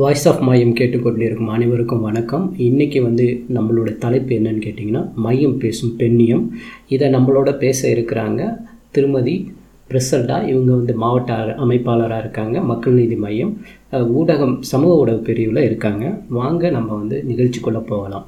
[0.00, 2.54] Voice of மையம் கேட்டுக்கொண்டிருக்கும் அனைவருக்கும் வணக்கம்.
[2.58, 3.24] இன்றைக்கி வந்து
[3.54, 6.44] நம்மளோட தலைப்பு என்னன்னு கேட்டிங்கன்னா மையம் பேசும் பெண்ணியம்.
[6.88, 8.56] இதை நம்மளோட பேச இருக்கிறாங்க
[8.90, 9.34] திருமதி
[9.90, 10.38] பிரசல்டா.
[10.48, 11.34] இவங்க வந்து மாவட்ட
[11.64, 13.52] அமைப்பாளராக இருக்காங்க மக்கள் நீதி மையம்.
[13.92, 16.20] ஊடகம் சமூக ஊடக பிரிவில் இருக்காங்க.
[16.28, 18.26] வாங்க நம்ம வந்து நிகழ்ச்சிக்குள்ளே போகலாம்.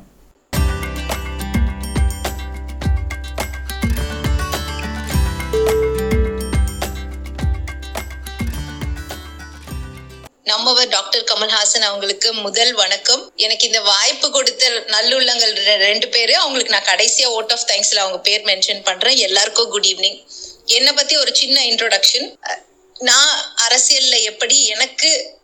[11.41, 13.33] கமல்ஹாசன் அவங்களுக்கு முதல் வணக்கம்.
[13.37, 18.19] எனக்கு இந்த வாய்ப்பு கொடுத்த நல்லுள்ளங்கள் ரெ- ரெண்டு பேரு அவங்களுக்கு நான் கடைசியா ஓட் ஆஃப் தேங்க்ஸ்ல அவங்க
[18.19, 19.17] பேர் மென்ஷன் பண்றேன்.
[19.17, 20.27] எல்லாருக்கும் குட் ஈவினிங்
[20.67, 22.37] என்னை பத்தி ஒரு சின்ன இன்ட்ரோடக்ஷன்
[22.99, 25.39] நான் அரசியல்ல எப்படி எனக்கு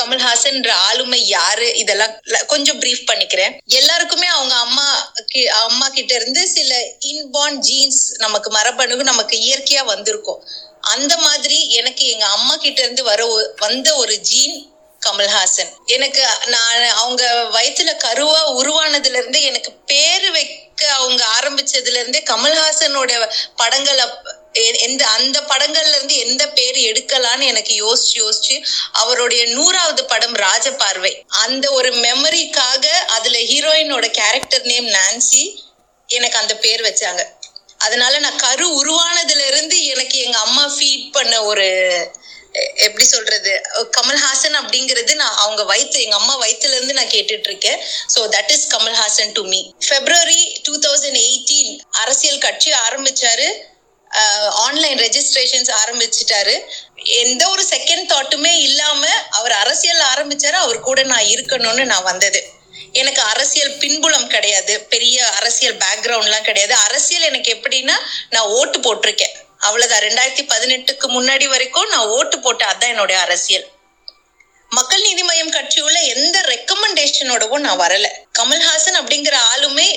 [0.00, 1.76] கமல்ஹாசன்ற ஆளுமை யாரு?
[1.76, 3.58] இதெல்லாம் கொஞ்சம் பிரீஃப் பண்ணிக்கிறேன்.
[3.66, 10.48] எல்லாருக்குமே அவங்க அம்மா கி- அம்மா கிட்ட இருந்து சில இன்பார்ன் ஜீன்ஸ் நமக்கு மரபணுகு நமக்கு இயற்கையா வந்திருக்கும்.
[10.80, 14.71] அந்த மாதிரி எனக்கு எங்க அம்மா கிட்ட இருந்து வர ஒ- வந்த ஒரு ஜீன்
[15.06, 15.70] கமல்ஹாசன்.
[15.86, 17.22] எனக்கு நான் அவங்க
[17.52, 24.04] வயிற்றுல கருவா உருவானதுல இருந்து எனக்கு பேரு வைக்க அவங்க ஆரம்பிச்சதுல இருந்தே கமல்ஹாசனோட படங்களை
[24.52, 31.22] எ- எந்த அந்த படங்கள்ல இருந்து எந்த பேர் எடுக்கலான்னு எனக்கு யோசிச்சு யோசிச்சு அவருடைய நூறாவது படம் ராஜபார்வை.
[31.26, 35.42] அந்த ஒரு மெமரிக்காக அதுல ஹீரோயினோட கேரக்டர் நேம் நான்சி
[36.08, 37.22] எனக்கு அந்த பேர் வச்சாங்க.
[37.78, 41.66] அதனால நான் கரு உருவானதுல இருந்து எனக்கு எங்க அம்மா ஃபீட் பண்ண ஒரு
[42.86, 43.52] எப்படி சொல்றது?
[43.96, 47.78] கமல்ஹாசன் அப்படிங்கிறது நான் அவங்க வயிற்று எங்க அம்மா வயிற்றுல இருந்து நான் கேட்டுட்டு இருக்கேன்
[48.14, 51.72] so that is Kamal Haasan to me February two thousand eighteen
[52.04, 53.48] அரசியல் கட்சி ஆரம்பிச்சாரு.
[54.64, 56.54] ஆன்லைன் ரெஜிஸ்ட்ரேஷன்ஸ் ஆரம்பிச்சிட்டாரு.
[57.20, 59.02] எந்த ஒரு செகண்ட் தாட்டுமே இல்லாம
[59.38, 62.42] அவர் அரசியல் ஆரம்பிச்சாரு அவர் கூட நான் இருக்கணும்னு நான் வந்தது.
[63.00, 64.74] எனக்கு அரசியல் பின்புலம் கிடையாது.
[64.94, 66.74] பெரிய அரசியல் பேக்ரவுண்ட்லாம் கிடையாது.
[66.88, 67.96] அரசியல் எனக்கு எப்படின்னா
[68.34, 69.34] நான் ஓட்டு போட்டிருக்கேன்.
[69.62, 70.02] அவ்வளவுதான்.
[70.02, 73.66] ரெண்டாயிரத்தி பதினெட்டுக்கு முன்னாடி வரைக்கும் நான் ஓட்டு போட்டு அதான் என்னுடைய அரசியல்.
[74.70, 78.06] மக்கள் நீதி மய்யம் கட்சியுள்ள எந்த ரெக்கமெண்டேஷனோடவும் நான் வரல.
[78.38, 79.88] கமல்ஹாசன் அப்படிங்கிற ஆளுமே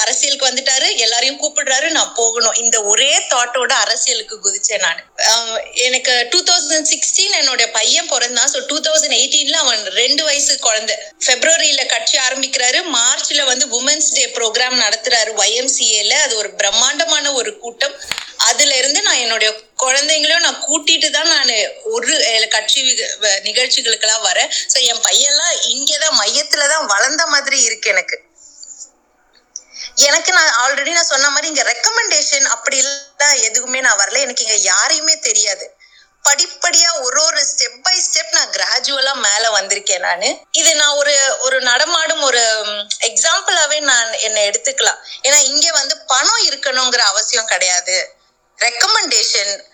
[0.00, 0.96] அரசியலுக்கு வந்துட்டாரு.
[0.96, 1.90] எல்லாரையும் கூப்பிடுறாரு.
[1.90, 2.54] நான் போகணும்.
[2.54, 5.00] இந்த ஒரே தாட்டோட அரசியலுக்கு குதிச்சேன் நான்.
[5.74, 8.50] எனக்கு டூ தௌசண்ட் சிக்ஸ்டீன் என்னோட பையன் பிறந்தான்.
[8.52, 10.96] ஸோ டூ தௌசண்ட் எயிட்டீன்ல அவன் ரெண்டு வயசு குழந்தை.
[11.26, 12.84] பிப்ரவரியில கட்சி ஆரம்பிக்கிறாரு.
[12.94, 17.94] மார்ச்ல வந்து உமன்ஸ் டே ப்ரோக்ராம் நடத்துறாரு ஒய்எம்சிஏல அது ஒரு பிரம்மாண்டமான ஒரு கூட்டம்.
[18.36, 21.52] அதுல இருந்து நான் என்னுடைய குழந்தைங்களையும் நான் கூட்டிட்டு தான் நான்
[21.84, 22.80] ஒரு கட்சி
[23.20, 24.50] வ- நிகழ்ச்சிகளுக்கெல்லாம் வரேன்.
[24.72, 28.20] ஸோ என் பையன்லாம் இங்கதான் மையத்துல தான் வளர்ந்த மாதிரி இருக்கு எனக்கு.
[29.94, 32.84] எனக்கு நான் ஆல்ரெடி நான் சொன்ன மாதிரி இங்க ரெக்கமெண்டேஷன் அப்படி
[33.36, 34.18] எதுவுமே நான் வரல.
[34.18, 35.78] எனக்கு இங்க யாரையுமே தெரியாது.
[36.28, 40.38] படிப்படியா ஒரு ஒரு ஸ்டெப் பை ஸ்டெப் நான் கிராஜுவலா மேல வந்திருக்கேன் நானு.
[40.52, 42.64] இது நான் ஒரு ஒரு நடமாடும் ஒரு
[43.00, 44.96] எக்ஸாம்பிளாவே நான் என்னை எடுத்துக்கலாம்.
[45.22, 48.12] ஏன்னா இங்க வந்து பணம் இருக்கணுங்கிற அவசியம் கிடையாது.
[48.58, 49.64] ரெக்கமெண்டேஷன்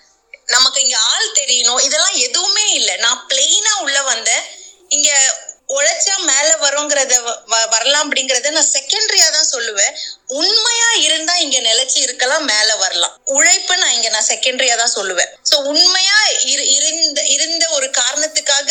[0.46, 1.80] நமக்கு இங்க ஆள் தெரியணும்.
[1.80, 2.96] இதெல்லாம் எதுவுமே இல்லை.
[2.96, 4.42] நான் பிளெயினா உள்ள வந்தேன்.
[4.88, 5.38] இங்க
[5.68, 9.92] உழைச்சா மேல வரோங்கிறத வ- வ- வரலாம் அப்படிங்கறத நான் செகண்டரியா தான் சொல்லுவேன்.
[10.38, 13.14] உண்மையா இருந்தா இங்க நிலைச்சு இருக்கலாம் மேல வரலாம்.
[13.36, 15.30] உழைப்பு நான் இங்க நான் செகண்டரியா தான் சொல்லுவேன்.
[15.50, 16.18] சோ உண்மையா
[16.52, 18.70] இரு- இருந்த இருந்த ஒரு காரணத்துக்காக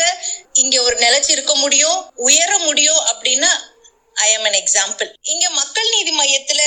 [0.64, 3.52] இங்க ஒரு நிலைச்சு இருக்க முடியும் உயர முடியும் அப்படின்னா
[4.16, 6.62] ஐ எம் அன் எக்ஸாம்பிள் இங்க மக்கள் நீதி மையத்துல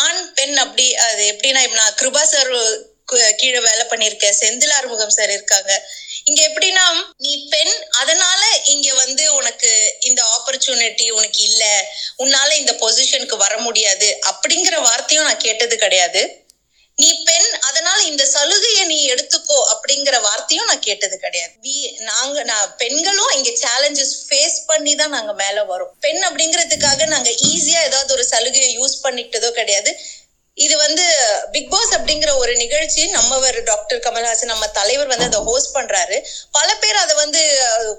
[0.00, 2.50] ஆண் பெண் அப்படி அது எப்படின்னா இப்ப நான் கிருபா சார்
[3.40, 4.36] கீழே வேலை பண்ணியிருக்கேன்.
[4.40, 5.72] செந்தில் ஆறுமுகம் சார் இருக்காங்க.
[6.28, 11.92] இங்க எப்படின்னா நீ பெண் அதனால இங்க வந்து உனக்கு இந்த ஆப்பர்ச்சுனிட்டி உனக்கு இல்ல.
[12.18, 14.20] உன்னால இந்த பொசிஷனுக்கு வர முடியாது.
[14.26, 16.44] அப்படிங்கிற வார்த்தையும் நான் கேட்டது கிடையாது.
[16.96, 21.52] நீ பெண் அதனால இந்த சலுகையை நீ எடுத்துக்கோ அப்படிங்கிற வார்த்தையும் நான் கேட்டது கிடையாது.
[21.62, 25.92] We- நாங்க நான் பெண்களும் இங்க சேலஞ்சஸ் ஃபேஸ் பண்ணி தான் நாங்க மேல வரோம்.
[26.00, 30.00] பெண் அப்படிங்கிறதுக்காக நாங்க ஈஸியா ஏதாவது ஒரு சலுகையை யூஸ் பண்ணிட்டதோ கிடையாது.
[30.64, 31.04] இது வந்து
[31.52, 36.16] பிக் பாஸ் அப்படிங்கிற ஒரு நிகழ்ச்சி நம்மவர் டாக்டர் கமல்ஹாசன் நம்ம தலைவர் வந்து அதை ஹோஸ்ட் பண்றாரு.
[36.50, 37.40] பல பேர் அதை வந்து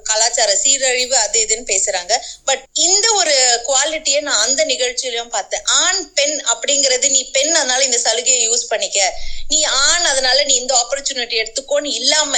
[0.04, 2.14] கலாச்சார சீரழிவு அது இதுன்னு பேசுறாங்க.
[2.46, 3.36] பட் இந்த ஒரு
[3.68, 5.64] குவாலிட்டியை நான் அந்த நிகழ்ச்சியிலயும் பார்த்தேன்.
[5.64, 9.20] ஆண் பெண் அப்படிங்கிறது நீ பெண் அதனால இந்த சலுகையை யூஸ் பண்ணிக்க.
[9.48, 12.38] நீ ஆண் அதனால நீ இந்த ஆப்பர்ச்சுனிட்டி எடுத்துக்கோன்னு இல்லாம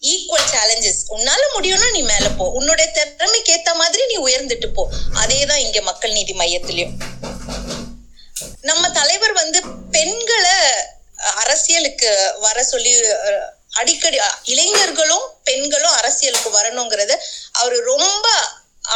[0.00, 2.46] ஈக்குவல் சேலஞ்சஸ் உன்னால முடியும்னா நீ மேல போ.
[2.48, 4.88] உன்னுடைய திறமைக்கு ஏத்த மாதிரி நீ உயர்ந்துட்டு போ.
[5.24, 6.94] அதேதான் இங்க மக்கள் நீதி மையத்திலயும்.
[8.64, 9.58] நம்ம தலைவர் வந்து
[9.90, 10.56] பெண்களை
[11.40, 12.92] அரசியலுக்கு வர சொல்லி
[13.70, 17.12] அடிக்கடி இளைஞர்களும் பெண்களும் அரசியலுக்கு வரணுங்கிறத
[17.52, 18.26] அவரு ரொம்ப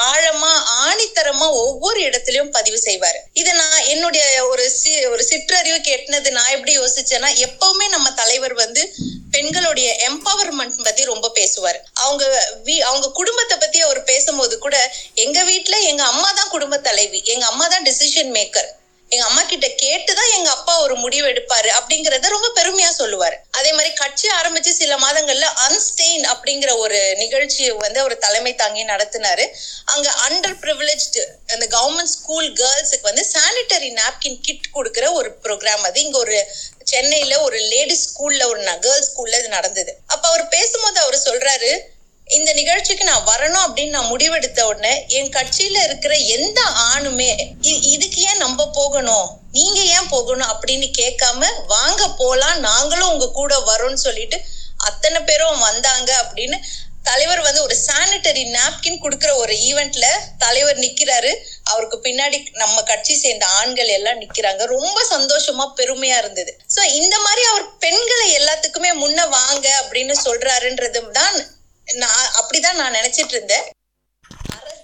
[0.09, 0.51] ஆழமா
[0.81, 3.19] ஆணித்தரமா ஒவ்வொரு இடத்துலயும் பதிவு செய்வாரு.
[3.33, 8.83] இத நான் என்னுடைய ஒரு சி ஒரு சிற்றறிவு கேட்டினது நான் எப்படி யோசிச்சேன்னா எப்பவுமே நம்ம தலைவர் வந்து
[9.31, 11.79] பெண்களுடைய எம்பவர்மெண்ட் பத்தி ரொம்ப பேசுவாரு.
[11.95, 12.25] அவங்க
[12.65, 14.77] வீ- அவங்க குடும்பத்தை பத்தி அவர் பேசும்போது கூட
[15.15, 18.69] எங்க வீட்டுல எங்க அம்மா தான் குடும்ப தலைவி எங்க அம்மா தான் டிசிஷன் மேக்கர்
[19.09, 23.37] எங்க அம்மா கிட்ட கேட்டுதான் எங்க அப்பா ஒரு முடிவு எடுப்பாரு அப்படிங்கறத ரொம்ப பெருமையா சொல்லுவாரு.
[23.51, 29.47] அதே மாதிரி கட்சி ஆரம்பிச்சு சில மாதங்கள்ல அன்ஸ்டெயின் அப்படிங்கிற ஒரு நிகழ்ச்சியை வந்து அவர் தலைமை தாங்கி நடத்தினாரு.
[29.85, 36.01] அங்க அண்டர் ப்ரிவிலேஜ்டு அந்த கவர்மெண்ட் ஸ்கூல் கேர்ள்ஸுக்கு வந்து சானிட்டரி நாப்கின் கிட் கொடுக்குற ஒரு ப்ரோக்ராம் அது.
[36.01, 36.47] இங்க ஒரு
[36.85, 39.95] சென்னையில ஒரு லேடிஸ் ஸ்கூல்ல ஒரு கேர்ள்ஸ் ஸ்கூல்ல இது நடந்தது.
[40.07, 41.73] அப்ப அவர் பேசும்போது அவர் சொல்றாரு
[42.29, 47.31] இந்த நிகழ்ச்சிக்கு நான் வரணும் அப்படின்னு நான் முடிவெடுத்த உடனே என் கட்சியில இருக்கிற எந்த ஆணுமே
[47.63, 49.29] இ- இதுக்கு ஏன் நம்ம போகணும்?
[49.53, 54.39] நீங்க ஏன் போகணும் அப்படின்னு கேட்காம வாங்க போலாம் நாங்களும் உங்க கூட வரோம்னு சொல்லிட்டு
[54.77, 56.59] அத்தனை பேரும் வந்தாங்க அப்படின்னு
[57.03, 60.07] தலைவர் வந்து ஒரு சானிட்டரி நாப்கின் கொடுக்குற ஒரு ஈவெண்ட்ல
[60.39, 61.31] தலைவர் நிக்கிறாரு.
[61.65, 64.65] அவருக்கு பின்னாடி நம்ம கட்சி சேர்ந்த ஆண்கள் எல்லாம் நிக்கிறாங்க.
[64.65, 66.59] ரொம்ப சந்தோஷமா பெருமையா இருந்தது.
[66.77, 71.39] சோ இந்த மாதிரி அவர் பெண்களை எல்லாத்துக்குமே முன்ன வாங்க அப்படின்னு சொல்றாருன்றது தான்
[71.93, 73.63] நான் அப்படிதான் நான் நினைச்சிட்டு இருந்தேன்.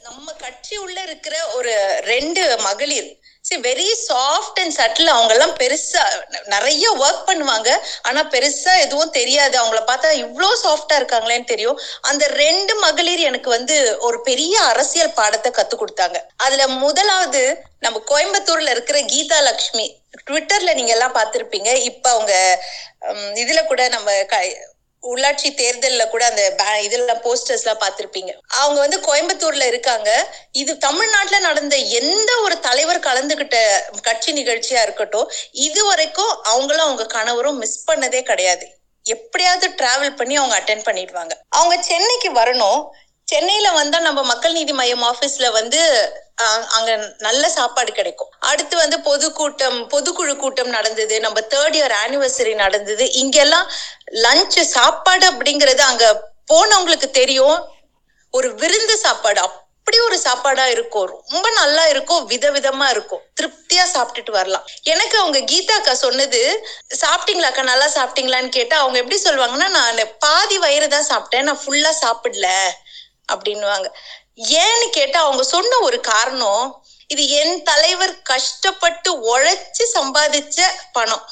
[0.02, 6.24] நம்ம கட்சி உள்ள இருக்கிற ஒரு ரெண்டு மகளிர் சரி வெரி சாஃப்ட் அண்ட் சட்டில் அவங்க எல்லாம் பெருசா
[6.44, 7.78] நிறைய ஒர்க் பண்ணுவாங்க.
[8.02, 9.62] ஆனா பெருசா எதுவும் தெரியாது.
[9.62, 11.80] அவங்கள பார்த்தா இவ்வளோ சாஃப்டா இருக்காங்களேன்னு தெரியும்.
[12.00, 16.20] அந்த ரெண்டு மகளிர் எனக்கு வந்து ஒரு பெரிய அரசியல் பாடத்தை கத்து கொடுத்தாங்க.
[16.36, 19.98] அதுல முதலாவது நம்ம கோயம்புத்தூர்ல இருக்கிற கீதா லக்ஷ்மி.
[20.30, 21.74] ட்விட்டர்ல நீங்க எல்லாம் பார்த்திருப்பீங்க.
[21.74, 22.64] இப்ப அவங்க
[23.34, 24.72] இதுல கூட நம்ம க-
[25.04, 28.32] உள்ளாட்சி தேர்தல்ல கூட அந்த பே- இதெல்லாம் போஸ்டர்ஸ் எல்லாம் பார்த்திருப்பீங்க.
[28.48, 30.36] அவங்க வந்து கோயம்புத்தூர்ல இருக்காங்க.
[30.52, 33.66] இது தமிழ்நாட்டுல நடந்த எந்த ஒரு தலைவர் கலந்துகிட்ட
[34.02, 38.68] கட்சி நிகழ்ச்சியா இருக்கட்டும் இது வரைக்கும் அவங்களும் அவங்க கணவரும் மிஸ் பண்ணதே கிடையாது.
[39.02, 41.30] எப்படியாவது டிராவல் பண்ணி அவங்க அட்டென்ட் பண்ணிடுவாங்க.
[41.48, 42.88] அவங்க சென்னைக்கு வரணும்.
[43.28, 45.80] சென்னையில வந்தா நம்ம மக்கள் நீதி மையம் ஆபீஸ்ல வந்து
[46.76, 48.30] அங்க நல்ல சாப்பாடு கிடைக்கும்.
[48.50, 51.16] அடுத்து வந்து பொதுக்கூட்டம் பொதுக்குழு கூட்டம் நடந்தது.
[51.20, 53.04] நம்ம தேர்ட் இயர் ஆனிவர்சரி நடந்தது.
[53.22, 53.66] இங்கெல்லாம்
[54.24, 56.06] லஞ்ச் சாப்பாடு அப்படிங்கறது அங்க
[56.52, 57.58] போனவங்களுக்கு தெரியும்.
[58.34, 59.40] ஒரு விருந்து சாப்பாடு.
[59.46, 61.06] அப்படி ஒரு சாப்பாடா இருக்கும்.
[61.06, 62.22] ரொம்ப நல்லா இருக்கும்.
[62.30, 63.22] விதவிதமா இருக்கும்.
[63.38, 64.64] திருப்தியா சாப்பிட்டுட்டு வரலாம்.
[64.84, 66.40] எனக்கு அவங்க கீதா அக்கா சொன்னது
[67.02, 67.64] சாப்பிட்டீங்களா அக்கா?
[67.72, 71.46] நல்லா சாப்பிட்டீங்களான்னு கேட்டா அவங்க எப்படி சொல்லுவாங்கன்னா நான் பாதி வயிறு தான் சாப்பிட்டேன்.
[71.48, 72.48] நான் ஃபுல்லா சாப்பிடல.
[73.32, 73.88] அப்படின்னுவாங்க.
[74.64, 76.64] ஏன்னு கேட்டா அவங்க சொன்ன ஒரு காரணம்
[77.06, 80.60] இது என் தலைவர் கஷ்டப்பட்டு உழைச்சு சம்பாதிச்ச
[80.92, 81.24] பணம்.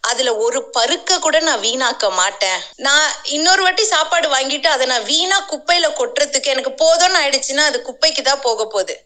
[0.00, 2.60] அதுல ஒரு பருக்க கூட நான் வீணாக்க மாட்டேன்.
[2.76, 8.22] நான் இன்னொரு வாட்டி சாப்பாடு வாங்கிட்டு அதை நான் வீணா குப்பையில கொட்டுறதுக்கு எனக்கு போதும்னு ஆயிடுச்சுன்னா அது குப்பைக்கு
[8.22, 8.96] தான் போக போகுது.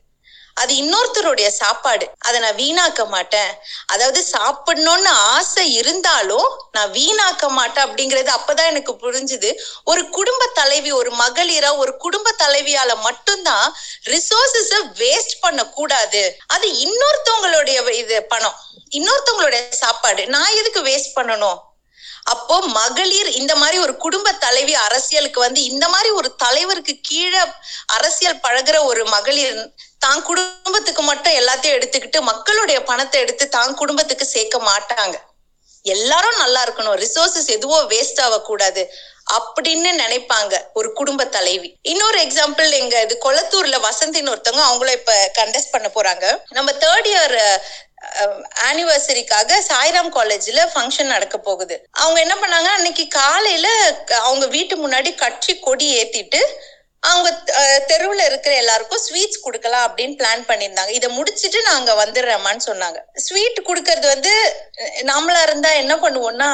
[0.56, 2.06] அது இன்னொருத்தருடைய சாப்பாடு.
[2.18, 3.50] அதை நான் வீணாக்க மாட்டேன்.
[3.86, 9.50] அதாவது சாப்பிடணும்னு ஆசை இருந்தாலும் நான் வீணாக்க மாட்டேன் அப்படிங்கிறது அப்பதான் எனக்கு புரிஞ்சுது.
[9.84, 13.66] ஒரு குடும்ப தலைவி ஒரு மகளிரா ஒரு குடும்ப தலைவியால மட்டும்தான்
[14.06, 18.58] ரிசோர்சஸ வேஸ்ட் பண்ண கூடாது அது இன்னொருத்தவங்களுடைய இது பணம்.
[18.90, 20.26] இன்னொருத்தவங்களுடைய சாப்பாடு.
[20.26, 21.58] நான் எதுக்கு வேஸ்ட் பண்ணணும்?
[22.32, 27.42] அப்போ மகளிர் இந்த மாதிரி ஒரு குடும்ப தலைவி அரசியலுக்கு வந்து இந்த மாதிரி ஒரு தலைவருக்கு கீழே
[27.96, 29.60] அரசியல் பழகுற ஒரு மகளிர்
[30.04, 35.16] தான் குடும்பத்துக்கு மட்டும் எல்லாத்தையும் எடுத்துக்கிட்டு மக்களுடைய பணத்தை எடுத்து தான் குடும்பத்துக்கு சேர்க்க மாட்டாங்க.
[35.94, 36.96] எல்லாரும் நல்லா இருக்கணும்.
[37.04, 38.82] ரிசோர்சஸ் எதுவோ வேஸ்ட் ஆகக்கூடாது
[39.36, 41.70] அப்படின்னு நினைப்பாங்க ஒரு குடும்ப தலைவி.
[41.92, 46.26] இன்னொரு எக்ஸாம்பிள் எங்க இது கொளத்தூர்ல வசந்தின்னு ஒருத்தவங்க அவங்கள இப்ப கண்டெஸ்ட் பண்ண போறாங்க.
[46.58, 47.36] நம்ம தேர்ட் இயர்
[48.68, 51.76] ஆனிவர்சரிக்காக சாய்ராம் காலேஜ்ல ஃபங்க்ஷன் நடக்க போகுது.
[52.02, 52.70] அவங்க என்ன பண்ணாங்க?
[52.78, 53.68] அன்னைக்கு காலையில
[54.28, 56.40] அவங்க வீட்டு முன்னாடி கட்சி கொடி ஏத்திட்டு
[57.02, 60.92] அவங்க தெருவில் தெருவுல இருக்கிற எல்லாருக்கும் ஸ்வீட்ஸ் கொடுக்கலாம் அப்படின்னு பிளான் பண்ணியிருந்தாங்க.
[60.98, 62.98] இதை முடிச்சிட்டு நாங்க வந்துடுறோமான்னு சொன்னாங்க.
[63.26, 64.32] ஸ்வீட் கொடுக்கறது வந்து
[65.10, 66.50] நம்மளா இருந்தா என்ன பண்ணுவோம்னா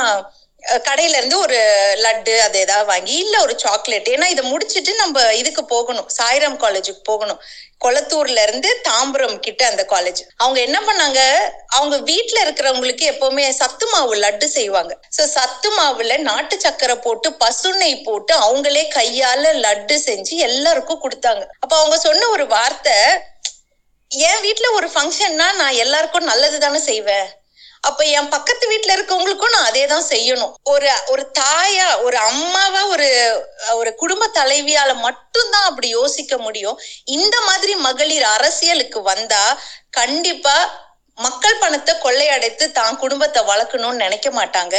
[0.87, 1.59] கடையில இருந்து ஒரு
[2.05, 6.09] லட்டு அது ஏதாவது வாங்கி இல்ல ஒரு சாக்லேட் ஏன்னா இதை முடிச்சிட்டு நம்ம இதுக்கு போகணும்.
[6.19, 7.41] சாய்ராம் காலேஜுக்கு போகணும்.
[7.85, 11.21] கொளத்தூர்ல இருந்து தாம்பரம் கிட்ட அந்த காலேஜ் அவங்க என்ன பண்ணாங்க?
[11.69, 14.93] அவங்க வீட்டுல இருக்கிறவங்களுக்கு எப்பவுமே சத்து மாவு லட்டு செய்வாங்க.
[15.17, 21.45] சோ சத்து மாவுல நாட்டு சக்கரை போட்டு பசுனை போட்டு அவங்களே கையால லட்டு செஞ்சு எல்லாருக்கும் கொடுத்தாங்க.
[21.61, 22.97] அப்ப அவங்க சொன்ன ஒரு வார்த்தை
[24.11, 27.29] என் வீட்டுல ஒரு ஃபங்க்ஷன்னா நான் எல்லாருக்கும் நல்லது தானே செய்வேன்?
[27.89, 30.53] அப்ப என் பக்கத்து வீட்டுல இருக்கவங்களுக்கும் நான் அதே தான் செய்யணும்.
[30.73, 33.09] ஒரு ஒரு தாயா ஒரு அம்மாவா ஒரு
[33.81, 36.79] ஒரு குடும்ப தலைவியால மட்டும்தான் அப்படி யோசிக்க முடியும்.
[37.19, 39.45] இந்த மாதிரி மகளிர் அரசியலுக்கு வந்தா
[40.01, 40.57] கண்டிப்பா
[41.19, 44.77] மக்கள் பணத்தை கொள்ளையடைத்து தான் குடும்பத்தை வளர்க்கணும்னு நினைக்க மாட்டாங்க.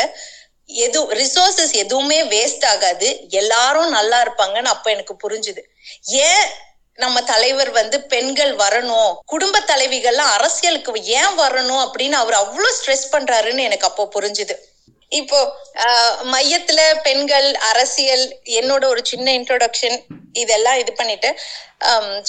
[0.85, 3.07] எது ரிசோர்சஸ் எதுவுமே வேஸ்ட் ஆகாது.
[3.41, 5.61] எல்லாரும் நல்லா இருப்பாங்கன்னு அப்ப எனக்கு புரிஞ்சுது.
[6.27, 6.45] ஏன்
[6.97, 9.13] நம்ம தலைவர் வந்து பெண்கள் வரணும்.
[9.33, 14.55] குடும்ப தலைவிகள்லாம் அரசியலுக்கு ஏன் வரணும் அப்படின்னு அவர் அவ்வளவு ஸ்ட்ரெஸ் பண்றாருன்னு எனக்கு அப்போ புரிஞ்சுது.
[15.19, 15.39] இப்போ
[16.33, 18.25] மையத்துல பெண்கள் அரசியல்
[18.59, 19.97] என்னோட ஒரு சின்ன இன்ட்ரோடக்ஷன்
[20.41, 21.29] இதெல்லாம் இது பண்ணிட்டு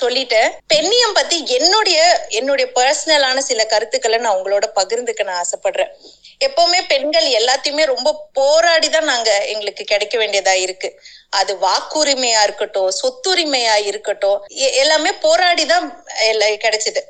[0.00, 0.40] சொல்லிட்டு
[0.72, 1.98] பெண்ணியம் பத்தி என்னுடைய
[2.38, 5.92] என்னுடைய பர்சனலான சில கருத்துக்களை நான் உங்களோட பகிர்ந்துக்க நான் ஆசைப்படுறேன்.
[6.40, 10.88] எப்பவுமே பெண்கள் எல்லாத்தையுமே ரொம்ப போராடி தான் நாங்க எங்களுக்கு கிடைக்க வேண்டியதா இருக்கு.
[11.30, 15.86] அது வாக்குரிமையா இருக்கட்டும் சொத்துரிமையா இருக்கட்டும் எ- எல்லாமே போராடி தான்
[16.64, 17.02] கிடைச்சது.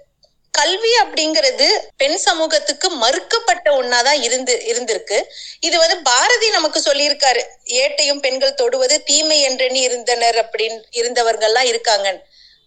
[0.54, 1.66] கல்வி அப்படிங்கிறது
[1.96, 5.18] பெண் சமூகத்துக்கு மறுக்கப்பட்ட ஒன்னாதான் இருந்து இருந்திருக்கு.
[5.60, 7.42] இது வந்து பாரதி நமக்கு சொல்லியிருக்காரு.
[7.80, 12.08] ஏட்டையும் பெண்கள் தொடுவது தீமை என்றெண்ணி இருந்தனர் அப்படின்னு இருந்தவர்கள்லாம் இருக்காங்க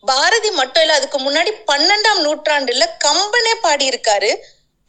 [0.04, 4.32] பாரதி மட்டும் இல்ல அதுக்கு முன்னாடி பன்னெண்டாம் நூற்றாண்டுல கம்பனே பாடியிருக்காரு.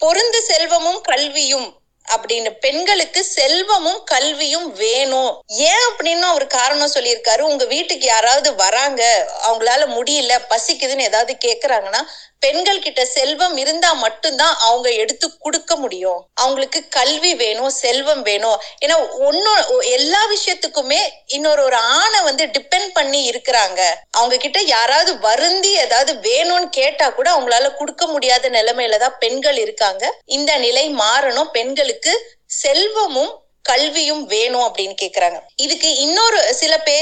[0.05, 1.77] பொருந்து செல்வமும் கல்வியும்
[2.09, 5.43] அப்படின்னு பெண்களுக்கு செல்வமும் கல்வியும் வேணும்.
[5.47, 7.41] ஏன் அப்படின்னு அவர் காரணம் சொல்லியிருக்காரு.
[7.41, 9.03] உங்க வீட்டுக்கு யாராவது வராங்க
[9.47, 12.01] அவங்களால முடியல பசிக்குதுன்னு ஏதாவது கேக்குறாங்கன்னா
[12.45, 16.21] பெண்கள் கிட்ட செல்வம் இருந்தா மட்டும்தான் அவங்க எடுத்து கொடுக்க முடியும்.
[16.35, 18.61] அவங்களுக்கு கல்வி வேணும் செல்வம் வேணும்.
[18.85, 18.97] ஏன்னா
[19.29, 23.81] ஒன்னும் எல்லா விஷயத்துக்குமே இன்னொரு ஒரு ஆணை வந்து டிபெண்ட் பண்ணி இருக்கிறாங்க.
[24.11, 30.05] அவங்க கிட்ட யாராவது வருந்தி ஏதாவது வேணும்னு கேட்டா கூட அவங்களால கொடுக்க முடியாத நிலைமையில தான் பெண்கள் இருக்காங்க.
[30.25, 31.53] இந்த நிலை மாறணும்.
[31.59, 32.15] பெண்களுக்கு
[32.63, 35.39] செல்வமும் கல்வியும் வேணும் அப்படின்னு கேக்குறாங்க.
[35.65, 36.95] இதுக்கு இன்னொரு சில பே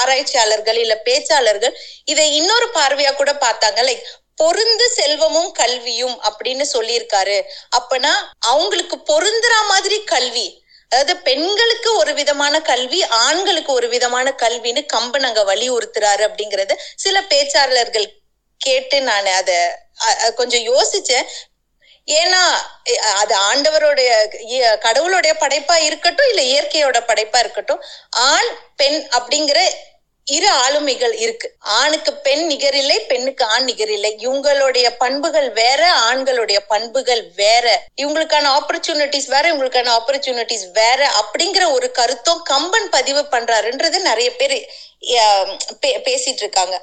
[0.00, 3.80] ஆராய்ச்சியாளர்கள் இல்ல பேச்சாளர்கள் இதை இன்னொரு பார்வையா கூட பார்த்தாங்க.
[3.88, 4.02] லைக்
[4.38, 7.38] பொருந்து செல்வமும் கல்வியும் அப்படின்னு சொல்லியிருக்காரு.
[7.78, 8.12] அப்பனா
[8.52, 10.46] அவங்களுக்கு பொருந்துற மாதிரி கல்வி
[10.92, 18.06] அதாவது பெண்களுக்கு ஒரு விதமான கல்வி ஆண்களுக்கு ஒரு விதமான கல்வின்னு கம்பன் அங்க வலியுறுத்துறாரு அப்படிங்கறத சில பேச்சாளர்கள்
[18.60, 19.50] கேட்டு நான் அத
[20.34, 21.26] கொஞ்சம் யோசிச்சேன்.
[22.08, 22.42] ஏன்னா
[23.14, 24.10] அது ஆண்டவருடைய
[24.78, 27.82] கடவுளுடைய படைப்பா இருக்கட்டும் இல்ல இயற்கையோட படைப்பா இருக்கட்டும்
[28.26, 29.60] ஆண் பெண் அப்படிங்கிற
[30.26, 31.48] இரு ஆளுமைகள் இருக்கு.
[31.78, 34.10] ஆணுக்கு பெண் நிகரில்லை பெண்ணுக்கு ஆண் நிகரில்லை.
[34.26, 37.66] இவங்களுடைய பண்புகள் வேற ஆண்களுடைய பண்புகள் வேற.
[38.02, 44.56] இவங்களுக்கான ஆப்பர்ச்சுனிட்டிஸ் வேற இவங்களுக்கான ஆப்பர்ச்சுனிட்டிஸ் வேற அப்படிங்கிற ஒரு கருத்தும் கம்பன் பதிவு பண்றாருன்றது நிறைய பேர்
[46.08, 46.76] பேசிட்டு இருக்காங்க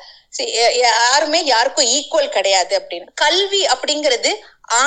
[0.83, 3.07] யாருமே யாருக்கும் ஈக்குவல் கிடையாது அப்படின்னு.
[3.15, 4.31] கல்வி அப்படிங்கிறது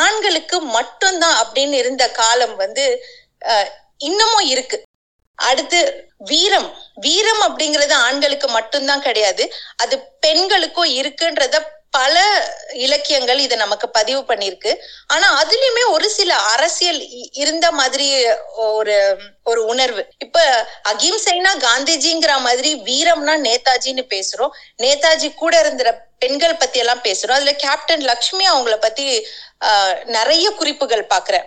[0.01, 2.85] ஆண்களுக்கு மட்டும்தான் அப்படின்னு இருந்த காலம் வந்து
[3.99, 4.77] இன்னமும் இருக்கு.
[5.39, 5.79] அடுத்து
[6.31, 6.69] வீரம்.
[6.95, 9.45] வீரம் அப்படிங்கிறது ஆண்களுக்கு மட்டும்தான் கிடையாது.
[9.77, 11.57] அது பெண்களுக்கும் இருக்குன்றத
[11.97, 12.21] பல
[12.85, 14.71] இலக்கியங்கள் இதை நமக்கு பதிவு பண்ணிருக்கு
[15.07, 16.99] ஆனா அதுலயுமே ஒரு சில அரசியல்
[17.43, 18.07] இருந்த மாதிரி
[18.71, 18.97] ஒரு
[19.43, 20.03] ஒரு உணர்வு.
[20.19, 20.39] இப்ப
[20.93, 24.55] அகிம்சைனா காந்திஜிங்கிற மாதிரி வீரம்னா நேதாஜின்னு பேசுறோம்.
[24.83, 27.39] நேதாஜி கூட இருந்த பெண்கள் பத்தி எல்லாம் பேசுறோம்.
[27.39, 29.07] அதுல கேப்டன் லக்ஷ்மி அவங்கள பத்தி
[30.19, 31.47] நிறைய குறிப்புகள் பாக்குறேன்.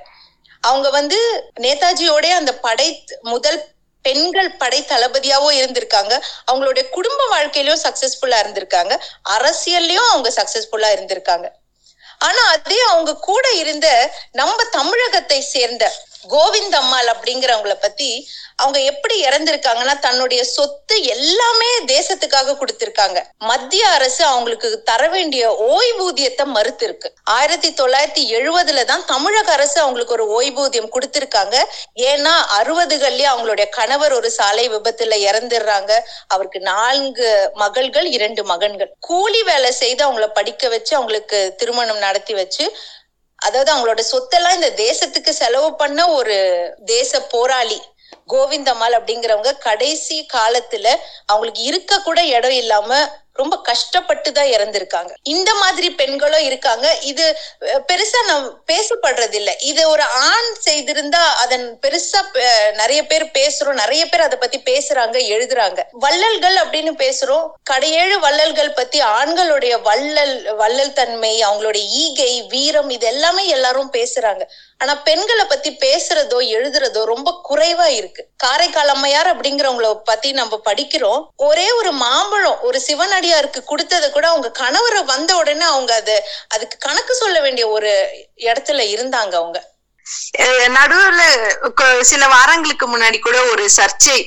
[0.63, 1.19] அவங்க வந்து
[1.59, 2.87] நேதாஜியோட அந்த படை
[3.33, 3.59] முதல்
[4.07, 6.13] பெண்கள் படை தளபதியாவோ இருந்திருக்காங்க.
[6.51, 8.93] அவங்களுடைய குடும்ப வாழ்க்கையிலயும் சக்சஸ்ஃபுல்லா இருந்திருக்காங்க.
[9.37, 11.47] அரசியல்லயும் அவங்க சக்சஸ்ஃபுல்லா இருந்திருக்காங்க.
[12.25, 13.87] ஆனா அதே அவங்க கூட இருந்த
[14.31, 15.83] நம்ம தமிழகத்தை சேர்ந்த
[16.33, 18.09] கோவிந்தம்மாள் அப்படிங்கிறவங்கள பத்தி
[18.55, 23.19] அவங்க எப்படி இறந்திருக்காங்கன்னா தன்னுடைய சொத்து எல்லாமே தேசத்துக்காக கொடுத்திருக்காங்க.
[23.37, 25.43] மத்திய அரசு அவங்களுக்கு தர வேண்டிய
[25.73, 31.55] ஓய்வூதியத்தை மறுத்து இருக்கு ஆயிரத்தி தொள்ளாயிரத்தி எழுபதுல தான் தமிழக அரசு அவங்களுக்கு ஒரு ஓய்வூதியம் கொடுத்திருக்காங்க.
[32.11, 35.91] ஏன்னா அறுபதுகள்லயே அவங்களுடைய கணவர் ஒரு சாலை விபத்துல இறந்துடுறாங்க.
[36.27, 38.91] அவருக்கு நான்கு மகள்கள் இரண்டு மகன்கள்.
[38.99, 42.65] கூலி வேலை செய்து அவங்கள படிக்க வச்சு அவங்களுக்கு திருமணம் நடத்தி வச்சு
[43.39, 46.37] அதாவது அவங்களோட சொத்தெல்லாம் இந்த தேசத்துக்கு செலவு பண்ண ஒரு
[46.85, 47.79] தேச போராளி
[48.27, 50.87] கோவிந்தம்மாள் அப்படிங்கிறவங்க கடைசி காலத்துல
[51.25, 52.89] அவங்களுக்கு இருக்க கூட இடம் இல்லாம
[53.41, 55.11] ரொம்ப கஷ்டப்பட்டு தான் இறந்திருக்காங்க.
[55.35, 56.87] இந்த மாதிரி பெண்களும் இருக்காங்க.
[57.11, 57.25] இது
[57.91, 62.21] பெருசா நம் பேசப்படுறது இல்ல இது ஒரு ஆண் செய்திருந்தா அதன் பெருசா
[62.81, 63.79] நிறைய பேர் பேசுறோம்.
[63.83, 65.79] நிறைய பேர் அதை பத்தி பேசுறாங்க எழுதுறாங்க.
[66.05, 67.45] வள்ளல்கள் அப்படின்னு பேசுறோம்.
[67.71, 74.43] கடையேழு வள்ளல்கள் பத்தி ஆண்களுடைய வள்ளல் வள்ளல் தன்மை அவங்களுடைய ஈகை வீரம் இது எல்லாமே எல்லாரும் பேசுறாங்க.
[74.79, 78.27] ஆனா பெண்களை பத்தி பேசுறதோ எழுதுறதோ ரொம்ப குறைவா இருக்கு.
[78.37, 81.21] காரைக்கால் அம்மையார் அப்படிங்கிறவங்கள பத்தி நம்ம படிக்கிறோம்.
[81.35, 87.13] ஒரே ஒரு மாம்பழம் ஒரு சிவனடியாருக்கு கொடுத்ததை கூட அவங்க கணவரை வந்த உடனே அவங்க அது அதுக்கு கணக்கு
[87.13, 87.91] சொல்ல வேண்டிய ஒரு
[88.35, 89.75] இடத்துல இருந்தாங்க அவங்க.
[90.77, 91.21] நடுவுல
[92.11, 94.17] சில வாரங்களுக்கு முன்னாடி கூட ஒரு சர்ச்சை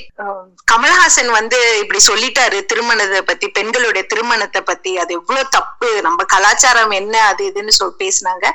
[0.72, 7.14] கமல்ஹாசன் வந்து இப்படி சொல்லிட்டாரு திருமணத்தை பத்தி பெண்களுடைய திருமணத்தை பத்தி அது எவ்வளவு தப்பு நம்ம கலாச்சாரம் என்ன
[7.30, 8.46] அது இதுன்னு சொல் பேசினாங்க.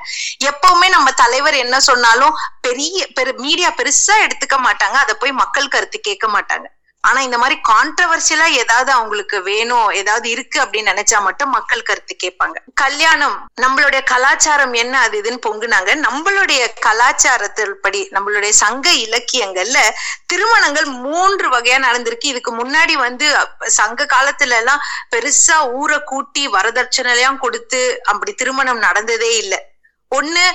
[0.51, 6.00] எப்பவுமே நம்ம தலைவர் என்ன சொன்னாலும் பெரிய பெரு மீடியா பெருசா எடுத்துக்க மாட்டாங்க அதை போய் மக்கள் கருத்து
[6.00, 6.67] கேட்க மாட்டாங்க.
[7.07, 12.57] ஆனா இந்த மாதிரி கான்ட்ரவர்சியலா ஏதாவது அவங்களுக்கு வேணும் ஏதாவது இருக்கு அப்படின்னு நினைச்சா மட்டும் மக்கள் கருத்து கேட்பாங்க.
[12.74, 15.91] கல்யாணம் நம்மளுடைய கலாச்சாரம் என்ன அது இதுன்னு பொங்குனாங்க.
[16.07, 19.79] நம்மளுடைய கலாச்சாரத்தில் படி நம்மளுடைய சங்க இலக்கியங்கள்ல
[20.25, 22.31] திருமணங்கள் மூன்று வகையா நடந்திருக்கு.
[22.33, 23.27] இதுக்கு முன்னாடி வந்து
[23.79, 24.83] சங்க காலத்துல எல்லாம்
[25.15, 29.62] பெருசா ஊரை கூட்டி வரதட்சணையெல்லாம் கொடுத்து அப்படி திருமணம் நடந்ததே இல்லை.
[30.15, 30.45] ஒண்ணு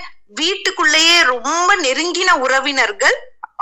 [0.41, 3.17] வீட்டுக்குள்ளேயே ரொம்ப நெருங்கின உறவினர்கள்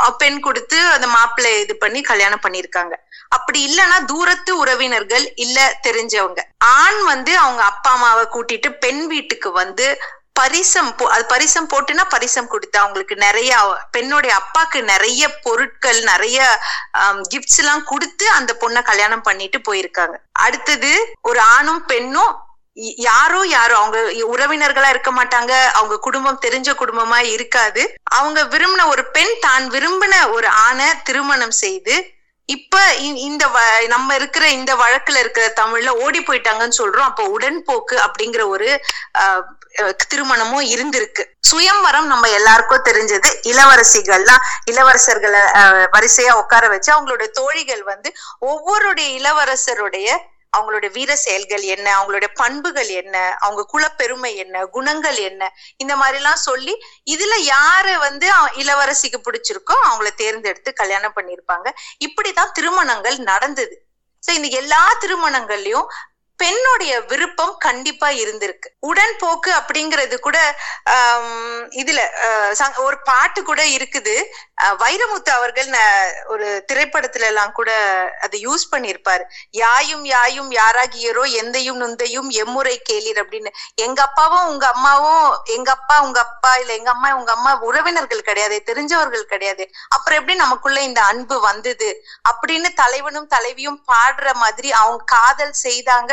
[0.07, 2.95] பெண் கொடுத்து அந்த மாப்பிள்ளை இது பண்ணி கல்யாணம் பண்ணிருக்காங்க
[3.29, 6.41] அப்படி இல்லைன்னா தூரத்து உறவினர்கள் இல்ல தெரிஞ்சவங்க.
[6.59, 10.01] ஆண் வந்து அவங்க அப்பா அம்மாவை கூட்டிட்டு பெண் வீட்டுக்கு வந்து
[10.33, 13.53] பரிசம் போ அது பரிசம் போட்டுனா பரிசம் கொடுத்து அவங்களுக்கு நிறைய
[13.91, 16.59] பெண்ணுடைய அப்பாக்கு நிறைய பொருட்கள் நிறைய
[17.33, 20.17] கிஃப்ட்ஸ் எல்லாம் கொடுத்து அந்த பொண்ணை கல்யாணம் பண்ணிட்டு போயிருக்காங்க.
[20.33, 22.35] அடுத்தது ஒரு ஆணும் பெண்ணும்
[22.79, 23.99] யாரோ யாரோ அவங்க
[24.35, 25.67] உறவினர்களா இருக்க மாட்டாங்க.
[25.73, 27.83] அவங்க குடும்பம் தெரிஞ்ச குடும்பமா இருக்காது.
[28.11, 31.97] அவங்க விரும்பின ஒரு பெண் தான் விரும்பின ஒரு ஆணை திருமணம் செய்து
[32.49, 37.09] இப்ப இ- இந்த வ- நம்ம இருக்கிற இந்த வழக்குல இருக்கிற தமிழ்ல ஓடி போயிட்டாங்கன்னு சொல்றோம்.
[37.11, 38.69] அப்போ உடன்போக்கு அப்படிங்கிற ஒரு
[39.19, 39.43] ஆஹ்,
[39.77, 41.25] அஹ், திருமணமும் இருந்திருக்கு.
[41.41, 43.31] சுயம்வரம் நம்ம எல்லாருக்கும் தெரிஞ்சது.
[43.43, 48.13] இளவரசிகள்லாம் இளவரசர்களை ஆஹ், வரிசையா உட்கார வச்சு அவங்களுடைய தோழிகள் வந்து
[48.47, 50.09] ஒவ்வொருடைய இளவரசருடைய
[50.57, 51.87] அவங்களுடைய வீர செயல்கள் என்ன?
[51.99, 53.17] அவங்களுடைய பண்புகள் என்ன?
[53.41, 54.65] அவங்க குலப்பெருமை என்ன?
[54.67, 55.43] குணங்கள் என்ன?
[55.77, 56.75] இந்த மாதிரி எல்லாம் சொல்லி
[57.11, 58.29] இதுல யாரு வந்து
[58.63, 61.69] இளவரசிக்கு பிடிச்சிருக்கோ அவங்கள தேர்ந்தெடுத்து கல்யாணம் பண்ணிருப்பாங்க
[62.07, 63.77] இப்படிதான் திருமணங்கள் நடந்தது.
[64.23, 65.89] சோ இந்த எல்லா திருமணங்கள்லயும்
[66.39, 68.69] பெண்ணுடைய விருப்பம் கண்டிப்பா இருந்திருக்கு.
[68.83, 70.39] உடன்போக்கு அப்படிங்கிறது கூட
[71.81, 74.15] இதுல அஹ், ஒரு பாட்டு கூட இருக்குது.
[74.59, 75.71] அஹ், வைரமுத்து அவர்கள்
[76.27, 77.71] ஒரு திரைப்படத்துல எல்லாம் கூட
[78.21, 79.25] அதை யூஸ் பண்ணியிருப்பாரு
[79.59, 83.51] யாயும் யாயும் யாராகியரோ எந்தையும் நுந்தையும் எம்முறை கேளீர் அப்படின்னு.
[83.79, 88.59] எங்க அப்பாவும் உங்க அம்மாவும் எங்க அப்பா உங்க அப்பா இல்ல எங்க அம்மா உங்க அம்மா உறவினர்கள் கிடையாது
[88.65, 89.65] தெரிஞ்சவர்கள் கிடையாது.
[89.89, 91.91] அப்புறம் எப்படி நமக்குள்ள இந்த அன்பு வந்தது?
[92.31, 96.13] அப்படின்னு தலைவனும் தலைவியும் பாடுற மாதிரி அவங்க காதல் செய்தாங்க.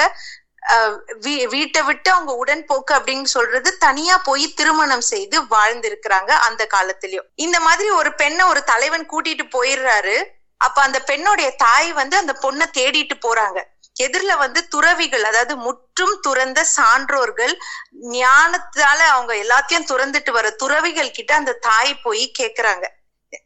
[1.52, 7.28] வீட்டை விட்டு அவங்க உடன்போக்கு அப்படின்னு சொல்றது தனியா போய் திருமணம் செய்து வாழ்ந்திருக்கிறாங்க அந்த காலத்திலயும்.
[7.46, 10.18] இந்த மாதிரி ஒரு பெண்ணை ஒரு தலைவன் கூட்டிட்டு போயிடுறாரு.
[10.62, 13.60] அப்ப அந்த பெண்ணுடைய தாய் வந்து அந்த பொண்ணை தேடிட்டு போறாங்க.
[14.00, 17.54] எதிரில வந்து துறவிகள் அதாவது முற்றும் துறந்த சான்றோர்கள்
[18.16, 22.86] ஞானத்தால அவங்க எல்லாத்தையும் துறந்துட்டு வர துறவிகள் கிட்ட அந்த தாய் போய் கேக்குறாங்க.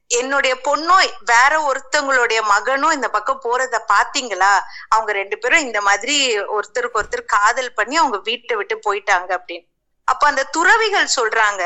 [0.08, 4.54] என்னுடைய பொண்ணும் வேற ஒருத்தவங்களுடைய மகனும் இந்த பக்கம் போறத பாத்தீங்களா?
[4.90, 9.68] அவங்க ரெண்டு பேரும் இந்த மாதிரி ஒருத்தருக்கு ஒருத்தர் காதல் பண்ணி அவங்க வீட்டை விட்டு போயிட்டாங்க அப்படின்னு.
[10.04, 11.64] அப்ப அந்த துறவிகள் சொல்றாங்க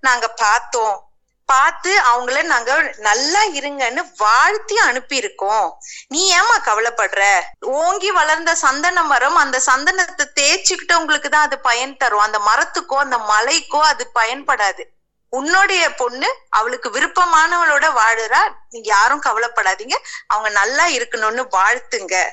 [0.00, 1.04] நாங்க பார்த்தோம்
[1.48, 5.68] பார்த்து அவங்கள நாங்க நல்லா இருங்கன்னு வாழ்த்தி அனுப்பியிருக்கோம்.
[6.08, 7.22] நீ ஏமா கவலைப்படுற?
[7.60, 12.18] ஓங்கி வளர்ந்த சந்தன மரம் அந்த சந்தனத்தை தேய்ச்சிக்கிட்டவங்களுக்கு தான் அது பயன் தரும்.
[12.18, 14.84] அந்த மரத்துக்கோ அந்த மலைக்கோ அது பயன்படாது.
[15.30, 18.48] உன்னுடைய பொண்ணு அவளுக்கு விருப்பமானவளோட வாழுறா.
[18.70, 19.94] நீங்க யாரும் கவலைப்படாதீங்க.
[20.26, 22.24] அவங்க நல்லா இருக்கணும்னு வாழ்த்துங்க.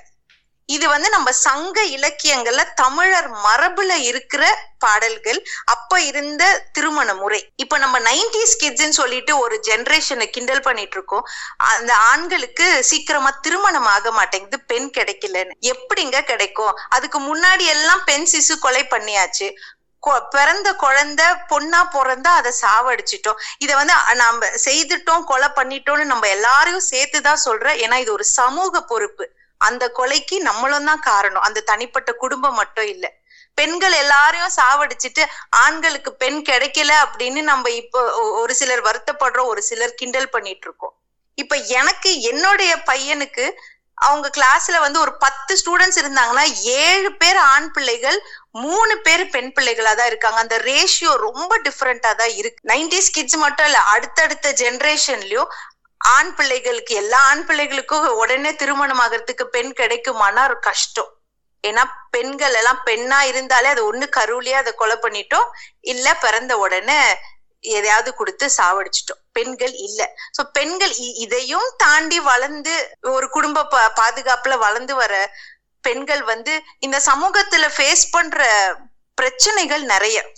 [0.65, 5.45] இது வந்து நம்ம சங்க இலக்கியங்கள்ல தமிழர் மரபுல இருக்கிற பாடல்கள்.
[5.65, 7.51] அப்ப இருந்த திருமண முறை.
[7.55, 11.27] இப்ப நம்ம நைன்டிஸ் கிட்ஸ்ன்னு சொல்லிட்டு ஒரு ஜென்ரேஷனை கிண்டல் பண்ணிட்டு இருக்கோம்
[11.57, 14.59] அந்த ஆண்களுக்கு சீக்கிரமா திருமணம் ஆக மாட்டேங்குது.
[14.59, 15.51] பெண் கிடைக்கலன்னு.
[15.61, 16.77] எப்படிங்க கிடைக்கும்?
[16.89, 19.53] அதுக்கு முன்னாடி எல்லாம் பெண் சிசு கொலை பண்ணியாச்சு.
[20.31, 23.39] பிறந்த குழந்தை பொண்ணா பிறந்தா அதை சாவடிச்சிட்டோம்.
[23.57, 27.79] இதை வந்து நம்ம செய்துட்டோம் கொலை பண்ணிட்டோம்னு நம்ம எல்லாரையும் சேர்த்துதான் சொல்றேன்.
[27.79, 29.29] ஏன்னா இது ஒரு சமூக பொறுப்பு.
[29.57, 31.41] அந்த கொலைக்கு நம்மளும் தான் காரணம்.
[31.41, 33.11] அந்த தனிப்பட்ட குடும்பம் மட்டும் இல்ல.
[33.53, 40.29] பெண்கள் எல்லாரையும் சாவடிச்சிட்டு ஆண்களுக்கு பெண் கிடைக்கல அப்படின்னு நம்ம இப்போ ஒரு சிலர் வருத்தப்படுறோம் ஒரு சிலர் கிண்டல்
[40.29, 40.93] பண்ணிட்டு இருக்கோம்.
[41.35, 43.59] இப்ப எனக்கு என்னுடைய பையனுக்கு
[43.93, 48.17] அவங்க கிளாஸ்ல வந்து ஒரு பத்து ஸ்டூடெண்ட்ஸ் இருந்தாங்கன்னா ஏழு பேர் ஆண் பிள்ளைகள்
[48.51, 50.39] மூணு பேர் பெண் பிள்ளைகளா தான் இருக்காங்க.
[50.39, 52.67] அந்த ரேஷியோ ரொம்ப டிஃப்ரெண்டா தான் இருக்கு.
[52.73, 55.51] நைன்டிஸ் கிட்ஸ் மட்டும் இல்ல அடுத்தடுத்த ஜென்ரேஷன்லயும்
[56.01, 61.11] ஆண் பிள்ளைகளுக்கு எல்லா ஆண் பிள்ளைகளுக்கும் உடனே திருமணம் ஆகிறதுக்கு பெண் கிடைக்குமானா ஒரு கஷ்டம்.
[61.63, 65.47] ஏன்னா பெண்கள் எல்லாம் பெண்ணா இருந்தாலே அது ஒண்ணு கருவிலேயே அதை கொலை பண்ணிட்டோம்.
[65.93, 66.99] இல்ல பிறந்த உடனே
[67.59, 69.22] எதையாவது கொடுத்து சாவடிச்சிட்டோம்.
[69.33, 70.01] பெண்கள் இல்ல.
[70.37, 75.31] சோ பெண்கள் இ- இதையும் தாண்டி வளர்ந்து ஒரு குடும்ப பாதுகாப்புல வளர்ந்து வர
[75.81, 78.47] பெண்கள் வந்து இந்த சமூகத்துல ஃபேஸ் பண்ற
[79.15, 80.31] பிரச்சனைகள் நிறைய.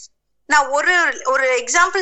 [0.48, 2.02] நான் ஒரு ஒரு எக்ஸாம்பிள்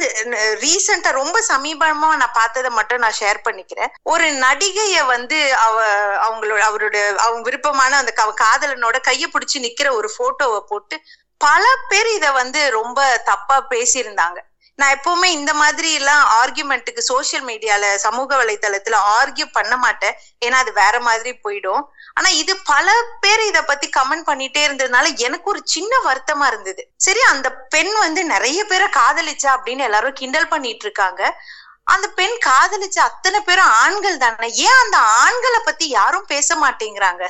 [0.64, 3.88] ரீசெண்டா ரொம்ப சமீபமா நான் பார்த்ததை மட்டும் நான் ஷேர் பண்ணிக்கிறேன்.
[4.04, 5.86] ஒரு நடிகைய வந்து அவ
[6.28, 11.02] அவங்களோட அவரோட அவங்க விருப்பமான அந்த க- காதலனோட கையை பிடிச்சி நிக்கிற ஒரு போட்டோவை போட்டு
[11.38, 14.40] பல பேர் இத வந்து ரொம்ப தப்பா பேசியிருந்தாங்க.
[14.76, 20.16] நான் எப்பவுமே இந்த மாதிரி எல்லாம் ஆர்கியூமெண்ட்டுக்கு சோசியல் மீடியால சமூக வலைதளத்துல ஆர்கியூ பண்ண மாட்டேன்.
[20.46, 21.84] ஏன்னா அது வேற மாதிரி போயிடும்.
[22.14, 26.88] ஆனா இது பல பேர் இத பத்தி கமெண்ட் பண்ணிட்டே இருந்ததுனால எனக்கு ஒரு சின்ன வருத்தமா இருந்தது.
[26.98, 31.42] சரி அந்த பெண் வந்து நிறைய பேரை காதலிச்சா அப்படின்னு எல்லாரும் கிண்டல் பண்ணிட்டு இருக்காங்க.
[31.84, 34.52] அந்த பெண் காதலிச்ச அத்தனை பேரும் ஆண்கள் தானே.
[34.52, 37.28] ஏன் அந்த ஆண்களை பத்தி யாரும் பேச மாட்டேங்கிறாங்க?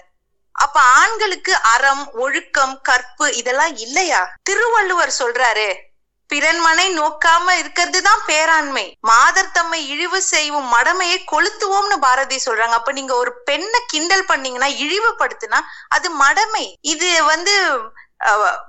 [0.51, 4.33] அப்ப ஆண்களுக்கு அறம் ஒழுக்கம் கற்பு இதெல்லாம் இல்லையா?
[4.43, 5.91] திருவள்ளுவர் சொல்றாரு
[6.33, 8.85] பிறன்மனை நோக்காம இருக்கிறது தான் பேராண்மை.
[9.01, 12.77] மாதர் தம்மை இழிவு செய்வோம் மடமையை கொளுத்துவோம்னு பாரதி சொல்றாங்க.
[12.79, 16.65] அப்ப நீங்க ஒரு பெண்ணை கிண்டல் பண்ணீங்கன்னா இழிவுபடுத்தினா அது மடமை.
[16.81, 17.53] இது வந்து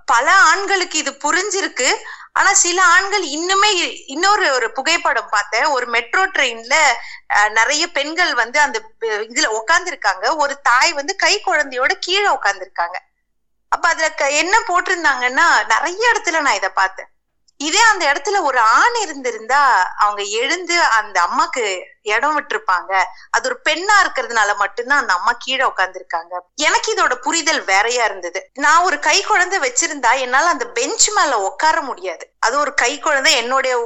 [0.04, 1.88] பல ஆண்களுக்கு இது புரிஞ்சிருக்கு.
[2.32, 5.64] ஆனா சில ஆண்கள் இன்னுமே இ- இன்னொரு ஒரு புகைப்படம் பார்த்தேன்.
[5.64, 6.76] ஒரு மெட்ரோ ட்ரெயின்ல
[7.48, 12.96] நிறைய பெண்கள் வந்து அந்த இதுல உட்கார்ந்திருக்காங்க ஒரு தாய் வந்து கை குழந்தையோட கீழே உட்காந்துருக்காங்க
[13.68, 17.08] அப்ப அதுல க- என்ன போட்டிருந்தாங்கன்னா நிறைய இடத்துல நான் இதை பார்த்தேன்.
[17.60, 19.60] இதே அந்த இடத்துல ஒரு ஆண் இருந்திருந்தா
[19.96, 21.64] அவங்க எழுந்து அந்த அம்மாக்கு
[22.02, 22.92] இடம் விட்டுருப்பாங்க.
[23.30, 28.50] அது ஒரு பெண்ணா இருக்கிறதுனால மட்டும்தான் அந்த அம்மா கீழே உட்காந்துருக்காங்க எனக்கு இதோட புரிதல் வேறையா இருந்தது.
[28.54, 32.26] நான் ஒரு கை குழந்தை வச்சிருந்தா என்னால அந்த பெஞ்ச் மேல உட்கார முடியாது.
[32.38, 33.76] அது ஒரு கை குழந்தை என்னுடைய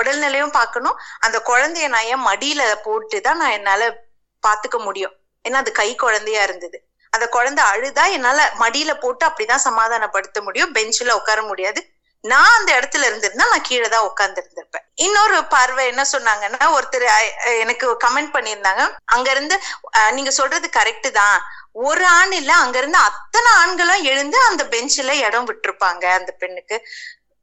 [0.00, 1.00] உடல்நிலையும் பார்க்கணும்.
[1.20, 3.90] அந்த குழந்தைய நான் என் மடியில போட்டு தான் நான் என்னால
[4.42, 5.14] பாத்துக்க முடியும்.
[5.44, 6.78] ஏன்னா அது கை குழந்தையா இருந்தது.
[7.12, 10.74] அந்த குழந்தை அழுதா என்னால மடியில போட்டு அப்படிதான் சமாதானப்படுத்த முடியும்.
[10.74, 11.80] பெஞ்சில உட்கார முடியாது.
[12.24, 17.06] நான் அந்த இடத்துல இருந்திருந்தா நான் கீழே தான் உட்கார்ந்து இருந்திருப்பேன் இன்னொரு பார்வை என்ன சொன்னாங்கன்னா ஒருத்தர்
[17.62, 18.82] எனக்கு கமெண்ட் பண்ணியிருந்தாங்க.
[19.14, 19.56] அங்க இருந்து
[20.16, 21.38] நீங்க சொல்றது கரெக்ட் தான்.
[21.86, 26.78] ஒரு ஆண் இல்ல அங்க இருந்து அத்தனை ஆண்களும் எழுந்து அந்த பெஞ்சில இடம் விட்டுருப்பாங்க அந்த பெண்ணுக்கு.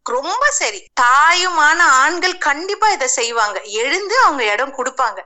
[0.06, 0.80] ரொம்ப சரி.
[1.02, 3.58] தாயுமான ஆண்கள் கண்டிப்பா இதை செய்வாங்க.
[3.84, 5.20] எழுந்து அவங்க இடம் கொடுப்பாங்க.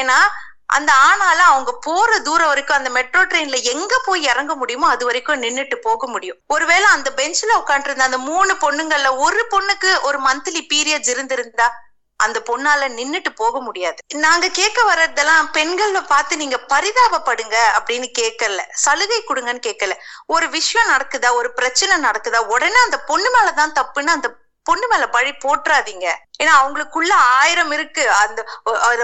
[0.00, 0.18] ஏன்னா
[0.66, 5.42] அந்த ஆனாலும் அவங்க போற தூரம் வரைக்கும் அந்த மெட்ரோ ட்ரெயின்ல எங்க போய் இறங்க முடியுமோ அது வரைக்கும்
[5.42, 6.38] நின்னுட்டு போக முடியும்.
[6.46, 11.84] ஒருவேளை அந்த பெஞ்ச்ல உட்காந்துருந்த அந்த மூணு பொண்ணுங்கள்ல ஒரு பொண்ணுக்கு ஒரு மந்த்லி பீரியட்ஸ் இருந்திருந்தா
[12.16, 13.96] அந்த பொண்ணால நின்னுட்டு போக முடியாது.
[14.14, 18.62] நாங்க கேட்க வர்றதெல்லாம் பெண்களை பார்த்து நீங்க பரிதாபப்படுங்க அப்படின்னு கேட்கல.
[18.72, 19.92] சலுகை கொடுங்கன்னு கேட்கல.
[20.26, 21.32] ஒரு விஷயம் நடக்குதா?
[21.32, 22.36] ஒரு பிரச்சனை நடக்குதா?
[22.36, 24.34] உடனே அந்த பொண்ணு மேலதான் தப்புன்னு அந்த
[24.66, 26.06] பொண்ணு மேல பழி போட்டுறாதீங்க.
[26.42, 28.04] ஏன்னா அவங்களுக்குள்ள ஆயிரம் இருக்கு.
[28.22, 28.40] அந்த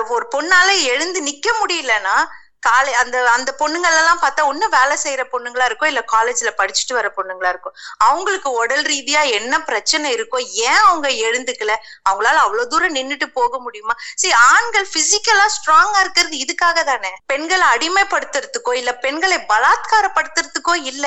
[0.09, 2.16] ஒரு பொண்ணால எழுந்து நிக்க முடியலன்னா
[2.62, 7.09] காலை அந்த அந்த பொண்ணுங்கள் எல்லாம் பார்த்தா ஒன்னும் வேலை செய்யற பொண்ணுங்களா இருக்கும் இல்ல காலேஜ்ல படிச்சுட்டு வர
[7.18, 11.72] பொண்ணுங்களா இருக்கும் அவங்களுக்கு உடல் ரீதியா என்ன பிரச்சனை இருக்கோ ஏன் அவங்க எழுந்துக்கல
[12.09, 13.94] அவங்களால அவ்வளவு தூரம் நின்னுட்டு போக முடியுமா?
[14.22, 17.12] சரி ஆண்கள் பிசிக்கலா ஸ்ட்ராங்கா இருக்கிறது இதுக்காக தானே.
[17.33, 21.07] பெண்களை அடிமைப்படுத்துறதுக்கோ இல்ல பெண்களை பலாத்காரப்படுத்துறதுக்கோ இல்ல.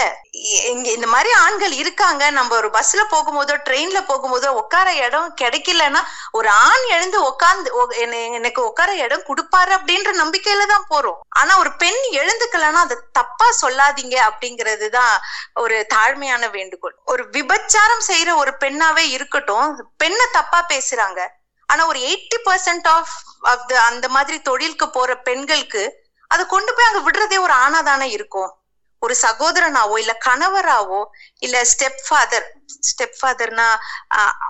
[0.74, 2.24] இங்க இந்த மாதிரி ஆண்கள் இருக்காங்க.
[2.40, 6.02] நம்ம ஒரு பஸ்ல போகும்போதோ ட்ரெயின்ல போகும்போதோ உட்கார இடம் கிடைக்கலன்னா
[6.40, 7.70] ஒரு ஆண் எழுந்து உட்கார்ந்து
[8.40, 11.20] எனக்கு உட்கார இடம் கொடுப்பாரு அப்படின்ற நம்பிக்கையில தான் போறோம்.
[11.46, 15.16] ஆனா ஒரு பெண் எழுந்துக்கலன்னா அதை தப்பா சொல்லாதீங்க அப்படிங்கிறதுதான்
[15.64, 16.96] ஒரு தாழ்மையான வேண்டுகோள்.
[17.06, 21.20] ஒரு விபச்சாரம் செய்யற ஒரு பெண்ணாவே இருக்கட்டும் பெண்ணை தப்பா பேசுறாங்க.
[21.70, 23.14] ஆனா ஒரு எயிட்டி பர்சன்ட் ஆஃப்
[23.90, 25.84] அந்த மாதிரி தொழிலுக்கு போற பெண்களுக்கு
[26.32, 28.52] அதை கொண்டு போய் அங்க விடுறதே ஒரு ஆனாதானே இருக்கும்.
[29.06, 31.02] ஒரு சகோதரனாவோ இல்ல கணவராவோ
[31.46, 32.48] இல்ல ஸ்டெப் ஃபாதர்
[32.90, 33.68] ஸ்டெப் ஃபாதர்னா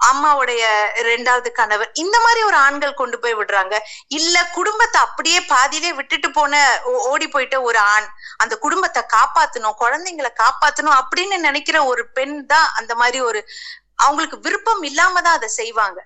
[0.09, 0.63] அம்மாவுடைய
[1.09, 3.75] ரெண்டாவது கணவர் இந்த மாதிரி ஒரு ஆண்கள் கொண்டு போய் விடுறாங்க.
[4.17, 6.53] இல்ல குடும்பத்தை அப்படியே பாதியிலே விட்டுட்டு போன
[7.11, 8.07] ஓடி போயிட்ட ஒரு ஆண்
[8.43, 13.41] அந்த குடும்பத்தை காப்பாத்தணும் குழந்தைங்களை காப்பாத்தணும் அப்படின்னு நினைக்கிற ஒரு பெண் தான் அந்த மாதிரி ஒரு
[14.05, 15.99] அவங்களுக்கு விருப்பம் இல்லாம தான் அதை செய்வாங்க.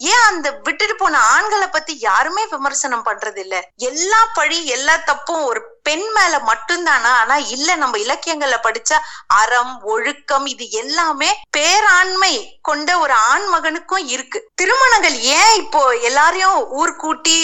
[0.00, 3.56] ஏன் அந்த விட்டுட்டு போன ஆண்களை பத்தி யாருமே விமர்சனம் பண்றது இல்ல
[3.90, 7.10] எல்லா பழி எல்லா தப்பும் ஒரு பெண் மேல மட்டும்தானா?
[7.20, 8.96] ஆனா இல்ல நம்ம இலக்கியங்கள்ல படிச்சா
[9.36, 14.38] அறம் ஒழுக்கம் இது எல்லாமே பேராண்மை கொண்ட ஒரு ஆண் மகனுக்கும் இருக்கு.
[14.54, 17.38] திருமணங்கள் ஏன் இப்போ எல்லாரையும் ஊர் கூட்டி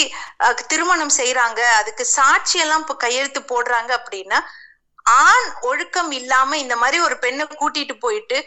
[0.67, 4.39] திருமணம் செய்யறாங்க அதுக்கு சாட்சி எல்லாம் இப்போ கையெழுத்து போடுறாங்க அப்படின்னா
[5.19, 8.37] ஆண் ஒழுக்கம் இல்லாம இந்த மாதிரி ஒரு பெண்ணை கூட்டிட்டு போயிட்டு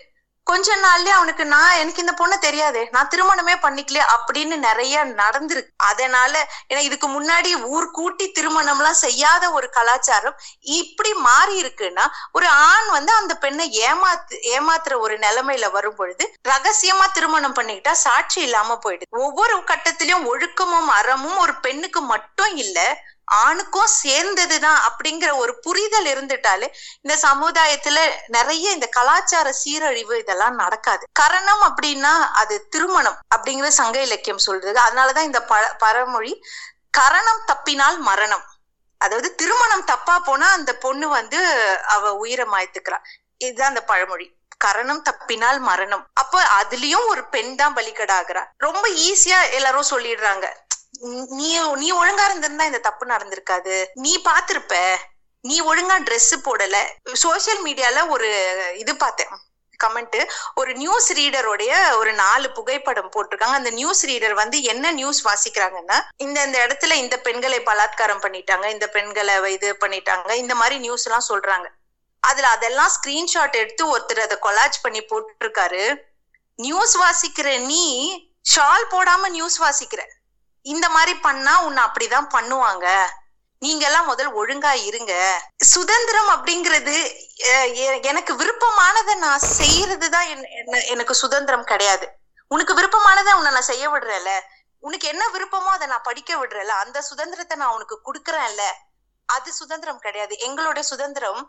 [0.46, 2.82] கொஞ்ச நாள்லயே அவனுக்கு நான் எனக்கு இந்த பொண்ணு தெரியாதே.
[2.92, 5.72] நான் திருமணமே பண்ணிக்கல அப்படின்னு நிறைய நடந்திருக்கு.
[5.76, 6.32] அதனால
[6.68, 10.36] ஏன்னா இதுக்கு முன்னாடி ஊர் கூட்டி திருமணம் எல்லாம் செய்யாத ஒரு கலாச்சாரம்
[10.78, 17.08] இப்படி மாறி இருக்குன்னா ஒரு ஆண் வந்து அந்த பெண்ணை ஏமாத்து ஏமாத்துற ஒரு நிலைமையில வரும் பொழுது ரகசியமா
[17.12, 19.10] திருமணம் பண்ணிக்கிட்டா சாட்சி இல்லாம போயிடுது.
[19.26, 22.78] ஒவ்வொரு கட்டத்திலயும் ஒழுக்கமும் அறமும் ஒரு பெண்ணுக்கு மட்டும் இல்ல
[23.26, 26.68] ஆணுக்கும் சேர்ந்ததுதான் அப்படிங்கிற ஒரு புரிதல் இருந்துட்டாலே
[27.00, 31.06] இந்த சமுதாயத்துல நிறைய இந்த கலாச்சார சீரழிவு இதெல்லாம் நடக்காது.
[31.12, 34.80] கரணம் அப்படின்னா அது திருமணம் அப்படிங்கிற சங்க இலக்கியம் சொல்றது.
[34.80, 36.44] அதனாலதான் இந்த ப பழமொழி
[36.90, 38.44] கரணம் தப்பினால் மரணம்.
[38.98, 41.38] அதாவது திருமணம் தப்பா போனா அந்த பொண்ணு வந்து
[41.82, 42.98] அவ உயிரை மாய்த்துக்கிறா.
[43.38, 44.34] இதுதான் அந்த பழமொழி.
[44.56, 46.06] கரணம் தப்பினால் மரணம்.
[46.14, 48.44] அப்ப அதுலயும் ஒரு பெண் தான் பலிகடாகிறா.
[48.56, 50.52] ரொம்ப ஈஸியா எல்லாரும் சொல்லிடுறாங்க.
[51.00, 53.84] நீ நீ ஒழுங்கா இருந்திருந்தா இந்த தப்பு நடந்திருக்காது.
[53.94, 54.96] நீ பாத்திருப்ப.
[55.40, 56.76] நீ ஒழுங்கா ட்ரெஸ் போடல.
[57.22, 58.30] சோசியல் மீடியால ஒரு
[58.78, 59.28] இது பார்த்தேன்.
[59.84, 63.58] கமெண்ட் ஒரு நியூஸ் ரீடருடைய ஒரு நாலு புகைப்படம் போட்டிருக்காங்க.
[63.60, 68.88] அந்த நியூஸ் ரீடர் வந்து என்ன நியூஸ் வாசிக்கிறாங்கன்னா இந்த இந்த இடத்துல இந்த பெண்களை பலாத்காரம் பண்ணிட்டாங்க இந்த
[68.88, 71.64] பெண்களை இது பண்ணிட்டாங்க இந்த மாதிரி நியூஸ் எல்லாம் சொல்றாங்க.
[72.20, 75.96] அதுல அதெல்லாம் ஸ்கிரீன்ஷாட் எடுத்து ஒருத்தர் அதை கொலாஜ் பண்ணி போட்டிருக்காரு.
[76.56, 77.84] நியூஸ் வாசிக்கிற நீ
[78.56, 80.02] ஷால் போடாம நியூஸ் வாசிக்கிற.
[80.72, 82.86] இந்த மாதிரி பண்ணா உன்னை அப்படிதான் பண்ணுவாங்க.
[83.62, 85.12] நீங்க எல்லாம் முதல் ஒழுங்கா இருங்க.
[85.74, 86.96] சுதந்திரம் அப்படிங்கிறது
[88.10, 90.28] எனக்கு விருப்பமானதை நான் செய்யறதுதான்
[90.94, 92.06] எனக்கு சுதந்திரம் கிடையாது.
[92.50, 94.32] உனக்கு விருப்பமானதை உன்னை நான் செய்ய விடுறேன்ல.
[94.82, 96.74] உனக்கு என்ன விருப்பமோ அதை நான் படிக்க விடுறேன்ல.
[96.84, 98.64] அந்த சுதந்திரத்தை நான் உனக்கு கொடுக்குறேன்ல.
[99.28, 100.34] அது சுதந்திரம் கிடையாது.
[100.48, 101.40] எங்களுடைய சுதந்திரம்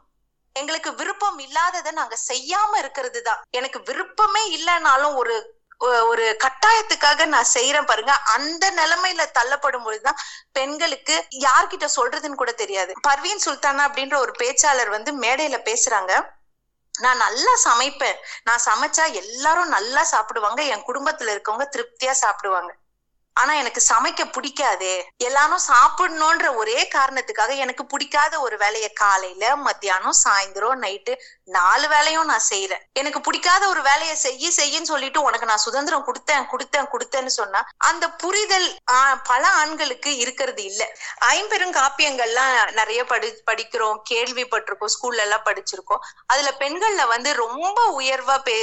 [0.55, 5.35] எங்களுக்கு விருப்பம் இல்லாததை நாங்க செய்யாம இருக்கிறது தான் எனக்கு விருப்பமே இல்லைனாலும் ஒரு
[5.79, 8.13] ஒரு கட்டாயத்துக்காக நான் செய்யறேன் பாருங்க.
[8.13, 10.17] அந்த நிலைமையில தள்ளப்படும் பொழுதுதான்
[10.51, 12.93] பெண்களுக்கு யார்கிட்ட சொல்றதுன்னு கூட தெரியாது.
[13.01, 16.35] பர்வீன் சுல்தானா அப்படின்ற ஒரு பேச்சாளர் வந்து மேடையில பேசுறாங்க.
[16.99, 18.15] நான் நல்லா சமைப்பேன்.
[18.43, 20.63] நான் சமைச்சா எல்லாரும் நல்லா சாப்பிடுவாங்க.
[20.63, 22.75] என் குடும்பத்துல இருக்கவங்க திருப்தியா சாப்பிடுவாங்க.
[23.37, 30.83] ஆனா எனக்கு சமைக்க பிடிக்காதே எல்லாரும் சாப்பிடணும்ன்ற ஒரே காரணத்துக்காக எனக்கு பிடிக்காத ஒரு வேலையை காலையில மத்தியானம் சாயந்தரம்
[30.83, 31.13] நைட்டு
[31.51, 36.49] நாலு வேலையும் நான் செய்யறேன் எனக்கு பிடிக்காத ஒரு வேலையை செய்ய செய்யன்னு சொல்லிட்டு உனக்கு நான் சுதந்திரம் கொடுத்தேன்
[36.51, 40.81] கொடுத்தேன் கொடுத்தேன்னு சொன்னா அந்த புரிதல் ஆஹ் பல ஆண்களுக்கு இருக்கிறது இல்ல.
[41.29, 46.03] ஐம்பெரும் காப்பியங்கள்லாம் நிறைய படி படிக்கிறோம் கேள்விப்பட்டிருக்கோம் ஸ்கூல்ல எல்லாம் படிச்சிருக்கோம்.
[46.27, 48.57] அதுல பெண்கள்ல வந்து ரொம்ப உயர்வா பே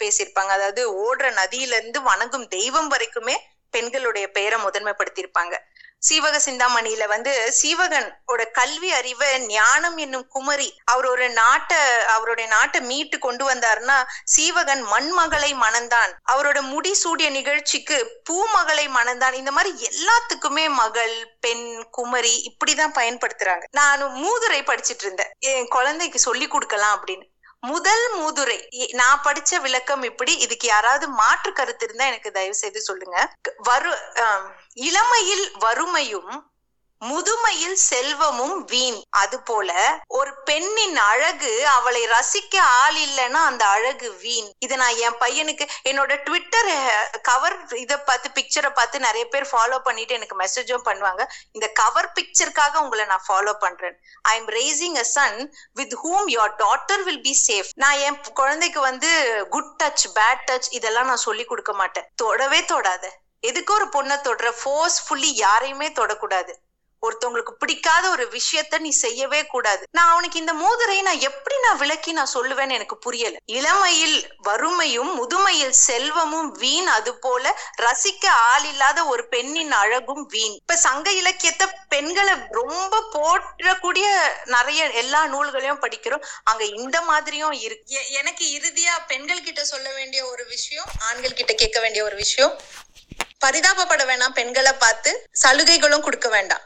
[0.00, 0.52] பேசியிருப்பாங்க.
[0.56, 3.36] அதாவது ஓடுற நதியில இருந்து வணங்கும் தெய்வம் வரைக்குமே
[3.70, 5.56] பெண்களுடைய பெயரை முதன்மைப்படுத்தியிருப்பாங்க.
[6.08, 13.18] சீவக சிந்தாமணியில வந்து சீவகனோட கல்வி அறிவை ஞானம் என்னும் குமரி அவர் ஒரு நாட்டை அவருடைய நாட்டை மீட்டு
[13.18, 13.98] கொண்டு வந்தாருன்னா
[14.36, 16.12] சீவகன் மண்மகளை மணந்தான்.
[16.32, 19.32] அவரோட முடி சூடிய நிகழ்ச்சிக்கு பூமகளை மணந்தான்.
[19.32, 23.62] இந்த மாதிரி எல்லாத்துக்குமே மகள் பெண் குமரி இப்படிதான் பயன்படுத்துறாங்க.
[23.70, 25.32] நான் மூதுரை படிச்சிட்டு இருந்தேன்.
[25.38, 27.29] என் குழந்தைக்கு சொல்லி கொடுக்கலாம் அப்படின்னு.
[27.62, 28.58] முதல் மூதுரை.
[28.92, 30.32] நான் படிச்ச விளக்கம் இப்படி.
[30.38, 33.16] இதுக்கு யாராவது மாற்று கருத்து இருந்தா எனக்கு தயவு செய்து சொல்லுங்க.
[33.62, 33.92] வரு
[34.88, 36.30] இளமையில் வறுமையும்
[37.02, 38.98] முதுமையில் செல்வமும் வீண்.
[39.20, 39.70] அது போல
[40.18, 44.50] ஒரு பெண்ணின் அழகு அவளை ரசிக்க ஆள் இல்லைன்னா அந்த அழகு வீண்.
[44.58, 46.70] இதை நான் என் பையனுக்கு என்னோட ட்விட்டர்
[47.22, 51.24] கவர் இதை பார்த்து பிக்சரை பார்த்து நிறைய பேர் ஃபாலோ பண்ணிட்டு எனக்கு மெசேஜும் பண்ணுவாங்க.
[51.52, 53.96] இந்த கவர் பிக்சருக்காக உங்களை நான் ஃபாலோ பண்றேன்.
[54.22, 55.40] I am raising a son
[55.72, 59.10] with whom your daughter will be safe நான் என் குழந்தைக்கு வந்து
[59.50, 62.08] குட் டச் பேட் டச் இதெல்லாம் நான் சொல்லி கொடுக்க மாட்டேன்.
[62.14, 63.04] தொடவே தொடாத.
[63.40, 64.48] எதுக்கு ஒரு பொண்ணை தொடுற?
[64.62, 66.52] ஃபோர்ஸ்ஃபுல்லி யாரையுமே தொடக்கூடாது.
[67.06, 69.88] ஒருத்தவங்களுக்கு பிடிக்காத ஒரு விஷயத்த நீ செய்யவே கூடாது.
[69.90, 73.36] நான் அவனுக்கு இந்த மோதிரையை நான் எப்படி நான் விளக்கி நான் சொல்லுவேன்னு எனக்கு புரியல.
[73.46, 80.52] இளமையில் வறுமையும் முதுமையில் செல்வமும் வீண் அது போல ரசிக்க ஆள் இல்லாத ஒரு பெண்ணின் அழகும் வீண்.
[80.52, 86.24] இப்ப சங்க இலக்கியத்தை பெண்களை ரொம்ப போற்றக்கூடிய நிறைய எல்லா நூல்களையும் படிக்கிறோம்.
[86.44, 91.52] அங்க இந்த மாதிரியும் இருக்கு எ- எனக்கு இறுதியா பெண்கள் கிட்ட சொல்ல வேண்டிய ஒரு விஷயம் ஆண்கள் கிட்ட
[91.52, 92.60] கேட்க வேண்டிய ஒரு விஷயம்
[93.46, 96.60] பரிதாபப்பட வேணாம் பெண்களை பார்த்து சலுகைகளும் கொடுக்க வேண்டாம்.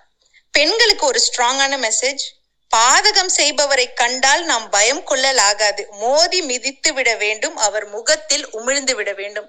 [0.55, 2.25] பெண்களுக்கு ஒரு ஸ்ட்ராங்கான மெசேஜ்
[2.71, 5.83] பாதகம் செய்பவரை கண்டால் நாம் பயம் கொள்ளலாகாது.
[5.91, 7.57] மோதி மிதித்து விட வேண்டும்.
[7.57, 9.49] அவர் முகத்தில் உமிழ்ந்து விட வேண்டும்.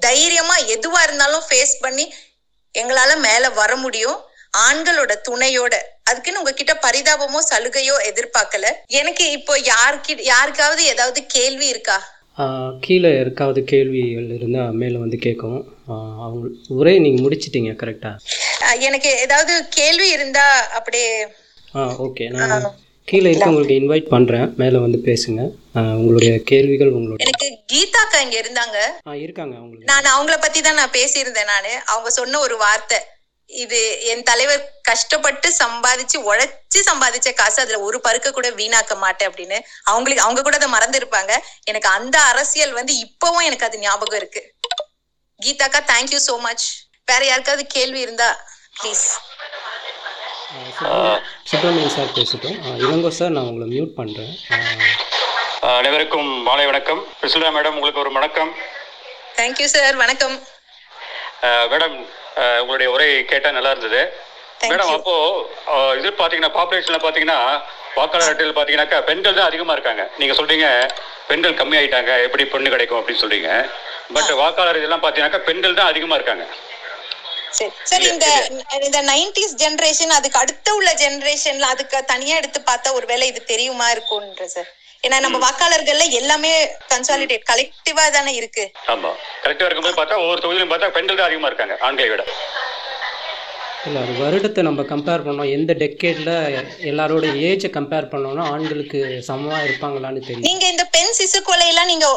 [0.00, 2.14] தைரியமா எதுவா இருந்தாலும் ஃபேஸ் பண்ணி
[2.74, 4.18] எங்களால மேல வர முடியும்.
[4.58, 5.74] ஆண்களோட துணையோட.
[6.04, 8.66] அதுக்குன்னு உங்ககிட்ட பரிதாபமோ சலுகையோ எதிர்பார்க்கல.
[8.86, 11.98] எனக்கு இப்போ யாருக்கு யாருக்காவது ஏதாவது கேள்வி இருக்கா?
[12.80, 15.64] கீழே இருக்காவது கேள்விகள் இருந்தால் மேலே வந்து கேட்கவும்.
[15.88, 21.26] ஆஹ் அவங்க உரை நீங்கள் முடிச்சிட்டீங்க கரெக்டாக எனக்கு ஏதாவது கேள்வி இருந்தா அப்படியே
[21.74, 25.40] ஆ ஓகே நான் கீழே இருக்கவங்களுக்கு இன்வைட் பண்ணுறேன் மேலே வந்து பேசுங்க.
[25.74, 28.78] உங்களுடைய கேள்விகள் உங்களுடைய எனக்கு கீதாக்கா இங்க இருந்தாங்க.
[29.14, 29.92] இருக்காங்க அவங்களுக்கு.
[29.92, 31.80] நான் அவங்கள பத்தி தான் நான் பேசியிருந்தேன் நானு.
[31.86, 32.98] அவங்க சொன்ன ஒரு வார்த்தை.
[33.62, 33.78] இது
[34.10, 39.58] என் தலைவர் கஷ்டப்பட்டு சம்பாதிச்சு உழைச்சு சம்பாதிச்ச காசு அதுல ஒரு பருக்க கூட வீணாக்க மாட்டேன் அப்படின்னு
[39.90, 41.32] அவங்களுக்கு அவங்க கூட அதை மறந்துருப்பாங்க.
[41.70, 44.42] எனக்கு அந்த அரசியல் வந்து இப்பவும் எனக்கு அது ஞாபகம் இருக்கு.
[45.40, 46.64] கீதாக்கா தேங்க்யூ so மச்
[47.10, 48.28] வேற யாருக்காவது கேள்வி இருந்தா
[48.80, 49.04] ப்ளீஸ்
[51.50, 52.56] சுப்பிரமணியன் சார் பேசட்டும்.
[52.84, 54.32] இளங்கோ சார் நான் உங்களை மியூட் பண்ணுறேன்
[55.78, 57.00] அனைவருக்கும் மாலை வணக்கம்.
[57.20, 58.50] பிரிசிலா மேடம் உங்களுக்கு ஒரு வணக்கம்.
[59.36, 60.36] தேங்க்யூ சார் வணக்கம்.
[61.46, 61.96] ஆஹ் மேடம்
[62.62, 64.02] உங்களுடைய உரை கேட்டால் நல்லா இருந்தது.
[64.70, 64.90] மேடம்.
[64.96, 65.14] அப்போ
[66.00, 67.38] இது பார்த்தீங்கன்னா பாப்புலேஷன்ல பார்த்தீங்கன்னா
[67.96, 70.02] வாக்காளர் அட்டையில் பார்த்தீங்கன்னாக்கா பெண்கள் தான் அதிகமாக இருக்காங்க.
[70.20, 70.68] நீங்கள் சொல்றீங்க
[71.30, 73.50] பெண்கள் கம்மியாயிட்டாங்க எப்படி பொண்ணு கிடைக்கும் அப்படின்னு சொல்றீங்க.
[74.16, 76.46] பட் வாக்காளர் இதெல்லாம் பார்த்தீங்கன்னாக்கா பெண்கள் தான் அதிகமாக இருக்காங்க.
[77.56, 78.26] சரி சரி இந்த
[78.88, 84.46] இந்த நைன்டிஸ் ஜெனரேஷன் அதுக்கு அடுத்த உள்ள ஜெனரேஷன்ல அதுக்கு தனியா எடுத்து பார்த்தா ஒருவேளை இது தெரியுமா இருக்கும்ன்ற
[84.54, 84.70] சார்
[85.06, 86.50] ஏன்னா நம்ம வாக்காளர்கள்ல எல்லாமே
[86.90, 88.64] கன்சாலிடேட் கலெக்டிவா தானே இருக்கு.
[88.92, 92.24] ஆமாம் கரெக்டாக இருக்கும்போது பார்த்தா ஒவ்வொரு தொகுதியிலும் பார்த்தா பெண்கள் தான் அதிகமாக இருக்காங்க ஆண்களை விட.
[93.86, 95.48] இல்லை அது வருடத்தை நம்ம கம்பேர் பண்ணோம்.
[95.56, 96.34] எந்த டெக்கேடில்
[96.90, 100.46] எல்லாரோட ஏஜை கம்பேர் பண்ணோம்னா ஆண்களுக்கு சமமாக இருப்பாங்களான்னு தெரியும்.
[100.48, 102.08] நீங்க இந்த பெண் சிசு கொலையெல்லாம் நீங்க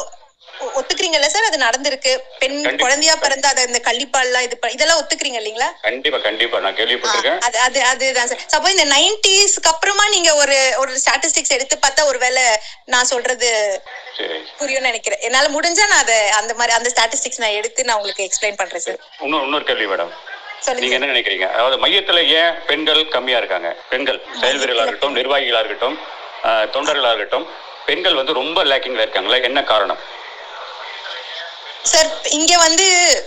[0.78, 1.46] ஒத்துக்கிறீங்கல்ல சார்?
[1.48, 2.12] அது நடந்திருக்கு.
[2.42, 2.82] பெண் கண்டிப்பா.
[2.84, 5.68] குழந்தையா பிறந்த அதை இந்த கள்ளிப்பால்லாம் இது இதெல்லாம் ஒத்துக்கிறீங்க இல்லைங்களா?
[5.86, 7.38] கண்டிப்பாக கண்டிப்பாக நான் கேள்விப்பட்டிருக்கேன்.
[7.48, 8.42] அது அது அதுதான் சார்.
[8.54, 12.44] சப்போஸ் இந்த நைன்டிஸ்க்கு அப்புறமா நீங்க ஒரு ஒரு ஸ்டாட்டிஸ்டிக்ஸ் எடுத்து பார்த்தா ஒருவேளை
[12.94, 13.50] நான் சொல்றது
[14.18, 14.38] சரி.
[14.60, 15.22] புரியும்னு நினைக்கிறேன்.
[15.28, 19.00] என்னால முடிஞ்சா நான் அதை அந்த மாதிரி அந்த ஸ்டாட்டிஸ்டிக்ஸ் நான் எடுத்து நான் உங்களுக்கு எக்ஸ்பிளைன் பண்றேன் சார்.
[19.26, 20.14] இன்னொரு இன்னொரு கேள்வி மேடம்
[20.80, 21.46] நீங்க என்ன நினைக்கிறீங்க?
[21.54, 23.68] அதாவது மையத்துல ஏன் பெண்கள் கம்மியா இருக்காங்க?
[23.90, 25.96] பெண்கள் செயல் வீரர்களா இருக்கட்டும் நிர்வாகிகளா இருக்கட்டும்
[26.74, 27.46] தொண்டர்களா இருக்கட்டும்
[27.88, 29.36] பெண்கள் வந்து ரொம்ப லேக்கிங்ல இருக்காங்களா?
[29.48, 30.00] என்ன காரணம்?
[31.86, 32.86] சார் இங்க வந்து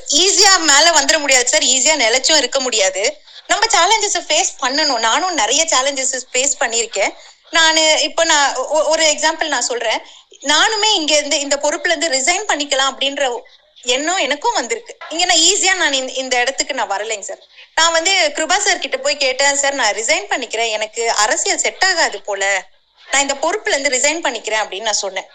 [0.10, 1.62] ஈஸியா மேல வந்துட முடியாது சார்.
[1.62, 3.22] ஈஸியா நிலைச்சும் இருக்க முடியாது.
[3.48, 5.00] நம்ம சேலஞ்சஸ் ஃபேஸ் பண்ணணும்.
[5.00, 7.14] நானும் நிறைய சேலஞ்சஸ் ஃபேஸ் பண்ணியிருக்கேன்.
[7.50, 10.02] நான் இப்போ நான் ஒரு எக்ஸாம்பிள் நான் சொல்றேன்.
[10.42, 13.40] நானுமே இங்க இருந்து இந்த பொறுப்புல இருந்து ரிசைன் பண்ணிக்கலாம் அப்படின்ற
[13.82, 14.98] எண்ணம் எனக்கும் வந்திருக்கு.
[15.10, 17.40] இங்க நான் ஈஸியா நான் இந்த- இந்த இடத்துக்கு நான் வரலைங்க சார்.
[17.76, 20.70] நான் வந்து கிருபா சார் கிட்ட போய் கேட்டேன் சார் நான் ரிசைன் பண்ணிக்கிறேன்.
[20.70, 22.66] எனக்கு அரசியல் செட் ஆகாது போல.
[23.12, 25.26] நான் இந்த பொறுப்புல இருந்து ரிசைன் பண்ணிக்கிறேன் அப்படின்னு நான் சொன்னேன்.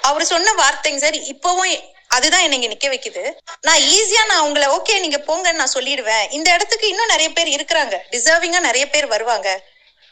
[0.00, 3.24] அவர் சொன்ன வார்த்தைங்க சார் இப்பவும் அதுதான் என்னை இங்க நிக்க வைக்குது.
[3.60, 6.26] நான் ஈஸியா நான் உங்களை ஓகே நீங்க போங்கன்னு நான் சொல்லிடுவேன்.
[6.30, 7.96] இந்த இடத்துக்கு இன்னும் நிறைய பேர் இருக்கிறாங்க.
[8.10, 9.48] டிசர்விங்கா நிறைய பேர் வருவாங்க.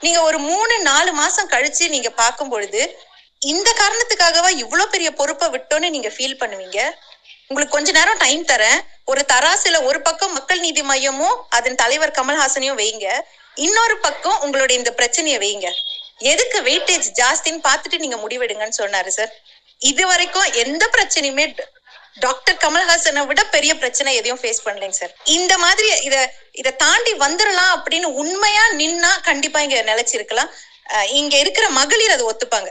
[0.01, 2.99] நீங்க ஒரு மூணு நாலு மாசம் கழிச்சு நீங்க பார்க்கும் பொழுது
[3.39, 6.79] இந்த காரணத்துக்காகவா இவ்வளவு பெரிய பொறுப்பை விட்டோன்னு நீங்க ஃபீல் பண்ணுவீங்க?
[7.49, 8.79] உங்களுக்கு கொஞ்ச நேரம் டைம் தரேன்.
[9.05, 13.09] ஒரு தராசுல ஒரு பக்கம் மக்கள் நீதி மையமும் அதன் தலைவர் கமல்ஹாசனையும் வைங்க.
[13.55, 15.71] இன்னொரு பக்கம் உங்களுடைய இந்த பிரச்சனையை வைங்க.
[16.19, 19.33] எதுக்கு வெயிட்டேஜ் ஜாஸ்தின்னு பார்த்துட்டு நீங்க முடிவெடுங்கன்னு சொன்னாரு சார்
[19.79, 21.45] இது வரைக்கும் எந்த பிரச்சனையுமே
[22.17, 25.13] டாக்டர் கமல்ஹாசனை விட பெரிய பிரச்சனை எதையும் ஃபேஸ் பண்ணலைங்க சார்.
[25.37, 26.17] இந்த மாதிரி இத
[26.61, 30.51] இத தாண்டி வந்துடலாம் அப்படின்னு உண்மையா நின்னா கண்டிப்பா இங்க நிலைச்சிருக்கலாம்.
[31.21, 32.71] இங்க இருக்கிற மகளிர் அதை ஒத்துப்பாங்க.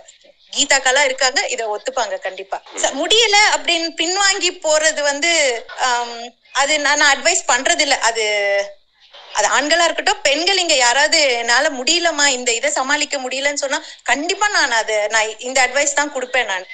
[0.54, 2.58] கீதாக்கெல்லாம் இருக்காங்க இத ஒத்துப்பாங்க கண்டிப்பா.
[3.02, 5.32] முடியல அப்படின்னு பின்வாங்கி போறது வந்து
[6.62, 8.26] அது நான் நான் அட்வைஸ் பண்றது இல்ல அது
[9.38, 13.80] அது ஆண்களா இருக்கட்டும் பெண்கள் இங்க யாராவது என்னால முடியலமா இந்த இதை சமாளிக்க முடியலன்னு சொன்னா
[14.12, 16.68] கண்டிப்பா நான் அது நான் இந்த அட்வைஸ் தான் கொடுப்பேன் நான்.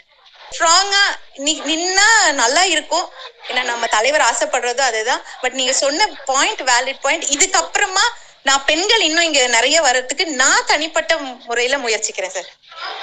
[0.50, 1.04] ஸ்ட்ராங்கா
[1.48, 2.08] நின்னா
[2.42, 3.06] நல்லா இருக்கும்.
[3.50, 5.22] ஏன்னா நம்ம தலைவர் ஆசைப்படுறதும் அதுதான்.
[5.44, 8.06] பட் நீங்க சொன்ன பாயிண்ட் வேலிட் பாயிண்ட் இதுக்கப்புறமா
[8.48, 11.14] நான் பெண்கள் இன்னும் இங்க நிறைய வர்றதுக்கு நான் தனிப்பட்ட
[11.48, 12.52] முறையில முயற்சிக்கிறேன் சார்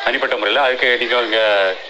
[0.04, 0.60] தனிப்பட்ட முறையில்?
[0.66, 1.42] அதுக்கு நீங்கள் இங்கே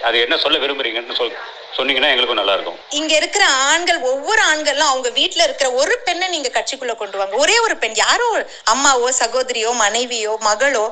[0.07, 1.37] அது என்ன சொல்ல விரும்புறீங்கன்னு சொல்
[1.77, 2.77] சொன்னீங்கன்னா எங்களுக்கும் நல்லா இருக்கும்.
[2.99, 7.35] இங்க இருக்கிற ஆண்கள் ஒவ்வொரு ஆண்களும் அவங்க வீட்ல இருக்கிற ஒரு பெண்ணை நீங்க கட்சிக்குள்ள கொண்டு வாங்க.
[7.43, 8.27] ஒரே ஒரு பெண் யாரோ
[8.73, 10.85] அம்மாவோ சகோதரியோ மனைவியோ மகளோ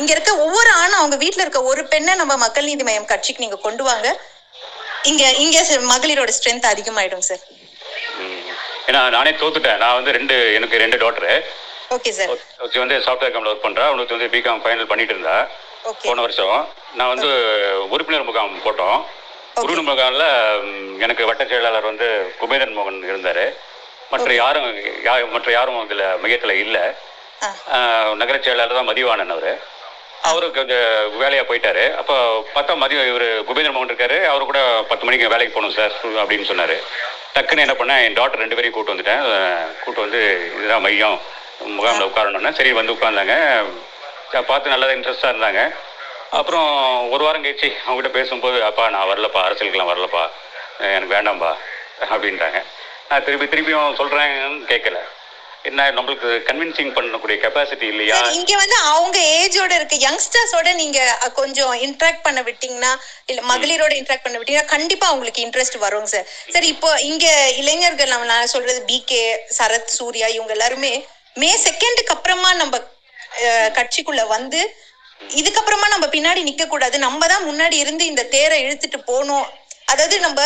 [0.00, 3.58] இங்க இருக்க ஒவ்வொரு ஆணும் அவங்க வீட்ல இருக்க ஒரு பெண்ணை நம்ம மக்கள் நீதி மய்யம் கட்சிக்கு நீங்க
[3.66, 4.08] கொண்டு வாங்க.
[5.10, 5.58] இங்க இங்க
[5.92, 7.42] மகளிரோட ஸ்ட்ரென்த் அதிகமாயிடும் சார்.
[8.88, 9.80] ஏன்னா நானே தோத்துட்டேன்.
[9.82, 11.32] நான் வந்து ரெண்டு எனக்கு ரெண்டு டாக்டரு
[11.96, 15.36] ஓகே சார் ஒருத்தி வந்து சாஃப்ட்வேர் கம்பெனியில் ஒர்க் பண்ணுறா அவனுக்கு வந்து பிகாம் ஃபைனல் பண்ணிட்டு இருந்தா.
[15.90, 16.58] ஓகே போன வருஷம்.
[16.98, 17.30] நான் வந்து
[17.94, 18.98] உறுப்பினர் முகாம் போட்டோம்.
[19.62, 20.26] உறுப்பினர் முகாமில்
[21.04, 22.08] எனக்கு வட்ட செயலாளர் வந்து
[22.40, 23.44] குபேரன் மோகன் இருந்தார்.
[24.12, 24.68] மற்ற யாரும்
[25.34, 26.84] மற்ற யாரும் இதில் மையத்தில் இல்லை.
[28.20, 29.50] நகர செயலாளர் தான் மதிவாணன் அவர்.
[30.22, 31.94] அவரு கொஞ்சம் வேலையாக போயிட்டாரு.
[31.94, 32.14] அப்போ
[32.54, 34.24] பார்த்தா மதியம் இவர் குபேந்திர மோகன் இருக்காரு.
[34.24, 36.74] அவரு கூட பத்து மணிக்கு வேலைக்கு போகணும் சார் அப்படின்னு சொன்னார்.
[37.34, 39.66] டக்குன்னு என்ன பண்ணேன் என் டாக்டர் ரெண்டு பேரையும் கூட்டு வந்துட்டேன்.
[39.84, 41.20] கூட்டு வந்து இதுதான் மையம்
[41.58, 43.64] முகாமில் உட்காரணுன்னா சரி வந்து உட்கார்ந்தாங்க.
[44.32, 45.74] ச- பார்த்து நல்லா இன்ட்ரெஸ்டாக இருந்தாங்க.
[46.30, 50.30] அப்புறம் ஒரு வாரம் கழிச்சு அவங்ககிட்ட பேசும்போது அப்பா நான் வரலப்பா அரசியலுக்கெல்லாம் வரலப்பா.
[50.78, 51.54] எனக்கு வேண்டாம்ப்பா
[52.00, 52.62] அப்படின்றாங்க.
[53.08, 54.96] நான் திருப்பி திருப்பியும் சொல்கிறேன்னு கேட்கல
[55.68, 58.18] என்ன நம்மளுக்கு கன்வின்சிங் பண்ணக்கூடிய கெப்பாசிட்டி இல்லையா?
[58.36, 60.98] இங்க வந்து அவங்க ஏஜோட இருக்க யங்ஸ்டர்ஸோட நீங்க
[61.38, 62.92] கொஞ்சம் இன்ட்ராக்ட் பண்ண விட்டீங்கன்னா
[63.28, 67.26] இல்ல மகளிரோட இன்ட்ராக்ட் பண்ண விட்டீங்கன்னா கண்டிப்பா உங்களுக்கு இன்ட்ரெஸ்ட் வருங்க சார் சார் இப்போ இங்க
[67.60, 69.22] இளைஞர்கள் நம்ம நான் சொல்றது பிகே
[69.58, 70.92] சரத் சூர்யா இவங்க எல்லாருமே
[71.36, 72.76] மே செகண்டுக்கு அப்புறமா நம்ம
[73.76, 74.60] கட்சிக்குள்ள வந்து
[75.36, 79.46] இதுக்கப்புறமா நம்ம பின்னாடி நிக்க கூடாது நம்ம தான் முன்னாடி இருந்து இந்த தேரை இழுத்துட்டு போகணும்
[79.92, 80.40] அதாவது நம்ம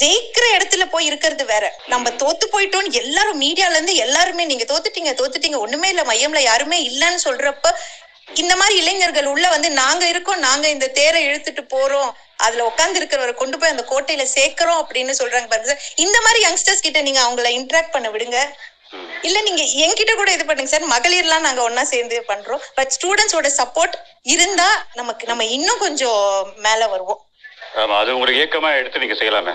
[0.00, 1.64] ஜெயிக்கிற இடத்துல போய் இருக்கிறது வேற.
[1.86, 7.20] நம்ம தோத்து போயிட்டோம்னு எல்லாரும் மீடியால இருந்து எல்லாருமே நீங்க தோத்துட்டீங்க தோத்துட்டீங்க ஒண்ணுமே இல்ல மையம்ல யாருமே இல்லைன்னு
[7.28, 7.72] சொல்றப்ப
[8.34, 13.34] இந்த மாதிரி இளைஞர்கள் உள்ள வந்து நாங்க இருக்கோம் நாங்க இந்த தேரை இழுத்துட்டு போறோம் அதுல உட்கார்ந்து இருக்கிறவரை
[13.34, 15.84] கொண்டு போய் அந்த கோட்டையில சேர்க்கிறோம் அப்படின்னு சொல்றாங்க பாருங்க சார்.
[15.96, 18.40] இந்த மாதிரி யங்ஸ்டர்ஸ் கிட்ட நீங்க அவங்கள இன்ட்ராக்ட் பண்ண விடுங்க.
[19.22, 20.90] இல்ல நீங்க என்கிட்ட கூட இது பண்ணுங்க சார்.
[20.94, 22.64] மகளிர்லாம் நாங்க ஒன்னா சேர்ந்து பண்றோம்.
[22.74, 27.22] பட் ஸ்டூடெண்ட்ஸோட சப்போர்ட் இருந்தா நமக்கு நம்ம இன்னும் கொஞ்சம் மேல வருவோம்.
[27.76, 29.54] ஆமா அது உங்களுக்கு ஏக்கமா எடுத்து நீங்க செய்யலாமே.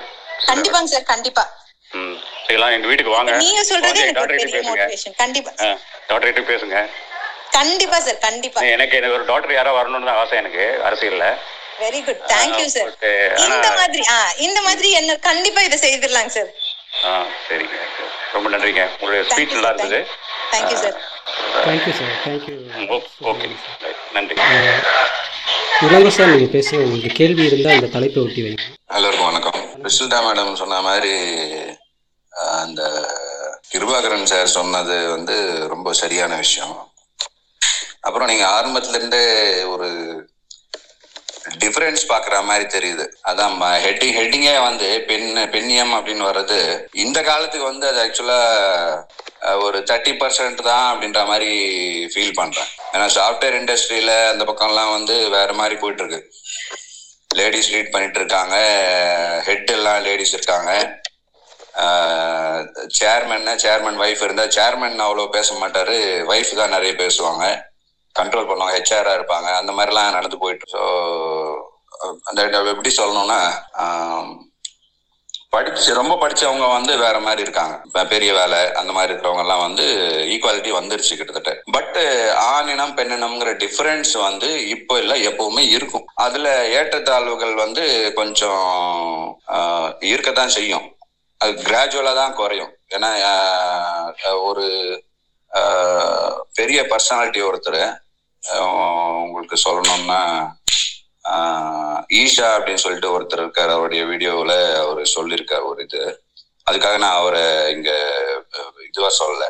[0.50, 1.44] கண்டிப்பாங்க சார் கண்டிப்பா.
[1.92, 2.74] ம் செய்யலாம்.
[2.76, 3.32] எங்க வீட்டுக்கு வாங்க.
[3.44, 4.02] நீங்க சொல்றது
[4.34, 4.60] பெரிய
[4.92, 5.16] பேசுங்க.
[5.24, 5.52] கண்டிப்பா.
[5.60, 5.70] ஆ,
[6.10, 6.78] டாக்டர்கிட்ட பேசுங்க.
[7.58, 8.60] கண்டிப்பா சார் கண்டிப்பா.
[8.74, 11.26] எனக்கு எனக்கு ஒரு டாக்டர் யாரா வரணும்னு தான் ஆசை எனக்கு அரசியல்ல.
[11.82, 12.90] வெரி குட் தேங்க்யூ சார்
[13.46, 14.02] இந்த மாதிரி
[14.48, 16.50] இந்த மாதிரி என்ன கண்டிப்பா இதை செய்திடலாங்க சார்
[16.93, 17.12] ஆ
[17.47, 17.77] சரிங்க.
[18.34, 18.84] ரொம்ப நன்றிங்க.
[18.93, 19.75] உங்களுடைய Thank ஸ்பீச் you, நல்லா sir.
[19.75, 19.99] இருந்தது
[20.51, 20.97] thank you sir
[21.65, 22.56] thank you sir thank you
[23.32, 23.49] okay.
[24.13, 24.36] நன்றி.
[25.86, 28.63] இளங்கோ சார் நீங்கள் பேசுங்க உங்களுக்கு கேள்வி இருந்தால் இந்த தலைப்பை ஒட்டி வைங்க.
[28.97, 29.60] எல்லோருக்கும் வணக்கம்.
[29.84, 31.13] பிரிஸ்டா மேடம் சொன்ன மாதிரி
[32.63, 32.82] அந்த
[33.71, 35.36] கிருபாகரன் சார் சொன்னது வந்து
[35.67, 36.75] ரொம்ப சரியான விஷயம்.
[37.99, 39.23] அப்புறம் நீங்க ஆரம்பத்துல இருந்தே
[39.63, 39.89] ஒரு
[41.62, 43.06] டிஃபரன்ஸ் பாக்குற மாதிரி தெரியுது.
[43.30, 46.60] அதான் ஹெட்டிங் ஹெட்டிங்கே வந்து பெண் பெண்ணியம் அப்படின்னு வர்றது.
[47.04, 48.39] இந்த காலத்துக்கு வந்து அது ஆக்சுவலா
[49.65, 51.51] ஒரு தேர்ட்டி பர்சன்ட் தான் அப்படின்ற மாதிரி
[52.13, 52.69] ஃபீல் பண்றேன்.
[52.93, 56.21] ஏன்னா சாஃப்ட்வேர் இண்டஸ்ட்ரியில அந்த பக்கம்லாம் வந்து வேற மாதிரி போயிட்டு இருக்கு
[57.39, 58.56] லேடிஸ் லீட் பண்ணிட்டு இருக்காங்க.
[59.47, 60.71] ஹெட் எல்லாம் லேடிஸ் இருக்காங்க.
[62.99, 65.97] சேர்மன் சேர்மன் ஒய்ஃப் இருந்தா சேர்மன் அவ்வளோ பேச மாட்டாரு.
[66.32, 67.45] ஒய்ஃப் தான் நிறைய பேசுவாங்க.
[68.19, 70.84] கண்ட்ரோல் பண்ணுவாங்க ஹெச்ஆரா இருப்பாங்க அந்த மாதிரிலாம் நடந்து போயிட்டு ஸோ
[72.30, 73.42] அந்த எப்படி சொல்லணும்னா
[75.54, 78.04] படிச்சு ரொம்ப படிச்சவங்க வந்து வேற மாதிரி இருக்காங்க.
[78.12, 79.86] பெரிய வேலை அந்த மாதிரி இருக்கிறவங்க எல்லாம் வந்து
[80.33, 81.54] ஈக்குவாலிட்டி வந்துருச்சு கிட்டத்தட்ட.
[81.75, 81.98] பட்
[82.54, 86.06] ஆணினம் பெண்ணினம்ங்கிற டிஃபரன்ஸ் வந்து இப்போ இல்லை எப்பவுமே இருக்கும்.
[86.25, 87.83] அதுல ஏற்றத்தாழ்வுகள் வந்து
[88.19, 88.63] கொஞ்சம்
[90.12, 90.88] இருக்கத்தான் செய்யும்.
[91.42, 92.71] அது கிராஜுவலா தான் குறையும்.
[92.96, 93.12] ஏன்னா
[94.50, 94.65] ஒரு
[96.60, 97.81] பெரிய பர்சனாலிட்டி ஒருத்தர்
[99.23, 100.21] உங்களுக்கு சொல்லணும்னா
[102.19, 103.71] ஈஷா அப்படின்னு சொல்லிட்டு ஒருத்தர் இருக்கார்.
[103.75, 106.04] அவருடைய வீடியோவில் அவர் சொல்லியிருக்காரு ஒரு இது.
[106.69, 107.44] அதுக்காக நான் அவரை
[107.75, 107.98] இங்கே
[108.87, 109.50] இதுவாக சொல்லலை.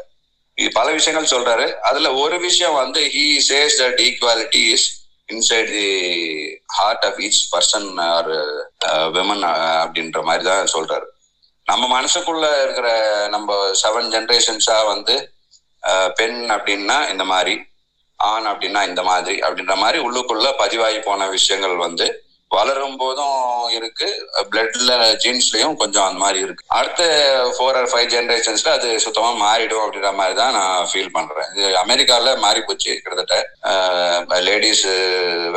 [0.57, 1.65] சொல்லல பல விஷயங்கள் சொல்றாரு.
[1.89, 4.87] அதுல ஒரு விஷயம் வந்து he says that equality is
[5.33, 5.89] inside the
[6.77, 8.31] heart of each person or
[9.17, 9.43] women
[9.83, 11.07] அப்படின்ற மாதிரி தான் சொல்றாரு.
[11.67, 12.87] நம்ம மனசுக்குள்ள இருக்கிற
[13.35, 15.15] நம்ம செவன் ஜென்ரேஷன்ஸா வந்து
[16.19, 17.53] பெண் அப்படின்னா இந்த மாதிரி
[18.31, 22.07] ஆண் அப்படின்னா இந்த மாதிரி அப்படின்ற மாதிரி உள்ளுக்குள்ள பதிவாகி போன விஷயங்கள் வந்து
[22.55, 23.35] வளரும் போதும்
[23.75, 24.07] இருக்கு.
[24.51, 24.91] பிளட்ல
[25.23, 26.65] ஜீன்ஸ்லயும் கொஞ்சம் அந்த மாதிரி இருக்கு.
[26.77, 27.03] அடுத்த
[27.55, 31.47] ஃபோர் ஆர் ஃபைவ் ஜென்ரேஷன்ஸ்ல அது சுத்தமா மாறிடும் அப்படின்ற மாதிரி தான் நான் ஃபீல் பண்றேன்.
[31.53, 32.91] இது அமெரிக்கால மாறி போச்சு.
[33.03, 34.85] கிட்டத்தட்ட லேடிஸ்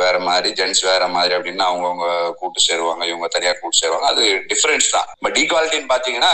[0.03, 2.07] வேற மாதிரி ஜென்ட்ஸ் வேற மாதிரி அப்படின்னு அவங்கவுங்க
[2.39, 4.09] கூட்டு சேருவாங்க இவங்க தனியா கூட்டு சேருவாங்க.
[4.15, 5.09] அது டிஃபரன்ஸ் தான்.
[5.25, 6.33] பட் ஈக்வாலிட்டின்னு பாத்தீங்கன்னா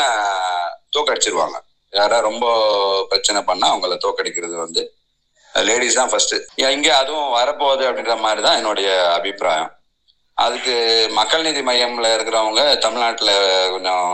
[0.97, 1.57] தோக்கடிச்சிருவாங்க.
[2.01, 2.45] யாரா ரொம்ப
[3.11, 4.83] பிரச்சனை பண்ணா அவங்கள தோக்கடிக்கிறது வந்து
[5.55, 6.35] லேடிஸ் தான் ஃபர்ஸ்ட்
[6.75, 9.71] இங்கே அதுவும் வரப்போகுது அப்படின்ற மாதிரி தான் என்னுடைய அபிப்பிராயம்.
[10.37, 10.75] அதுக்கு
[11.13, 13.33] மக்கள் நீதி மையம்ல இருக்கிறவங்க தமிழ்நாட்டில்
[13.71, 14.07] கொஞ்சம்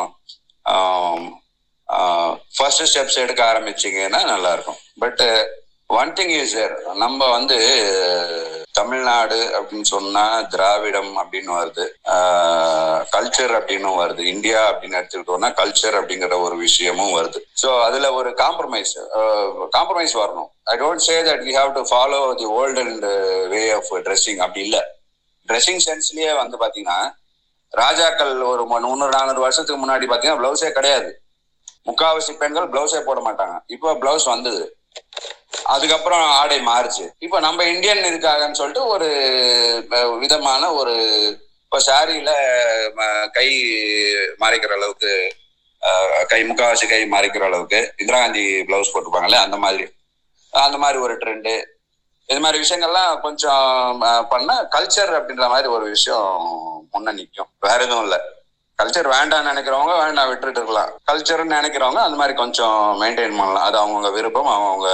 [2.58, 5.24] ஃபர்ஸ்ட் ஸ்டெப்ஸ் எடுக்க ஆரம்பிச்சிங்கன்னா நல்லா இருக்கும் but
[5.96, 7.58] one thing is sir நம்ம வந்து
[8.78, 10.24] தமிழ்நாடு அப்படின்னு சொன்னா
[10.54, 11.86] திராவிடம் அப்படின்னு வருது.
[13.14, 14.24] கல்ச்சர் அப்படின்னு வருது.
[14.34, 17.40] இந்தியா அப்படின்னு எடுத்துக்கிட்டோம்னா கல்ச்சர் அப்படிங்கிற ஒரு விஷயமும் வருது.
[17.62, 18.92] ஸோ அதுல ஒரு காம்ப்ரமைஸ்
[19.78, 20.50] காம்ப்ரமைஸ் வரணும்.
[20.74, 23.08] I don't say that we have to follow the old and
[23.54, 24.84] way of dressing அப்படி இல்லை.
[25.50, 27.00] ட்ரெஸ்ஸிங் சென்ஸ்லயே வந்து பாத்தீங்கன்னா
[27.74, 31.10] ராஜாக்கள் ஒரு முந்நூறு நானூறு வருஷத்துக்கு முன்னாடி பாத்தீங்கன்னா பிளவுஸே கிடையாது.
[31.90, 33.58] முக்காவாசி பெண்கள் பிளவுஸே போட மாட்டாங்க.
[33.76, 34.64] இப்போ பிளவுஸ் வந்தது.
[35.74, 37.06] அதுக்கப்புறம் ஆடை மாறுச்சு.
[37.26, 39.10] இப்போ நம்ம இந்தியன் இதுக்காகன்னு சொல்லிட்டு ஒரு
[40.24, 40.96] விதமான ஒரு
[41.66, 42.32] இப்போ சாரியில
[43.38, 43.48] கை
[44.44, 45.12] மறைக்கிற அளவுக்கு
[46.32, 49.86] கை முக்காவாசி கை மறைக்கிற அளவுக்கு இந்திரா காந்தி பிளவுஸ் போட்டிருப்பாங்கல்ல அந்த மாதிரி.
[50.54, 51.54] அந்த மாதிரி ஒரு ட்ரெண்டு
[52.30, 54.02] இது மாதிரி விஷயங்கள்லாம் கொஞ்சம்
[54.32, 56.48] பண்ண கல்ச்சர் அப்படின்ற மாதிரி ஒரு விஷயம்
[56.94, 58.20] முன்ன நிற்கும் வேற எதுவும் இல்லை.
[58.80, 60.90] கல்ச்சர் வேண்டாம்னு நினைக்கிறவங்க வேண்டாம் விட்டுட்டு இருக்கலாம்.
[61.10, 63.66] கல்ச்சர்னு நினைக்கிறவங்க அந்த மாதிரி கொஞ்சம் மெயின்டைன் பண்ணலாம்.
[63.68, 64.92] அது அவங்கவுங்க விருப்பம் அவங்கவுங்க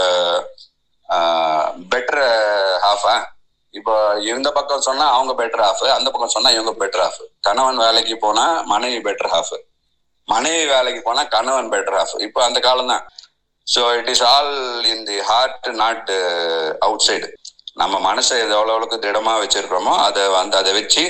[1.94, 2.24] பெட்டர்
[2.86, 3.16] ஹாஃபா
[3.74, 3.94] இப்போ
[4.32, 8.46] இந்த பக்கம் சொன்னா அவங்க பெட்டர் ஹாஃப் அந்த பக்கம் சொன்னா இவங்க பெட்டர் ஹாஃப் கணவன் வேலைக்கு போனா
[8.74, 9.54] மனைவி பெட்டர் ஹாஃப்
[10.28, 13.04] மனைவி வேலைக்கு போனா கணவன் பெட்டர் ஹாஃப் இப்போ அந்த காலம் தான்.
[13.68, 14.54] So it is all
[14.94, 16.12] in the heart not
[17.08, 17.28] outside
[17.82, 21.04] நம்ம மனசை எவ்வளோ அளவுக்கு திடமா வச்சிருக்கிறோமோ அதை வந்து அதை வச்சு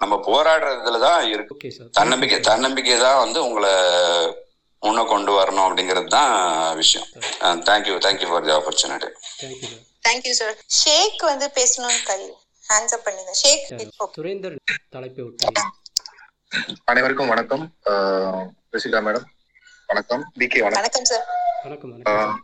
[0.00, 3.72] நம்ம போராடுறதுல தான் இருக்கு தன்னம்பிக்கை தன்னம்பிக்கை தான் வந்து உங்களை
[4.82, 6.32] முன்ன கொண்டு வரணும் அப்படிங்கிறது தான்
[6.80, 7.06] விஷயம்.
[7.68, 9.08] Thank you thank you for the opportunity
[10.06, 12.20] thank you sir shake வந்து பேசணும்னு கை
[12.64, 13.64] ஹேண்ட்ஸ் அப் பண்ணுங்க ஷேக்
[14.02, 14.56] ஓகே சுரேந்தர்
[14.96, 15.64] தலைப்பை விட்டு.
[16.90, 17.64] அனைவருக்கும் வணக்கம்.
[18.70, 19.26] பிரசிதா மேடம்
[19.88, 20.22] வணக்கம்.
[20.40, 20.80] பிகே வணக்கம்.
[20.82, 21.24] வணக்கம் சார்
[21.66, 22.36] வணக்கம் வணக்கம்.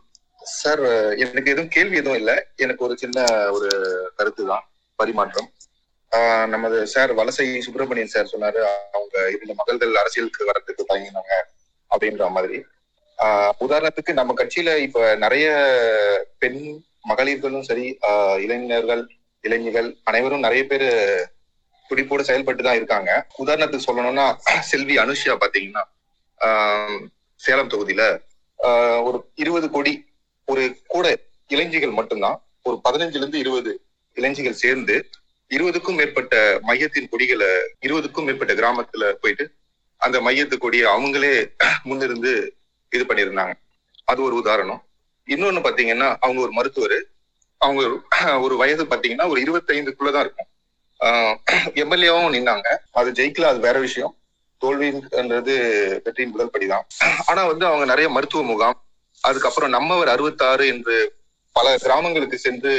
[0.59, 0.81] சார்
[1.23, 2.35] எனக்கு எதுவும் கேள்வி எதுவும் இல்லை.
[2.65, 3.19] எனக்கு ஒரு சின்ன
[3.57, 3.69] ஒரு
[4.17, 4.65] கருத்து தான்
[4.99, 5.49] பரிமாற்றம்.
[6.47, 8.59] நமது சார் வலசை சுப்பிரமணியன் சார் சொன்னாரு
[8.93, 11.33] அவங்க இரண்டு மகள்கள் அரசியலுக்கு வர்றதுக்கு தயங்கினாங்க
[11.91, 12.57] அப்படின்ற மாதிரி.
[13.19, 15.47] ஆஹ் உதாரணத்துக்கு நம்ம கட்சியில இப்ப நிறைய
[16.39, 16.61] பெண்
[17.09, 19.03] மகளிர்களும் சரி ஆஹ் இளைஞர்கள்
[19.43, 20.87] இளைஞர்கள் அனைவரும் நிறைய பேர்
[21.89, 23.09] துடிப்போடு செயல்பட்டு தான் இருக்காங்க.
[23.37, 24.25] உதாரணத்துக்கு சொல்லணும்னா
[24.61, 25.83] செல்வி அனுஷியா பாத்தீங்கன்னா
[26.41, 26.99] ஆஹ்
[27.41, 28.03] சேலம் தொகுதியில
[28.59, 29.93] ஆஹ் ஒரு இருபது கோடி
[30.47, 31.05] ஒரு கூட
[31.49, 33.71] இளைஞர்கள் மட்டும்தான் ஒரு பதினஞ்சுல இருந்து இருபது
[34.17, 34.95] இளைஞர்கள் சேர்ந்து
[35.49, 37.47] இருபதுக்கும் மேற்பட்ட மையத்தின் கொடிகளை
[37.85, 39.51] இருபதுக்கும் மேற்பட்ட கிராமத்துல போயிட்டு
[39.97, 41.51] அந்த மையத்து கொடியை அவங்களே
[41.85, 42.49] முன்னிருந்து
[42.89, 43.53] இது பண்ணியிருந்தாங்க.
[44.05, 44.83] அது ஒரு உதாரணம்.
[45.27, 47.05] இன்னொன்னு பாத்தீங்கன்னா அவங்க ஒரு மருத்துவர்.
[47.57, 50.47] அவங்க ஒரு- வயது பாத்தீங்கன்னா ஒரு இருபத்தைந்துக்குள்ளதான் இருக்கும்.
[51.75, 52.77] எம்எல்ஏவும் நின்னாங்க.
[52.91, 54.17] அது ஜெயிக்கல அது வேற விஷயம்.
[54.61, 55.55] தோல்வின்றது
[56.03, 56.81] வெற்றியின் முதல் படிதான்
[57.25, 58.85] ஆனா வந்து அவங்க நிறைய மருத்துவ முகாம்
[59.21, 61.15] அதுக்கப்புறம் நம்மவர் அறுபத்தாறு என்று
[61.51, 62.73] பல கிராமங்களுக்கு சென்று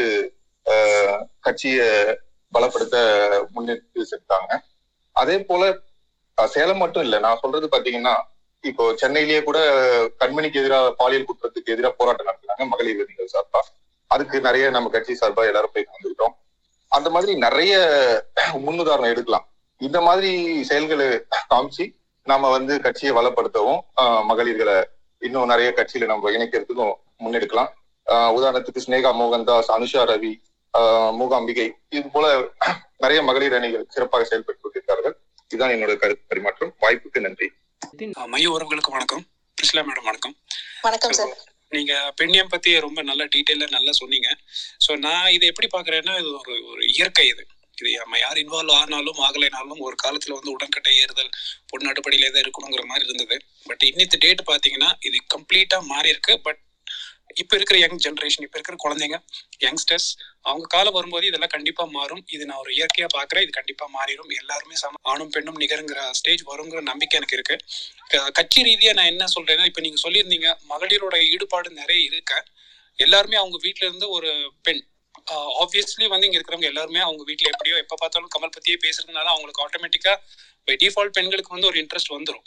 [0.66, 2.18] ஆஹ், கட்சியை
[2.52, 2.96] பலப்படுத்த
[3.54, 4.50] முன்னெடுத்து சென்றாங்க
[5.16, 5.62] அதே போல
[6.38, 8.14] சேலம் மட்டும் இல்ல நான் சொல்றது பாத்தீங்கன்னா
[8.64, 9.58] இப்போ சென்னையிலேயே கூட
[10.20, 13.60] கண்மணிக்கு எதிராக பாலியல் குற்றத்துக்கு எதிராக போராட்டம் நடத்தினாங்க மகளிர் விதிகள் சார்பா.
[14.10, 16.34] அதுக்கு நிறைய நம்ம கட்சி சார்பா எல்லாரும் போய் வந்துட்டோம்
[16.92, 17.72] அந்த மாதிரி நிறைய
[18.64, 19.46] முன்னுதாரணம் எடுக்கலாம்.
[19.80, 20.30] இந்த மாதிரி
[20.68, 21.06] செயல்களை
[21.50, 21.84] காமிச்சு
[22.26, 24.76] நாம வந்து கட்சியை வளப்படுத்தவும் ஆஹ், மகளிர்களை
[25.22, 26.94] இன்னும் நிறைய கட்சியில நம்ம இணைக்கிறதுக்கும்
[27.24, 27.70] முன்னெடுக்கலாம்.
[28.06, 30.32] ஆஹ், உதாரணத்துக்கு ஸ்னேகா மோகன்தாஸ் அனுஷா ரவி
[31.20, 31.66] மூகாம்பிகை.
[31.90, 32.26] இது போல
[33.02, 35.14] நிறைய மகளிர் அணிகள் சிறப்பாக செயல்பட்டு கொண்டிருக்கிறார்கள்.
[35.50, 36.24] இதுதான் என்னோட கருத்து.
[36.30, 36.72] பரிமாற்றம்.
[36.84, 37.48] வாய்ப்புக்கு நன்றி.
[38.34, 39.24] மைய உறவுகளுக்கு வணக்கம்.
[39.58, 40.34] பிரிஸ்லா மேடம் வணக்கம்.
[40.82, 41.34] வணக்கம் சார்.
[41.72, 44.28] நீங்க பெண்ணியம் பத்தி ரொம்ப நல்ல டீட்டெயிலா நல்லா சொன்னீங்க.
[44.84, 47.44] ஸோ நான் இதை எப்படி பாக்குறேன்னா இது ஒரு ஒரு இயற்கை இது.
[47.78, 51.32] இது நம்ம யார் இன்வால்வ் ஆனாலும் ஆகலைனாலும் ஒரு காலத்துல வந்து உடன்கட்டை ஏறுதல்
[51.70, 53.36] பொண்ணு அடுப்படியிலே தான் இருக்கணுங்கிற மாதிரி இருந்தது.
[53.66, 56.60] பட் இன்னித்து டேட் பாத்தீங்கன்னா இது கம்ப்ளீட்டா மாறி இருக்கு பட்
[57.36, 59.16] இப்ப இருக்கிற யங் ஜென்ரேஷன் இப்ப இருக்கிற குழந்தைங்க
[59.64, 60.08] யங்ஸ்டர்ஸ்
[60.42, 62.22] அவங்க காலம் வரும்போது இதெல்லாம் கண்டிப்பா மாறும்.
[62.34, 63.44] இது நான் ஒரு இயற்கையா பாக்குறேன்.
[63.46, 64.30] இது கண்டிப்பா மாறிடும்.
[64.40, 67.56] எல்லாருமே சம ஆணும் பெண்ணும் நிகருங்கிற ஸ்டேஜ் வருங்கிற நம்பிக்கை எனக்கு இருக்கு.
[68.38, 72.34] கட்சி ரீதியா நான் என்ன சொல்றேன்னா இப்ப நீங்க சொல்லியிருந்தீங்க மகளிரோட ஈடுபாடு நிறைய இருக்க.
[72.98, 74.30] எல்லாருமே அவங்க வீட்டுல இருந்து ஒரு
[74.62, 74.82] பெண்.
[75.62, 80.12] ஆப்வியஸ்லி வந்து இங்க இருக்கிறவங்க எல்லாருமே அவங்க வீட்டுல எப்படியோ எப்ப பார்த்தாலும் கமல் பத்தியே பேசுறதுனால அவங்களுக்கு ஆட்டோமேட்டிக்கா
[80.68, 82.44] பை டிஃபால்ட் பெண்களுக்கு வந்து ஒரு இன்ட்ரெஸ்ட் வந்துடும்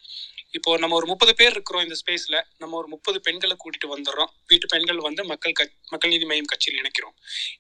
[0.54, 4.32] இப்போ நம்ம ஒரு முப்பது பேர் இருக்கிறோம் இந்த ஸ்பேஸ்ல நம்ம ஒரு முப்பது பெண்களை கூட்டிட்டு வந்துடுறோம்.
[4.52, 7.16] வீட்டு பெண்கள் வந்து மக்கள் கட்சி மக்கள் நீதி மையம் கட்சியில் இணைக்கிறோம்.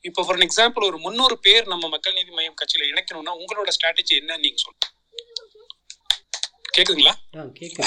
[0.07, 4.37] இப்போ ஃபார் எக்ஸாம்பிள் ஒரு முந்நூறு பேர் நம்ம மக்கள் நீதி மையம் கட்சியில இணைக்கணும்னா உங்களோட ஸ்ட்ராட்டஜி என்ன
[4.45, 4.87] நீங்க சொல்லுங்க.
[6.75, 7.13] கேக்குதுங்களா?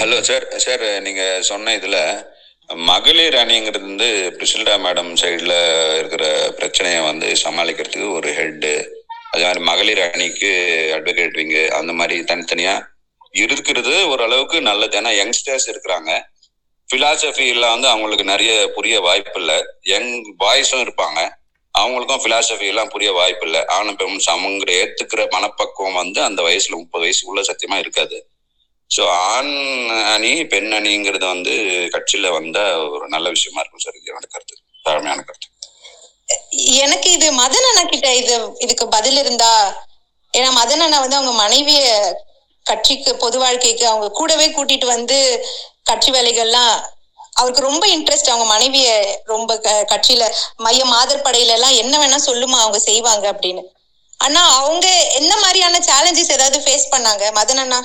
[0.01, 1.99] ஹலோ சார் சார் நீங்க சொன்ன இதுல
[2.89, 5.55] மகளிர் அணிங்கிறது வந்து பிரிசில்டா மேடம் சைடுல
[6.01, 6.25] இருக்கிற
[6.59, 8.73] பிரச்சனையை வந்து சமாளிக்கிறதுக்கு ஒரு ஹெட்டு
[9.33, 10.51] அதே மாதிரி மகளிர் அணிக்கு
[10.97, 12.75] அட்வொகேட் விங்கு அந்த மாதிரி தனித்தனியா
[13.35, 14.97] இருக்கிறது ஓரளவுக்கு நல்லது.
[14.97, 16.11] ஏன்னா யங்ஸ்டர்ஸ் இருக்கிறாங்க.
[16.89, 19.57] பிலாசபில வந்து அவங்களுக்கு நிறைய புரிய வாய்ப்பு இல்லை.
[19.85, 20.11] யங்
[20.41, 21.21] பாய்ஸும் இருப்பாங்க.
[21.75, 23.67] அவங்களுக்கும் பிலாசபி எல்லாம் புரிய வாய்ப்பு இல்லை.
[23.67, 28.19] ஆணும் பெண் சமங்கிற ஏத்துக்கிற மனப்பக்குவம் வந்து அந்த வயசுல முப்பது வயசுக்குள்ள சத்தியமா இருக்காது.
[28.91, 29.55] ஸோ ஆண்
[30.15, 31.53] அணி பெண் அணிங்கிறது வந்து
[31.95, 33.97] கட்சியில வந்த ஒரு நல்ல விஷயமா இருக்கும் சார்.
[34.11, 34.57] என்னோட கருத்து.
[34.85, 35.49] தாழ்மையான கருத்து.
[36.67, 39.53] எனக்கு இது மதன் அண்ணா கிட்ட இது இதுக்கு பதில் இருந்தா
[40.35, 41.81] ஏன்னா மதன் அண்ணா வந்து அவங்க மனைவிய
[42.63, 45.45] கட்சிக்கு பொது வாழ்க்கைக்கு அவங்க கூடவே கூட்டிட்டு வந்து
[45.83, 46.75] கட்சி வேலைகள்லாம்
[47.33, 48.89] அவருக்கு ரொம்ப இன்ட்ரெஸ்ட் அவங்க மனைவிய
[49.25, 50.23] ரொம்ப க- கட்சியில
[50.57, 53.63] மைய மாதர்படையில எல்லாம் என்ன வேணா சொல்லுமா அவங்க செய்வாங்க அப்படின்னு.
[54.21, 57.25] ஆனா அவங்க என்ன மாதிரியான சேலஞ்சஸ் ஏதாவது ஃபேஸ் பண்ணாங்க?
[57.39, 57.81] மதன் அண்ணா.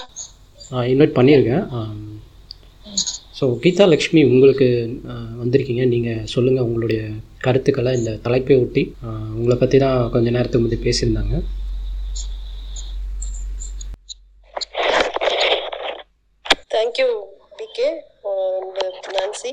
[0.72, 1.64] இன்வைட் பண்ணியிருக்கேன்.
[3.40, 4.68] ஸோ கீதா லக்ஷ்மி உங்களுக்கு
[5.44, 5.88] வந்திருக்கீங்க.
[5.88, 7.02] நீங்கள் சொல்லுங்கள் உங்களுடைய
[7.40, 7.92] கருத்துக்களை.
[7.98, 8.84] இந்த தலைப்பை ஒட்டி
[9.36, 11.36] உங்களை பற்றி தான் கொஞ்சம் நேரத்துக்கு முந்தைய பேசியிருந்தாங்க.
[16.98, 17.16] தேங்க்யூ
[17.58, 17.88] பிகே
[18.30, 19.50] அண்ட் நான்சி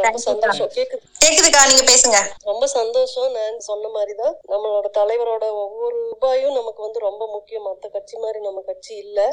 [0.00, 0.70] ரொம்ப சந்தோஷம்.
[0.76, 1.02] கேக்குது?
[1.22, 2.18] கேக்குதுக்கா நீங்க பேசுங்க.
[2.50, 7.66] ரொம்ப சந்தோஷம் நான் சொன்ன மாதிரி தான் நம்மளோட தலைவரோட ஒவ்வொரு ரூபாயும் நமக்கு வந்து ரொம்ப முக்கியம்.
[7.68, 9.26] மற்ற கட்சி மாதிரி நம்ம கட்சி இல்லை.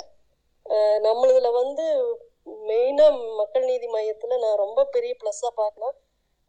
[1.07, 1.85] நம்மளதுல வந்து
[2.69, 3.07] மெயினா
[3.41, 5.95] மக்கள் நீதி மையத்துல நான் ரொம்ப பெரிய ப்ளஸ்ஸா பார்க்கலாம்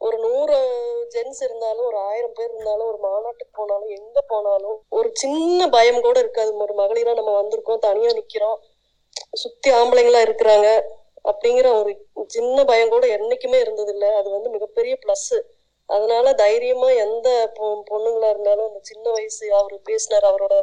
[0.00, 0.58] ஒரு நூறு
[1.14, 6.18] ஜென்ஸ் இருந்தாலும் ஒரு ஆயிரம் பேர் இருந்தாலும் ஒரு மாநாட்டுக்கு போனாலும் எங்க போனாலும் ஒரு சின்ன பயம் கூட
[6.24, 6.52] இருக்காது.
[6.66, 8.60] ஒரு மகளிரா நம்ம வந்திருக்கோம் தனியா நிக்கிறோம்.
[9.32, 10.82] சுத்தி ஆம்பளைங்களா இருக்கிறாங்க
[11.24, 15.40] அப்படிங்கிற ஒரு சின்ன பயம் கூட என்னைக்குமே இருந்தது இல்லை அது வந்து மிகப்பெரிய ப்ளஸ்
[15.86, 20.54] அதனால தைரியமா எந்த பொ- பொண்ணுங்களா இருந்தாலும் அந்த சின்ன வயசு அவரு பேசினார் அவரோட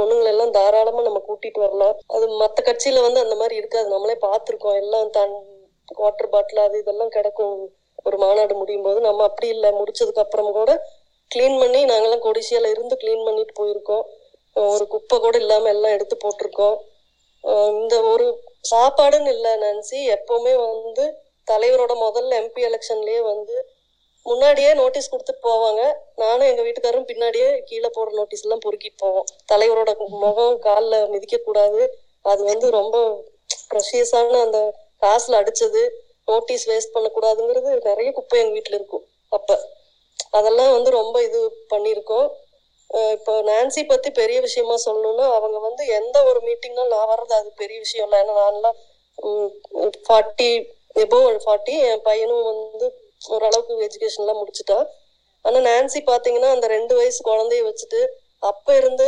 [0.00, 1.96] பொண்ணுங்களை எல்லாம் தாராளமா நம்ம கூட்டிட்டு வரலாம்.
[2.06, 3.88] அது மத்த கட்சியில வந்து அந்த மாதிரி இருக்காது.
[3.88, 4.74] நம்மளே பார்த்துருக்கோம்.
[4.74, 5.46] எல்லாம் தன்
[5.94, 7.74] வாட்டர் பாட்டில் அது இதெல்லாம் கிடக்கும்.
[8.04, 9.70] ஒரு மாநாடு முடியும் போது நம்ம அப்படி இல்லை.
[9.70, 10.86] முடிச்சதுக்கு அப்புறம் கூட
[11.34, 14.02] க்ளீன் பண்ணி நாங்கெல்லாம் கொடிசியால இருந்து க்ளீன் பண்ணிட்டு போயிருக்கோம்.
[14.54, 16.76] ஒரு குப்பை கூட இல்லாம எல்லாம் எடுத்து போட்டிருக்கோம்.
[17.44, 18.26] இந்த ஒரு
[18.70, 19.98] சாப்பாடுன்னு இல்லை நான்சி.
[20.16, 21.04] எப்பவுமே வந்து
[21.48, 23.54] தலைவரோட முதல்ல எம்பி எலெக்ஷன்லயே வந்து
[24.26, 25.82] முன்னாடியே நோட்டீஸ் கொடுத்துட்டு போவாங்க.
[26.16, 29.26] நானும் எங்க வீட்டுக்காரரும் பின்னாடியே கீழே போடுற நோட்டீஸ் எல்லாம் பொறுக்கிட்டு போவோம்.
[29.52, 29.90] தலைவரோட
[30.24, 31.80] முகம் காலில் மிதிக்க கூடாது.
[32.22, 32.96] அது வந்து ரொம்ப
[33.70, 34.58] ப்ரெஷியஸான அந்த
[35.02, 35.82] காசுல அடிச்சது.
[36.24, 39.58] நோட்டீஸ் வேஸ்ட் பண்ணக்கூடாதுங்கிறது நிறைய குப்பை எங்க வீட்டுல இருக்கும் அப்ப.
[40.30, 42.28] அதெல்லாம் வந்து ரொம்ப இது பண்ணியிருக்கோம்.
[43.14, 47.78] இப்போ நான்சி பத்தி பெரிய விஷயமா சொல்லணும்னா அவங்க வந்து எந்த ஒரு மீட்டிங்னாலும் நான் வர்றது அது பெரிய
[47.78, 48.20] விஷயம் இல்லை.
[48.22, 48.78] ஏன்னா நான்லாம்
[50.06, 50.50] ஃபார்ட்டி
[50.96, 52.86] எபோ ஃபார்ட்டி என் பையனும் வந்து
[53.30, 54.86] ஓரளவுக்கு எஜுகேஷன்லாம் முடிச்சுட்டான்.
[55.44, 58.00] ஆனா நான்சி பாத்தீங்கன்னா அந்த ரெண்டு வயசு குழந்தைய வச்சுட்டு
[58.42, 59.06] அப்ப இருந்து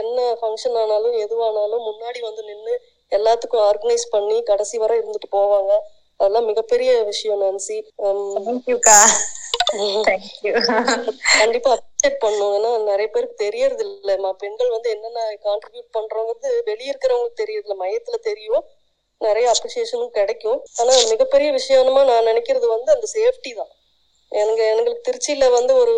[0.00, 2.74] என்ன ஃபங்க்ஷன் ஆனாலும் எதுவானாலும் முன்னாடி வந்து நின்று
[3.12, 5.72] எல்லாத்துக்கும் ஆர்கனைஸ் பண்ணி கடைசி வரை இருந்துட்டு போவாங்க.
[6.20, 7.76] அதெல்லாம் மிகப்பெரிய விஷயம் நான்சி.
[11.40, 11.72] கண்டிப்பா.
[12.02, 17.66] அப்டேட் பண்ணும் ஏன்னா நிறைய பேருக்கு தெரியறது இல்லம்மா பெண்கள் வந்து என்னென்ன கான்ட்ரிபியூட் பண்றோங்கிறது வெளியே இருக்கிறவங்களுக்கு தெரியறது
[17.66, 18.64] இல்ல மையத்துல தெரியும்.
[19.20, 20.58] நிறைய அப்ரிசியேஷனும் கிடைக்கும்.
[20.80, 23.70] ஆனா மிகப்பெரிய விஷயமா நான் நினைக்கிறது வந்து அந்த சேஃப்டி தான்.
[24.32, 25.94] எனக்கு எங்களுக்கு திருச்சியில வந்து ஒரு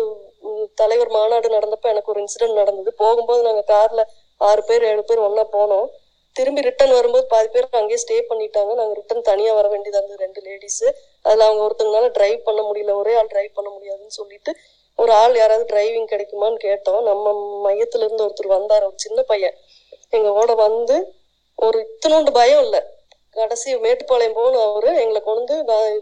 [0.81, 2.91] தலைவர் மாநாடு நடந்தப்ப எனக்கு ஒரு இன்சிடென்ட் நடந்தது.
[3.01, 4.03] போகும்போது நாங்க கார்ல
[4.41, 5.87] ஆறு பேர் ஏழு பேர் ஒன்னா போனோம்.
[6.35, 8.71] திரும்பி ரிட்டர்ன் வரும்போது பாதி பேர் அங்கேயே ஸ்டே பண்ணிட்டாங்க.
[8.79, 10.83] நாங்க ரிட்டர்ன் தனியா வர வேண்டியதா இருந்தது ரெண்டு லேடிஸ்
[11.25, 12.95] அதுல அவங்க ஒருத்தங்கனால டிரைவ் பண்ண முடியல.
[13.01, 14.51] ஒரே ஆள் டிரைவ் பண்ண முடியாதுன்னு சொல்லிட்டு
[14.99, 17.01] ஒரு ஆள் யாராவது டிரைவிங் கிடைக்குமான்னு கேட்டோம்.
[17.01, 17.31] நம்ம
[17.65, 18.83] மையத்துல இருந்து ஒருத்தர் வந்தார்.
[18.83, 19.55] ஒரு சின்ன பையன்.
[20.09, 20.95] எங்க கூட வந்து
[21.59, 22.81] ஒரு இத்தனோண்டு பயம் இல்லை.
[23.35, 24.89] கடைசி மேட்டுப்பாளையம் போகணும் அவரு.
[25.01, 25.53] எங்களை கொண்டு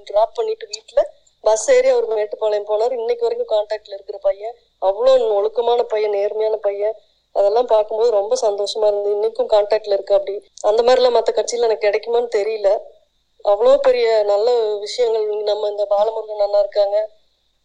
[0.04, 1.02] டிராப் பண்ணிட்டு வீட்டுல
[1.44, 2.91] பஸ் ஏறி அவர் மேட்டுப்பாளையம் போனார்.
[2.91, 4.56] இன்னைக்கு வரைக்கும் கான்டாக்ட்ல இருக்கிற பையன்.
[4.82, 6.96] அவ்வளோ ஒழுக்கமான பையன் நேர்மையான பையன்.
[7.36, 9.16] அதெல்லாம் பார்க்கும்போது ரொம்ப சந்தோஷமா இருந்தது.
[9.16, 10.36] இன்னைக்கும் கான்டாக்ட்ல இருக்கு அப்படி.
[10.62, 12.70] அந்த மாதிரிலாம் மற்ற கட்சியில் எனக்கு கிடைக்குமான்னு தெரியல.
[13.46, 15.26] அவ்வளோ பெரிய நல்ல விஷயங்கள்.
[15.44, 16.98] நம்ம இந்த பாலமுருகன் அண்ணா இருக்காங்க.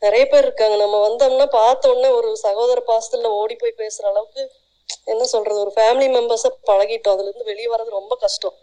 [0.02, 0.76] நிறைய பேர் இருக்காங்க.
[0.82, 4.42] நம்ம வந்தோம்னா பார்த்த உடனே ஒரு சகோதர பாசத்துல ஓடி போய் பேசுற அளவுக்கு
[5.12, 5.58] என்ன சொல்றது?
[5.64, 7.14] ஒரு ஃபேமிலி மெம்பர்ஸை பழகிட்டோம்.
[7.16, 8.56] அதுல இருந்து வெளியே வர்றது ரொம்ப கஷ்டம்.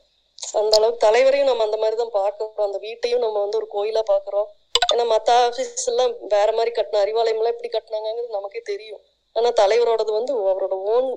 [0.59, 2.53] அந்த அளவுக்கு தலைவரையும் நம்ம அந்த மாதிரி தான் பார்க்கிறோம்.
[2.67, 4.47] அந்த வீட்டையும் நம்ம வந்து ஒரு கோயிலா பார்க்கிறோம்.
[4.93, 9.01] ஏன்னா மற்ற ஆஃபீஸ் எல்லாம் வேற மாதிரி கட்டின அறிவாலயம் எல்லாம் எப்படி கட்டினாங்கிறது நமக்கே தெரியும்.
[9.35, 11.07] ஆனா தலைவரோடது வந்து அவரோட ஓன்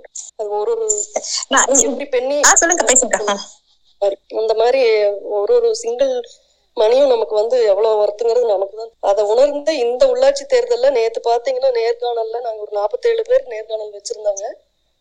[0.40, 0.86] அது ஒரு ஒரு
[1.88, 2.38] எப்படி பெண்ணி.
[4.42, 4.82] அந்த மாதிரி
[5.38, 6.12] ஒரு ஒரு சிங்கிள்
[6.80, 12.40] மணியும் நமக்கு வந்து எவ்வளவு வருத்துங்கிறது நமக்கு தான் அதை உணர்ந்து இந்த உள்ளாட்சி தேர்தல்ல நேத்து பாத்தீங்கன்னா நேர்காணல்ல
[12.46, 14.44] நாங்க ஒரு நாற்பத்தேழு பேர் நேர்காணல் வச்சிருந்தாங்க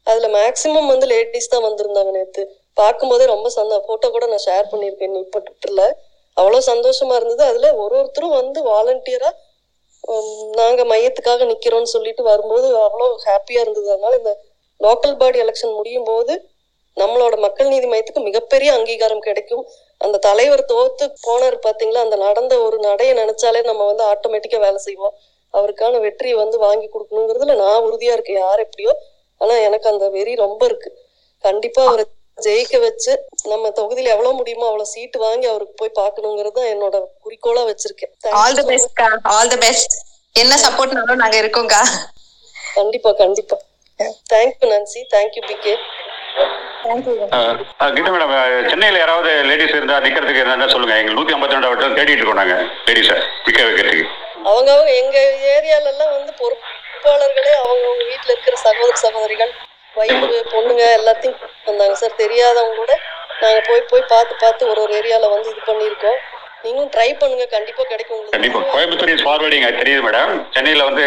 [0.08, 2.44] அதுல மேக்சிமம் வந்து லேடிஸ் தான் வந்திருந்தாங்க நேத்து.
[2.78, 5.84] பார்க்கும்போதே ரொம்ப சந்தோ போட்டோ கூட நான் ஷேர் பண்ணியிருக்கேன் நீ இப்ப ட்விட்டர்ல
[6.38, 7.44] அவ்வளவு சந்தோஷமா இருந்தது.
[7.52, 9.30] அதுல ஒரு ஒருத்தரும் வந்து வாலண்டியரா
[10.60, 13.88] நாங்க மையத்துக்காக நிக்கிறோம்னு சொல்லிட்டு வரும்போது அவ்வளோ ஹாப்பியா இருந்தது.
[13.94, 14.34] அதனால இந்த
[14.80, 16.34] லோக்கல் பாடி எலெக்ஷன் முடியும் போது
[16.98, 19.64] நம்மளோட மக்கள் நீதி மையத்துக்கு மிகப்பெரிய அங்கீகாரம் கிடைக்கும்.
[20.02, 22.02] அந்த தலைவர் தோத்து போனார் பாத்தீங்களா?
[22.06, 25.16] அந்த நடந்த ஒரு நடையை நினைச்சாலே நம்ம வந்து ஆட்டோமேட்டிக்கா வேலை செய்வோம்.
[25.54, 28.41] அவருக்கான வெற்றியை வந்து வாங்கி கொடுக்கணுங்கிறதுல நான் உறுதியா இருக்கேன்.
[28.45, 28.93] யார் எப்படியோ?
[29.41, 30.89] ஆனா எனக்கு அந்த வெறி ரொம்ப இருக்கு.
[31.43, 32.06] கண்டிப்பா அவரை
[32.45, 33.12] ஜெயிக்க வச்சு
[33.52, 38.12] நம்ம தொகுதியில எவ்வளவு முடியுமோ அவ்வளவு சீட்டு வாங்கி அவருக்கு போய் பார்க்கணுங்கிறது தான் என்னோட குறிக்கோளா வச்சிருக்கேன்.
[38.41, 38.66] All the.
[38.72, 39.95] பெஸ்ட்க்கா all the best
[40.36, 41.82] என்ன சப்போர்ட்னாலும் நாங்க இருக்கோம்க்கா
[42.76, 43.58] கண்டிப்பா கண்டிப்பா.
[44.34, 45.74] Thank you Nancy thank you PK
[47.96, 48.34] Geetha madam
[48.72, 50.96] சென்னையில் யாராவது லேடிஸ் இருந்தா நிக்கிறதுக்கு இருந்தா சொல்லுங்க?
[51.02, 52.56] எங்க நூத்தி ஐம்பத்தி ரெண்டாவது வட்டம் தேடிட்டு இருக்கோம் நாங்க
[52.88, 53.16] லேடிஸை
[53.46, 54.06] நிக்க வைக்கிறதுக்கு.
[54.50, 55.18] அவங்க அவங்க எங்க
[55.56, 59.52] ஏரியால எல்லாம் வந்து பொறுப்பாளர்களே அவங்க அவங்க வீட்டுல இருக்கிற சகோதர சகோதரிகள்
[60.00, 61.38] வயது பொண்ணுங்க எல்லாத்தையும்
[61.70, 62.20] வந்தாங்க சார்.
[62.24, 62.94] தெரியாதவங்க கூட
[63.44, 66.20] நாங்க போய் போய் பார்த்து பார்த்து ஒரு ஒரு ஏரியால வந்து இது பண்ணியிருக்கோம்.
[66.64, 68.60] நீங்களும் ட்ரை பண்ணுங்க கண்டிப்பா கிடைக்கும் கண்டிப்பா.
[68.74, 70.32] கோயம்புத்தூர் இஸ் ஃபார்வர்டிங் தெரியுது மேடம்.
[70.56, 71.06] சென்னையில வந்து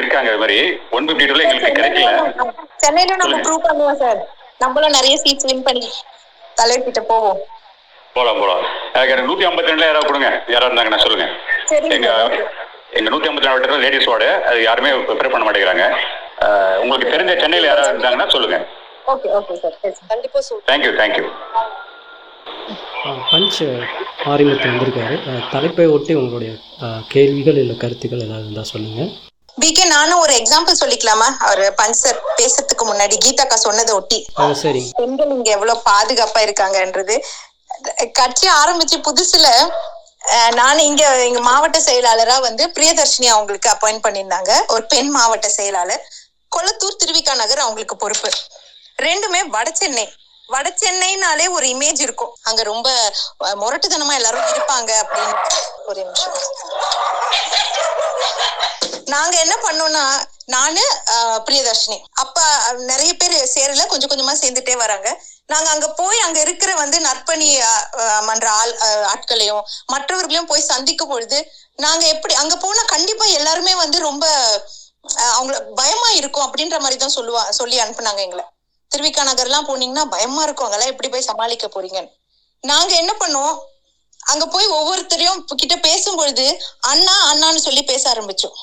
[0.00, 0.58] இருக்காங்க இது மாதிரி.
[0.96, 2.10] ஒன் பிப்டி டூல எங்களுக்கு கிடைக்கல.
[2.84, 3.38] சென்னையில நம்ம.
[3.46, 4.20] ப்ரூவ் பண்ணுவோம் சார்.
[4.62, 5.88] நம்மளும் நிறைய சீட்ஸ் வின் பண்ணி
[6.60, 7.40] தலைவர்கிட்ட போவோம்.
[8.16, 8.62] போலாம் போலாம்.
[8.94, 10.30] எனக்கு எனக்கு நூத்தி ஐம்பத்தி ரெண்டுல யாராவது கொடுங்க.
[10.54, 11.26] யாராவது இருந்தாங்கன்னா சொல்லுங்க.
[11.70, 11.94] சரிங்க.
[11.96, 12.10] எங்க
[12.98, 15.86] எங்க நூத்தி ஐம்பத்தி ரெண்டு வட்டத்தில் லேடிஸ் வார்டு அது யாருமே ப்ரிப்பேர் பண்ண மாட்டேங்கிறாங்க.
[16.82, 18.58] உங்களுக்கு தெரிஞ்ச சென்னையில் யாராவது இருந்தாங்கன்னா சொல்லுங்க.
[19.12, 19.76] ஓகே ஓகே சார்
[20.12, 21.26] கண்டிப்பா சொல்றேன் தேங்க்யூ தேங்க்யூ
[23.30, 23.58] பஞ்ச்
[24.30, 25.16] ஆரிமுத்து வந்திருக்காரு.
[25.52, 26.52] தலைப்பை ஒட்டி உங்களுடைய
[27.14, 29.10] கேள்விகள் இல்லை கருத்துக்கள் ஏதாவது இருந்தால் சொல்லுங்கள்
[29.62, 31.28] பிகே நானும் ஒரு எக்ஸாம்பிள் சொல்லிக்கலாமா?
[31.48, 34.18] அவர் பஞ்ச் சார் பேசுறதுக்கு முன்னாடி கீதாக்கா சொன்னதை ஒட்டி.
[34.98, 37.16] பெண்கள் இங்க எவ்வளவு பாதுகாப்பா இருக்காங்கன்றது.
[38.18, 39.48] கட்சி ஆரம்பிச்ச புதுசுல
[40.58, 44.52] நான் இங்க எங்க மாவட்ட செயலாளரா வந்து பிரியதர்ஷினி அவங்களுக்கு அப்பாயிண்ட் பண்ணியிருந்தாங்க.
[44.74, 46.02] ஒரு பெண் மாவட்ட செயலாளர்.
[46.56, 48.30] கொளத்தூர் திருவிக்கா நகர் அவங்களுக்கு பொறுப்பு.
[49.06, 50.06] ரெண்டுமே வட சென்னை.
[50.48, 52.32] வட சென்னைனாலே ஒரு இமேஜ் இருக்கும்.
[52.48, 52.88] அங்க ரொம்ப
[53.62, 55.34] முரட்டுத்தனமா எல்லாரும் இருப்பாங்க அப்படின்னு.
[55.90, 56.36] ஒரு நிமிஷம்.
[59.14, 60.04] நாங்க என்ன பண்ணோம்னா
[60.54, 60.82] நானு
[61.46, 61.98] பிரியதர்ஷினி.
[62.22, 62.38] அப்ப
[62.90, 63.84] நிறைய பேர் சேரல.
[63.92, 65.08] கொஞ்சம் கொஞ்சமா சேர்ந்துட்டே வராங்க.
[65.52, 67.48] நாங்க அங்க போய் அங்க இருக்கிற வந்து நற்பணி
[68.28, 68.72] மன்ற ஆள்
[69.12, 69.62] ஆட்களையும்
[69.94, 71.38] மற்றவர்களையும் போய் சந்திக்கும் பொழுது
[71.84, 74.24] நாங்க எப்படி அங்க போனா கண்டிப்பா எல்லாருமே வந்து ரொம்ப
[75.36, 78.44] அவங்கள பயமா இருக்கும் அப்படின்ற மாதிரி தான் சொல்லுவா சொல்லி அனுப்புனாங்க எங்களை.
[78.92, 80.66] திருவிக்கா நகர்லாம் போனீங்கன்னா பயமா இருக்கும்.
[80.66, 82.12] அங்கெல்லாம் எப்படி போய் சமாளிக்க போறீங்கன்னு.
[82.64, 83.54] நாங்க என்ன பண்ணோம்?
[84.32, 86.46] அங்க போய் ஒவ்வொருத்தரையும் கிட்ட பேசும் பொழுது
[86.90, 88.56] அண்ணா அண்ணான்னு சொல்லி பேச ஆரம்பிச்சோம்.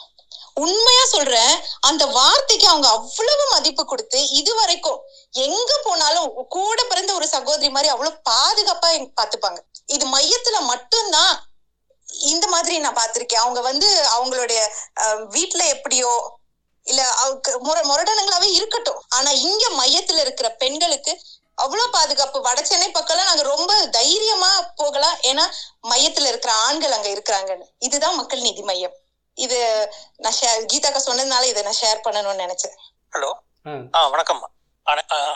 [0.63, 1.53] உண்மையா சொல்றேன்
[1.88, 4.99] அந்த வார்த்தைக்கு அவங்க அவ்வளவு மதிப்பு கொடுத்து இது வரைக்கும்
[5.45, 8.89] எங்க போனாலும் கூட பிறந்த ஒரு சகோதரி மாதிரி அவ்வளவு பாதுகாப்பா
[9.21, 9.59] பாத்துப்பாங்க.
[9.95, 11.34] இது மையத்துல மட்டும்தான்
[12.32, 13.43] இந்த மாதிரி நான் பாத்திருக்கேன்.
[13.43, 14.59] அவங்க வந்து அவங்களுடைய
[15.36, 16.11] வீட்டுல எப்படியோ
[16.91, 17.01] இல்ல
[17.67, 19.01] முர முரடனுங்களாவே இருக்கட்டும்.
[19.09, 21.13] ஆனா இங்க மையத்துல இருக்கிற பெண்களுக்கு
[21.63, 22.41] அவ்வளவு பாதுகாப்பு.
[22.41, 25.17] வட சென்னை பக்கம்லாம் நாங்க ரொம்ப தைரியமா போகலாம்.
[25.31, 25.45] ஏன்னா
[25.91, 27.67] மையத்துல இருக்கிற ஆண்கள் அங்க இருக்கிறாங்கன்னு.
[27.79, 28.95] இதுதான் மக்கள் நீதி மையம்.
[29.38, 29.59] இது
[30.17, 32.75] நான் ஷேர் கீதாக்கா சொன்னதுனால இதை நான் ஷேர் பண்ணணும்னு நினைச்சேன்.
[33.13, 33.31] ஹலோ?
[33.95, 34.07] ஆ.
[34.07, 34.43] வணக்கம்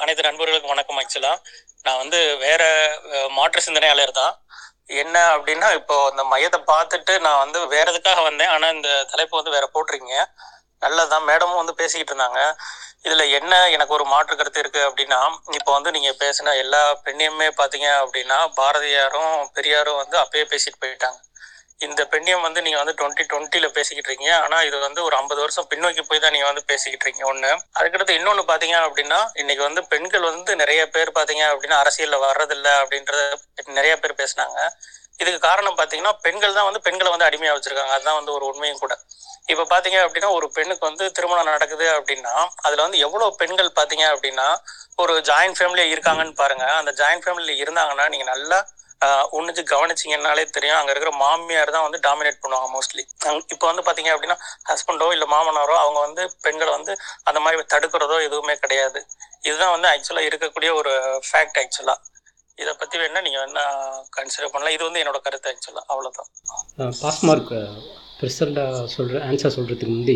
[0.02, 1.34] அனைத்து நண்பர்களுக்கும் வணக்கம் ஆக்சுவலா.
[1.86, 2.64] நான் வந்து வேற
[3.30, 4.34] மாற்று சிந்தனையாளர் தான்.
[5.02, 8.48] என்ன அப்படின்னா இப்போ இந்த மையத்தை பார்த்துட்டு நான் வந்து வேற எதுக்காக வந்தேன்?
[8.48, 10.18] ஆனா இந்த தலைப்பு வந்து வேற போட்டிருக்கீங்க.
[10.82, 11.28] நல்லதுதான்.
[11.30, 12.42] மேடமும் வந்து பேசிக்கிட்டு இருந்தாங்க.
[13.08, 15.20] இதுல என்ன எனக்கு ஒரு மாற்று கருத்து இருக்கு அப்படின்னா
[15.58, 21.20] இப்போ வந்து நீங்க பேசின எல்லா பெண்ணியமே பாத்தீங்க அப்படின்னா பாரதியாரும் பெரியாரும் வந்து அப்பயே பேசிட்டு போயிட்டாங்க.
[21.88, 24.34] இந்த பெண்ணியம் வந்து நீங்க வந்து டுவெண்ட்டி டுவெண்ட்டில பேசிக்கிட்டு இருக்கீங்க.
[24.46, 27.30] ஆனா இது வந்து ஒரு ஐம்பது வருஷம் பின்னோக்கி போய் தான் நீங்க வந்து பேசிக்கிட்டு இருக்கீங்க.
[27.34, 32.70] ஒண்ணு அதுக்கடுத்து இன்னொன்னு பாத்தீங்க அப்படின்னா இன்னைக்கு வந்து பெண்கள் வந்து நிறைய பேர் பாத்தீங்க அப்படின்னா அரசியல்ல வர்றதில்ல
[32.82, 33.22] அப்படின்றத
[33.78, 34.60] நிறைய பேர் பேசினாங்க.
[35.22, 37.94] இதுக்கு காரணம் பார்த்தீங்கன்னா பெண்கள் தான் வந்து பெண்களை வந்து அடிமையாக வச்சிருக்காங்க.
[37.98, 38.94] அதுதான் வந்து ஒரு உண்மையும் கூட.
[39.52, 42.34] இப்போ பார்த்தீங்க அப்படின்னா ஒரு பெண்ணுக்கு வந்து திருமணம் நடக்குது அப்படின்னா
[42.66, 44.48] அதில் வந்து எவ்வளோ பெண்கள் பார்த்தீங்க அப்படின்னா
[45.04, 46.66] ஒரு ஜாயிண்ட் ஃபேமிலியாக இருக்காங்கன்னு பாருங்க.
[46.82, 48.60] அந்த ஜாயிண்ட் ஃபேமிலியில் இருந்தாங்கன்னா நீங்கள் நல்லா
[49.38, 50.78] ஒன்றுச்சு கவனிச்சிங்கன்னாலே தெரியும்.
[50.78, 53.04] அங்கே இருக்கிற மாமியார் தான் வந்து டாமினேட் பண்ணுவாங்க மோஸ்ட்லி
[53.54, 54.38] இப்போ வந்து பார்த்தீங்க அப்படின்னா
[54.70, 56.94] ஹஸ்பண்டோ இல்லை மாமனாரோ அவங்க வந்து பெண்களை வந்து
[57.30, 59.02] அந்த மாதிரி தடுக்கிறதோ எதுவுமே கிடையாது.
[59.48, 60.94] இதுதான் வந்து ஆக்சுவலாக இருக்கக்கூடிய ஒரு
[61.30, 61.98] ஃபேக்ட் ஆக்சுவலாக
[62.62, 63.64] இதை பத்தி வேணா நீங்க வேணா
[64.18, 64.76] கன்சிடர் பண்ணலாம்.
[64.76, 66.30] இது வந்து என்னோட கருத்து ஆக்சுவலா அவ்வளவுதான்.
[67.02, 67.54] பாஸ் மார்க்
[68.20, 70.16] ப்ரிசல்ட்டாக சொல்கிற ஆன்சர் சொல்கிறதுக்கு முந்தி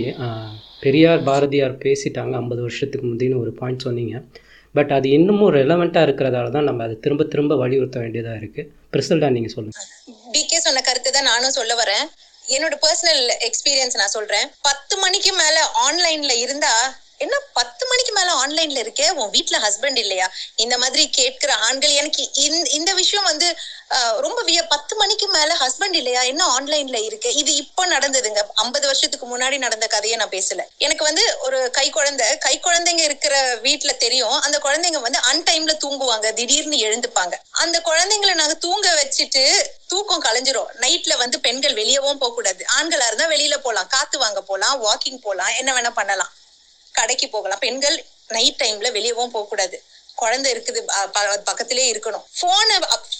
[0.86, 4.16] பெரியார் பாரதியார் பேசிட்டாங்க ஐம்பது வருஷத்துக்கு முந்தின்னு ஒரு பாயிண்ட் சொன்னீங்க.
[4.78, 9.54] பட் அது இன்னமும் ரெலவெண்ட்டாக இருக்கிறதால தான் நம்ம அதை திரும்ப திரும்ப வலியுறுத்த வேண்டியதாக இருக்குது ப்ரிசல்ட்டாக நீங்கள்
[9.56, 9.88] சொல்லுங்கள்
[10.36, 12.06] பிகே சொன்ன கருத்து தான் நானும் சொல்ல வரேன்.
[12.56, 14.48] என்னோட பர்சனல் எக்ஸ்பீரியன்ஸ் நான் சொல்றேன்.
[14.68, 16.74] பத்து மணிக்கு மேல ஆன்லைன்ல இருந்தா
[17.26, 19.08] என்ன பத்து மணிக்கு மேல ஆன்லைன்ல இருக்கே?
[19.20, 20.28] உன் வீட்டுல ஹஸ்பண்ட் இல்லையா?
[20.64, 23.48] இந்த மாதிரி கேட்கிற ஆண்கள் எனக்கு இந்த இந்த விஷயம் வந்து
[24.26, 26.22] ரொம்ப விய பத்து மணிக்கு மேல ஹஸ்பண்ட் இல்லையா?
[26.32, 27.30] என்ன ஆன்லைன்ல இருக்கு?
[27.42, 28.42] இது இப்போ நடந்ததுங்க.
[28.64, 30.64] ஐம்பது வருஷத்துக்கு முன்னாடி நடந்த கதையை நான் பேசல.
[30.86, 33.36] எனக்கு வந்து ஒரு கை குழந்தை கை குழந்தைங்க இருக்கிற
[33.68, 34.38] வீட்டுல தெரியும்.
[34.46, 36.28] அந்த குழந்தைங்க வந்து அன்டைம்ல தூங்குவாங்க.
[36.40, 37.36] திடீர்னு எழுந்துப்பாங்க.
[37.64, 39.44] அந்த குழந்தைங்களை நாங்க தூங்க வச்சுட்டு
[39.94, 40.72] தூக்கம் கலைஞ்சிரும்.
[40.84, 43.92] நைட்ல வந்து பெண்கள் வெளியவும் போக கூடாது ஆண்களா இருந்தா வெளியில போலாம்.
[43.96, 46.32] காத்து வாங்க போலாம் வாக்கிங் போலாம் என்ன வேணா பண்ணலாம்.
[46.94, 47.60] கடைக்கு போகலாம்.
[47.60, 49.84] பெண்கள் நைட் டைம்ல வெளியவும் போக கூடாது.
[50.16, 50.80] குழந்தை இருக்குது
[51.12, 52.24] ப- பக்கத்திலே இருக்கணும்.
[52.40, 52.76] போனை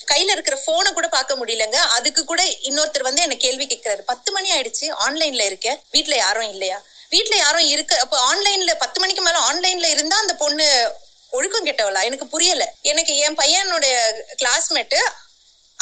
[0.08, 1.76] கையில இருக்கிற போனை கூட பார்க்க முடியலங்க.
[1.76, 4.02] அதுக்கு கூட இன்னொருத்தர் வந்து என்ன கேள்வி கேட்கிறாரு.
[4.06, 6.82] பத்து மணி ஆயிடுச்சு ஆன்லைன்ல இருக்க வீட்டுல யாரும் இல்லையா?
[7.12, 10.94] வீட்டுல யாரும் இருக்க அப்ப ஆன்லைன்ல பத்து மணிக்கு மேல ஆன்லைன்ல இருந்தா அந்த பொண்ணு
[11.32, 12.04] ஒழுக்கம் கெட்டவளா?
[12.04, 12.74] எனக்கு புரியல.
[12.82, 14.98] எனக்கு என் பையனுடைய கிளாஸ்மேட்டு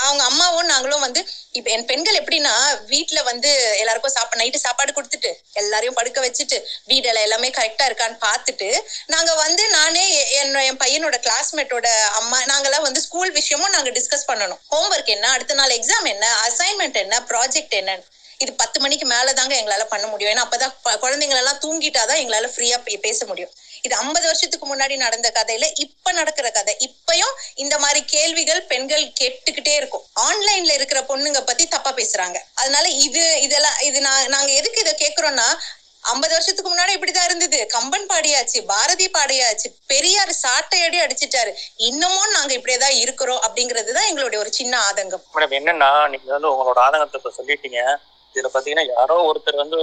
[0.01, 2.51] அவங்க அம்மாவும் நாங்களும் வந்து இப்ப என் பெண்கள் எப்படின்னா
[2.87, 8.81] வீட்டுல வந்து எல்லாருக்கும் சாப்பாடு நைட்டு சாப்பாடு கொடுத்துட்டு எல்லாரையும் படுக்க வச்சுட்டு வீடெல்லாம் எல்லாமே கரெக்டா இருக்கான்னு பார்த்துட்டு
[9.05, 14.23] நாங்க வந்து நானே என்னோட என் என் பையனோட கிளாஸ்மேட்டோட அம்மா நாங்கெல்லாம் வந்து ஸ்கூல் விஷயமும் நாங்க டிஸ்கஸ்
[14.27, 14.57] பண்ணணும்.
[14.71, 18.03] ஹோம்ஒர்க் என்ன அடுத்த நாள் எக்ஸாம் என்ன அசைன்மெண்ட் என்ன ப்ராஜெக்ட் என்னன்னு.
[18.37, 20.33] இது பத்து மணிக்கு மேலதாங்க எங்களால பண்ண முடியும்.
[20.33, 23.51] ஏன்னா அப்பதான் ப- குழந்தைங்க எல்லாம் தூங்கிட்டாதான் எங்களால ஃப்ரீயா பேச முடியும்.
[23.81, 26.77] இது ஐம்பது வருஷத்துக்கு முன்னாடி நடந்த கதையில இப்ப நடக்கிற கதை.
[26.79, 30.05] இப்பயும் இந்த மாதிரி கேள்விகள் பெண்கள் கேட்டுக்கிட்டே இருக்கும்.
[30.19, 32.37] ஆன்லைன்ல இருக்கிற பொண்ணுங்க பத்தி தப்பா பேசுறாங்க.
[32.53, 35.57] அதனால இது இதெல்லாம் இது நான் நாங்க எதுக்கு இதை கேக்குறோம்னா
[36.01, 37.67] ஐம்பது வருஷத்துக்கு முன்னாடி இப்படிதான் இருந்தது.
[37.67, 41.53] கம்பன் பாடியாச்சு பாரதி பாடியாச்சு பெரியார் சாட்டையடி அடிச்சிட்டாரு.
[41.75, 45.23] இன்னமும் நாங்க இப்படியேதான் இருக்கிறோம் அப்படிங்கறதுதான் எங்களுடைய ஒரு சின்ன ஆதங்கம்.
[45.33, 47.95] மேடம் என்னன்னா நீங்க வந்து உங்களோட ஆதங்கத்தை சொல்லிட்டீங்க.
[48.35, 49.79] இதுல பாத்தீங்கன்னா யாரோ ஒருத்தர் வந்து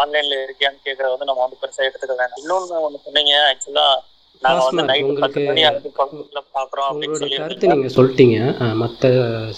[0.00, 3.86] ஆன்லைன்ல இருக்கியான்னு கேக்குறத வந்து நம்ம வந்து பெருசா எடுத்துக்க வேண்டாம் இன்னொன்னு ஒண்ணு சொன்னீங்க ஆக்சுவலா
[4.42, 4.62] நாங்க
[7.38, 8.38] கருத்து நீங்கள் சொல்லிட்டீங்க.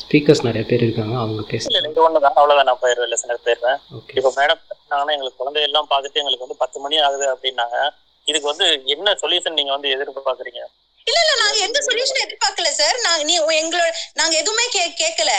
[0.00, 1.42] ஸ்பீக்கர்ஸ் நிறைய பேர் இருக்காங்க அவங்க
[1.88, 2.36] இது ஒண்ணுதான்.
[2.38, 3.78] அவ்வளவுதான் நான் போயிருவேன் லெசனர் போயிருவேன்
[4.18, 4.60] இப்ப மேடம்
[4.90, 7.78] நாங்கன்னா எங்களுக்கு குழந்தையெல்லாம் பார்த்துட்டு எங்களுக்கு வந்து பத்து மணி ஆகுது அப்படின்னாங்க.
[8.26, 10.62] இதுக்கு வந்து என்ன சொல்யூஷன் நீங்க வந்து எதிர்பார்க்கறீங்க?
[11.06, 15.32] இல்ல இல்ல நாங்க எந்த சொல்யூஷன் எதிர்பார்க்கல சார் நாங்க நீ எங்களோட நாங்க எதுவுமே கே கேட்கல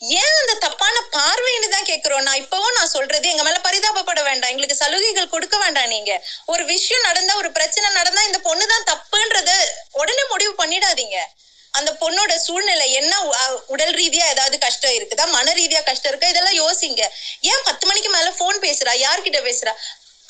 [0.00, 2.22] ஏன் அந்த தப்பான பார்வைன்னு தான் கேக்குறோம்.
[2.26, 4.50] நான் இப்பவும் நான் சொல்றது எங்க மேல பரிதாபப்பட வேண்டாம்.
[4.52, 6.12] எங்களுக்கு சலுகைகள் கொடுக்க வேண்டாம் நீங்க.
[6.52, 9.50] ஒரு விஷயம் நடந்தா ஒரு பிரச்சனை நடந்தா இந்த பொண்ணு தான் தப்புன்றத
[10.02, 11.18] உடனே முடிவு பண்ணிடாதீங்க.
[11.78, 13.12] அந்த பொண்ணோட சூழ்நிலை என்ன?
[13.74, 15.26] உடல் ரீதியா ஏதாவது கஷ்டம் இருக்குதா?
[15.36, 16.32] மன ரீதியா கஷ்டம் இருக்கா?
[16.32, 17.02] இதெல்லாம் யோசிங்க.
[17.50, 18.94] ஏன் பத்து மணிக்கு மேல போன் பேசுறா?
[19.06, 19.74] யார்கிட்ட பேசுறா?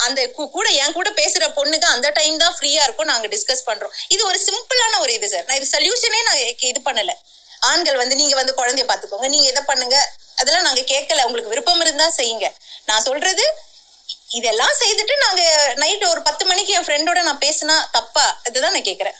[0.06, 0.20] அந்த
[0.56, 3.10] கூட என் கூட பேசுற பொண்ணுக்கு அந்த டைம் தான் ஃப்ரீயா இருக்கும்.
[3.12, 3.94] நாங்க டிஸ்கஸ் பண்றோம்.
[4.14, 6.40] இது ஒரு சிம்பிளான ஒரு இது சார் நான் இது சொல்யூஷனே நான்
[6.72, 7.14] இது பண்ணல.
[7.70, 9.96] ஆண்கள் வந்து நீங்க வந்து குழந்தைய பாத்துக்கோங்க நீங்க இதை பண்ணுங்க.
[10.40, 11.24] அதெல்லாம் நாங்க கேட்கல.
[11.28, 12.46] உங்களுக்கு விருப்பம் இருந்தா செய்யுங்க.
[12.90, 13.44] நான் சொல்றது
[14.38, 15.42] இதெல்லாம் செய்துட்டு நாங்க
[15.82, 18.24] நைட் ஒரு பத்து மணிக்கு என் ஃப்ரெண்டோட நான் பேசினா தப்பா?
[18.48, 19.18] இதுதான் நான் கேட்கறேன்.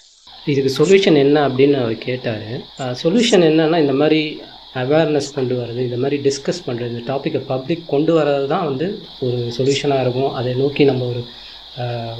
[0.53, 2.47] இதுக்கு சொல்யூஷன் என்ன அப்படின்னு அவர் கேட்டார்.
[3.03, 4.20] சொல்யூஷன் என்னன்னா இந்த மாதிரி
[4.82, 8.86] அவேர்னஸ் கொண்டு வர்றது இந்த மாதிரி டிஸ்கஸ் பண்ணுறது இந்த டாப்பிக்கை பப்ளிக் கொண்டு வர்றது தான் வந்து
[9.26, 10.32] ஒரு சொல்யூஷனாக இருக்கும்.
[10.41, 11.22] அதை நோக்கி நம்ம ஒரு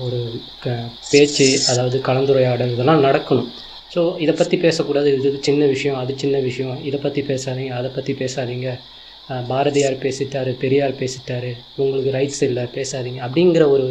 [0.07, 0.19] ஒரு
[0.65, 0.75] க
[1.11, 3.49] பேச்சு அதாவது கலந்துரையாடல் இதெல்லாம் நடக்கணும்.
[3.95, 5.09] ஸோ இதை பற்றி பேசக்கூடாது.
[5.19, 6.77] இது சின்ன விஷயம் அது சின்ன விஷயம்.
[6.89, 8.69] இதை பற்றி பேசாதீங்க அதை பற்றி பேசாதீங்க.
[9.51, 11.51] பாரதியார் பேசிட்டாரு பெரியார் பேசிட்டாரு.
[11.83, 13.21] உங்களுக்கு ரைட்ஸ் இல்லை பேசாதீங்க.
[13.27, 13.87] அப்படிங்கிற ஒரு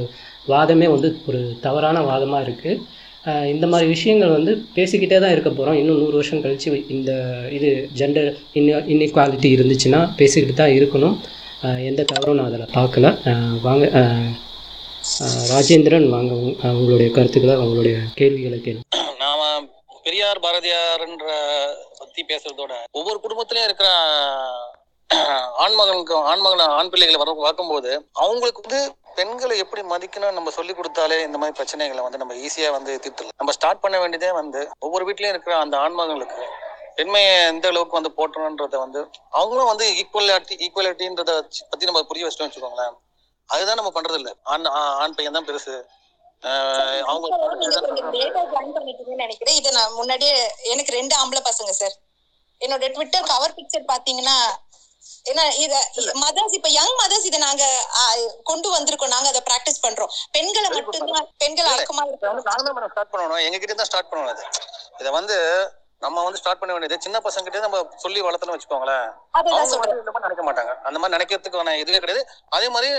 [0.53, 2.97] வாதமே வந்து ஒரு தவறான வாதமாக இருக்குது
[3.53, 7.11] இந்த மாதிரி விஷயங்கள் வந்து பேசிக்கிட்டே தான் இருக்க போகிறோம் இன்னும் நூறு வருஷம் கழித்து இந்த
[7.57, 7.69] இது
[7.99, 8.29] ஜெண்டர்
[8.59, 11.17] இன் இன்இக்வாலிட்டி இருந்துச்சுன்னா பேசிக்கிட்டு தான் இருக்கணும்.
[11.89, 13.11] எந்த தவறும் நான் அதில் பார்க்கல.
[13.67, 13.85] வாங்க
[15.53, 16.31] ராஜேந்திரன் வாங்க
[16.77, 18.83] உங்களுடைய கருத்துக்களை உங்களுடைய கேள்விகளை கேள்வி
[20.09, 21.31] பெரியார் பாரதியார்ன்ற
[21.97, 23.89] பத்தி பேசுறதோட ஒவ்வொரு குடும்பத்திலயும் இருக்கிற
[25.63, 27.91] ஆண்மகனுக்கு ஆண்மகன் ஆண் பிள்ளைகளை வர பார்க்கும்போது
[28.23, 28.79] அவங்களுக்கு வந்து
[29.17, 33.37] பெண்களை எப்படி மதிக்கணும் நம்ம சொல்லி கொடுத்தாலே இந்த மாதிரி பிரச்சனைகளை வந்து நம்ம ஈஸியா வந்து தீர்த்துடலாம்.
[33.41, 36.41] நம்ம ஸ்டார்ட் பண்ண வேண்டியதே வந்து ஒவ்வொரு வீட்லயும் இருக்கிற அந்த ஆண்மகங்களுக்கு
[36.97, 39.01] பெண்மையை எந்த அளவுக்கு வந்து போட்டணுன்றத வந்து
[39.39, 41.37] அவங்களும் வந்து ஈக்குவலாட்டி ஈக்குவலிட்டின்றத
[41.71, 42.97] பத்தி நம்ம புரிய வச்சிட்டோம் வச்சுக்கோங்களேன்.
[43.49, 44.69] அதுதான் நம்ம பண்றது இல்ல ஆண்
[45.03, 45.75] ஆண் பையன் தான் பெருசு.
[49.21, 49.57] நினைக்கிறேன்.
[49.59, 50.35] இதை நான் முன்னாடியே
[50.73, 51.95] எனக்கு ரெண்டு ஆம்பளை பசங்க சார்
[52.61, 54.37] என்னோட ட்விட்டர் கவர் பிக்சர் பாத்தீங்கன்னா
[55.29, 55.73] ஏன்னா இத
[56.23, 57.63] மதர்ஸ் இப்ப யங் மதர்ஸ் இத நாங்க
[58.49, 59.13] கொண்டு வந்திருக்கோம்.
[59.15, 60.11] நாங்க அதை பிராக்டிஸ் பண்றோம்.
[60.35, 62.41] பெண்களை மட்டும்தான் பெண்கள் அடக்கமா நாங்க
[62.95, 63.43] ஸ்டார்ட் பண்ணணும்.
[63.47, 64.43] எங்க கிட்ட தான் ஸ்டார்ட் பண்ணணும் அது.
[65.01, 65.37] இதை வந்து
[66.05, 69.07] நம்ம வந்து ஸ்டார்ட் பண்ண வேண்டியது சின்ன பசங்க கிட்டே நம்ம சொல்லி வளர்த்தணும் வச்சுக்கோங்களேன்.
[70.27, 70.73] நினைக்க மாட்டாங்க.
[70.87, 72.23] அந்த மாதிரி நினைக்கிறதுக்கான இதுவே கிடையாது.
[72.57, 72.91] அதே மாதிரி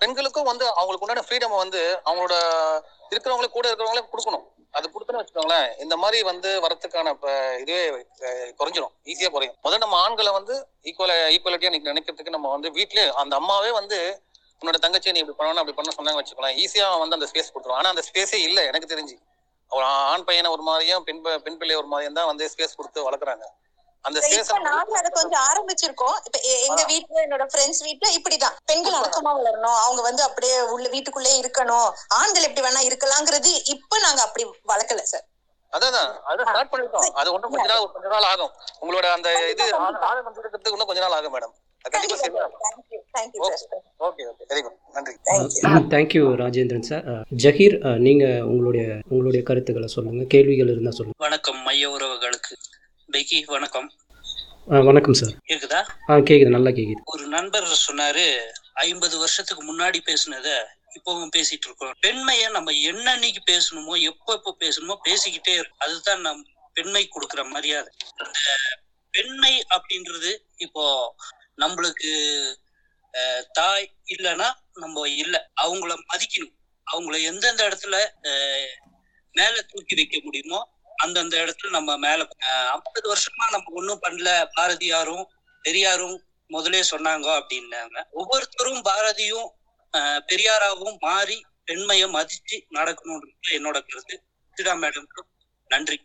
[0.00, 2.34] பெண்களுக்கும் வந்து அவங்களுக்கு உண்டான ஃப்ரீடம் வந்து அவங்களோட
[3.12, 4.44] இருக்கிறவங்களே கூட இருக்கிறவங்களே கொடுக்கணும்.
[4.76, 7.08] அது கொடுத்தோன்னு வச்சுக்கோங்களேன் இந்த மாதிரி வந்து வரத்துக்கான
[7.62, 7.82] இதுவே
[8.60, 8.94] குறைஞ்சிரும்.
[9.12, 9.56] ஈஸியா குறையும்.
[9.64, 10.54] முதல்ல நம்ம ஆண்களை வந்து
[10.90, 13.98] ஈக்குவல ஈக்குவலிட்டியா நினைக்கிறதுக்கு நம்ம வந்து வீட்லயே அந்த அம்மாவே வந்து
[14.62, 17.88] உன்னோட தங்கச்சி நீ இப்படி பண்ணணும் அப்படி பண்ண சொன்னாங்க வச்சுக்கலாம் ஈஸியா வந்து அந்த ஸ்பேஸ் கொடுத்துரும் ஆனா
[17.94, 19.16] அந்த ஸ்பேஸே இல்ல எனக்கு தெரிஞ்சு.
[19.70, 23.44] ஒரு ஆண் பையனை ஒரு மாதிரியும் பெண் பெண் பிள்ளை ஒரு மாதிரியும் தான் வந்து ஸ்பேஸ் கொடுத்து வளர்க்குறாங்க.
[24.04, 26.16] அந்த சேசம் நாங்க அதை கொஞ்சம் ஆரம்பிச்சிருக்கோம்.
[26.26, 29.78] இப்ப எங்க வீட்ல என்னோட ஃப்ரெண்ட்ஸ் வீட்ல இப்படிதான் பெண்கள் அடக்கமா வளரணும்.
[29.84, 31.88] அவங்க வந்து அப்படியே உள்ள வீட்டுக்குள்ளே இருக்கணும்.
[32.20, 35.26] ஆண்கள் எப்படி வேணா இருக்கலாங்கிறது இப்ப நாங்க அப்படி வளர்க்கல சார்
[35.72, 35.94] அதான்
[36.30, 38.52] அதை ஸ்டார்ட் பண்ணிருக்கோம் அது ஒன்றும் கொஞ்ச நாள் கொஞ்ச நாள் ஆகும்.
[38.82, 39.64] உங்களோட அந்த இது
[40.74, 43.56] இன்னும் கொஞ்ச நாள் ஆகும் madam thank you okay
[44.06, 45.14] okay okay very good நன்றி
[45.94, 47.08] thank you Rajendran sir
[47.44, 47.76] Zaheer
[48.06, 50.24] நீங்க உங்களுடைய உங்களுடைய கருத்துக்களை சொல்லுங்க.
[50.34, 51.18] கேள்விகள் இருந்தால் சொல்லுங்க.
[51.26, 52.54] வணக்கம் மைய உறவுகளுக்கு.
[53.14, 53.88] பெக்கி வணக்கம்.
[54.86, 55.34] வணக்கம் சார்.
[55.50, 57.02] இருக்குதா ஆ கேக்குது நல்லா கேக்குது.
[57.12, 58.24] ஒரு நண்பர் சொன்னாரு
[58.84, 60.48] ஐம்பது வருஷத்துக்கு முன்னாடி பேசுனத
[60.96, 61.92] இப்பவும் பேசிட்டு இருக்கோம்.
[62.06, 65.82] பெண்மைய நம்ம என்னன்னைக்கு பேசணுமோ எப்போ எப்போ பேசணுமோ பேசிக்கிட்டே இருக்கும்.
[65.86, 66.42] அதுதான் நம்
[66.76, 67.92] பெண்மை கொடுக்கிற மரியாதை.
[68.24, 68.38] அந்த
[69.14, 70.32] பெண்மை அப்படின்றது
[70.66, 70.84] இப்போ
[71.64, 72.12] நம்மளுக்கு
[73.60, 74.50] தாய் இல்லைன்னா
[74.84, 75.42] நம்ம இல்லை.
[75.64, 76.54] அவங்கள மதிக்கணும்.
[76.86, 77.96] அவங்கள எந்தெந்த இடத்துல
[79.34, 80.60] மேல தூக்கி வைக்க முடியுமோ
[80.96, 82.26] அந்தந்த இடத்துல நம்ம மேல
[82.72, 84.28] ஐம்பது வருஷமா நம்ம ஒன்றும் பண்ணல.
[84.56, 85.24] பாரதியாரும்
[85.64, 86.16] பெரியாரும்
[86.50, 87.98] முதலே சொன்னாங்க அப்படின்னாங்க.
[88.12, 89.48] ஒவ்வொருத்தரும் பாரதியும்
[89.94, 94.16] அஹ், பெரியாராவும் மாறி பெண்மையை மதிச்சு நடக்கணும்ன்றது என்னோட கருத்து.
[94.56, 95.22] சிதா மேடம்க்கு
[95.70, 95.98] நன்றி.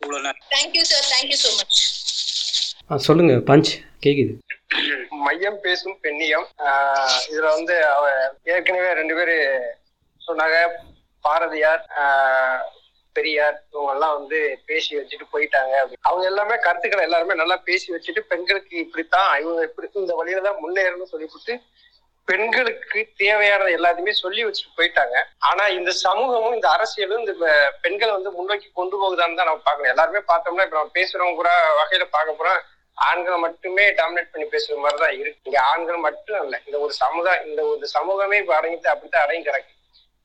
[0.00, 0.44] இவ்வளவு நேரம்.
[0.50, 1.80] Thank you sir thank you so much
[2.90, 3.70] ஆ சொல்லுங்க பஞ்ச்
[4.02, 4.32] கேக்குது.
[5.18, 6.46] மையம் பேசும் பெண்ணியம்.
[6.66, 8.04] ஆஹ் இதுல வந்து அவ
[8.44, 9.36] ஏற்கனவே ரெண்டு பேரு
[10.20, 10.56] சொன்னாங்க.
[11.24, 12.62] பாரதியார் ஆஹ்
[13.18, 14.38] பெரியார் இவங்க எல்லாம் வந்து
[14.70, 15.74] பேசி வச்சுட்டு போயிட்டாங்க.
[16.08, 21.12] அவங்க எல்லாமே கருத்துக்களை எல்லாருமே நல்லா பேசி வச்சுட்டு பெண்களுக்கு இப்படித்தான் இவங்க இப்படி இந்த வழியில தான் முன்னேறணும்னு
[21.14, 21.56] சொல்லிவிட்டு
[22.28, 25.14] பெண்களுக்கு தேவையானது எல்லாத்தையுமே சொல்லி வச்சுட்டு போயிட்டாங்க.
[25.50, 27.34] ஆனா இந்த சமூகமும் இந்த அரசியலும் இந்த
[27.84, 29.92] பெண்களை வந்து முன்னோக்கி கொண்டு போகுதான்னு தான் நம்ம பார்க்கணும்.
[29.92, 32.60] எல்லாருமே பார்த்தோம்னா இப்ப நம்ம பேசுறவங்க கூட வகையில பார்க்க போறோம்
[32.98, 35.42] ஆண்களை மட்டுமே டாமினேட் பண்ணி பேசுற மாதிரி தான் இருக்கு.
[35.48, 39.72] இங்க ஆண்கள் மட்டும் இல்ல இந்த ஒரு சமுதாயம் இந்த ஒரு சமூகமே இப்ப அடங்கிட்டு அப்படித்தான் அடங்கி கிடக்கு.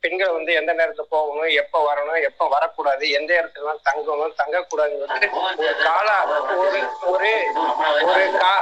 [0.04, 5.30] பெண்கள் வந்து எந்த நேரத்துல போகணும் எப்ப வரணும் எப்ப வரக்கூடாது எந்த இடத்துல தங்கணும் தங்கக்கூடாதுங்கிறது
[5.62, 6.10] ஒரு கால
[6.64, 6.82] ஒரு
[7.12, 7.32] ஒரு
[8.08, 8.54] ஒரு கா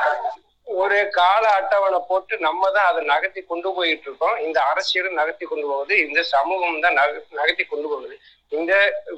[0.78, 4.36] ஒரு கால அட்டவணை போட்டு நம்ம தான் அதை நகர்த்தி கொண்டு போயிட்டு இருக்கோம்.
[4.46, 8.16] இந்த அரசியலும் நகர்த்தி கொண்டு போகுது இந்த சமூகம் தான் நக நகர்த்தி கொண்டு போகுது.
[8.52, 8.74] இந்த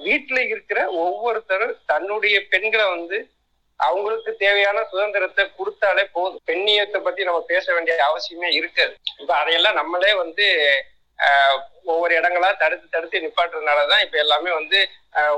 [0.06, 3.18] வீட்டுல இருக்கிற ஒவ்வொருத்தரும் தன்னுடைய பெண்களை வந்து
[3.80, 6.42] அவங்களுக்கு தேவையான சுதந்திரத்தை கொடுத்தாலே போதும்.
[6.50, 8.94] பெண்ணியத்தை பத்தி நம்ம பேச வேண்டிய அவசியமே இருக்காது.
[9.22, 10.48] இப்ப அதையெல்லாம் நம்மளே வந்து
[11.20, 11.58] ஆஹ்,
[11.92, 14.80] ஒவ்வொரு இடங்களா தடுத்து தடுத்து நிப்பாட்டுறதுனாலதான் இப்ப எல்லாமே வந்து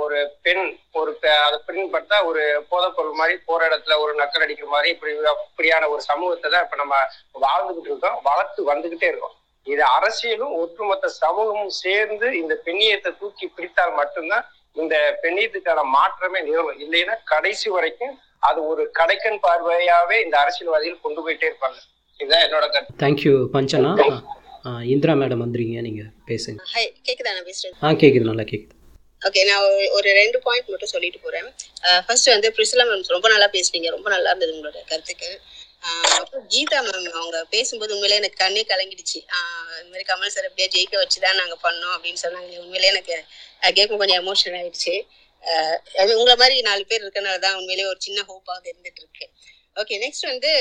[0.04, 0.66] ஒரு பெண்
[1.00, 1.12] ஒரு
[1.46, 2.42] அதை பெண் பார்த்தா ஒரு
[2.72, 6.96] போதைப்பொருள் மாதிரி போற இடத்துல ஒரு நக்கல் அடிக்கிற மாதிரி இப்படி அப்படியான ஒரு சமூகத்தை தான் இப்ப நம்ம
[7.46, 9.36] வாழ்ந்துகிட்டு இருக்கோம் வளர்த்து வந்துகிட்டே இருக்கோம்.
[9.68, 17.16] இது அரசியலும் ஒட்டுமொத்த சமூகமும் சேர்ந்து இந்த பெண்ணியத்தை தூக்கி பிடித்தால் மட்டும்தான் இந்த பெண்ணியத்துக்கான மாற்றமே நிறுவனம் இல்லைன்னா
[17.34, 18.16] கடைசி வரைக்கும்
[18.50, 21.78] அது ஒரு கடைக்கன் பார்வையாவே இந்த அரசியல்வாதிகள் கொண்டு போயிட்டே இருப்பாங்க.
[22.20, 23.00] இதுதான் என்னோட கருத்து.
[23.04, 23.92] தேங்க்யூ பஞ்சனா.
[24.66, 26.58] இந்திரா மேடம் வந்துறீங்க நீங்க பேசுங்க.
[26.74, 27.84] ஹாய் கேக்குதா நான் பேசுறது?
[27.84, 28.70] ஆ கேக்குது நல்லா கேக்குது.
[29.26, 31.54] ஓகே நான் ஒரு- ரெண்டு பாயிண்ட் மட்டும் சொல்லிட்டு போறேன்.
[32.08, 35.42] ஃபர்ஸ்ட் வந்து பிரிசிலா மேம் ரொம்ப நல்லா பேசுனீங்க ரொம்ப நல்லா இருந்தது உங்களோட கருத்துக்கு
[36.04, 39.26] அப்புறம் கீதா மேம் அவங்க பேசும்போது உண்மையிலே எனக்கு கண்ணே கலங்கிடுச்சு.
[39.84, 42.58] இந்த மாதிரி கமல் சார் எப்படியா ஜெயிக்க வச்சுதான் நாங்க பண்ணோம் அப்படின்னு சொன்னாங்க.
[42.58, 43.24] உண்மையிலே எனக்கு
[43.74, 45.08] கேட்கும் கொஞ்சம் எமோஷனல் ஆயிடுச்சு.
[45.98, 49.30] அது உங்களை மாதிரி நாலு பேர் இருக்கனால தான் உண்மையிலேயே ஒரு சின்ன ஹோப்பாக இருந்துட்டு இருக்கு.
[49.82, 50.52] ஓகே நெக்ஸ்ட் வந்து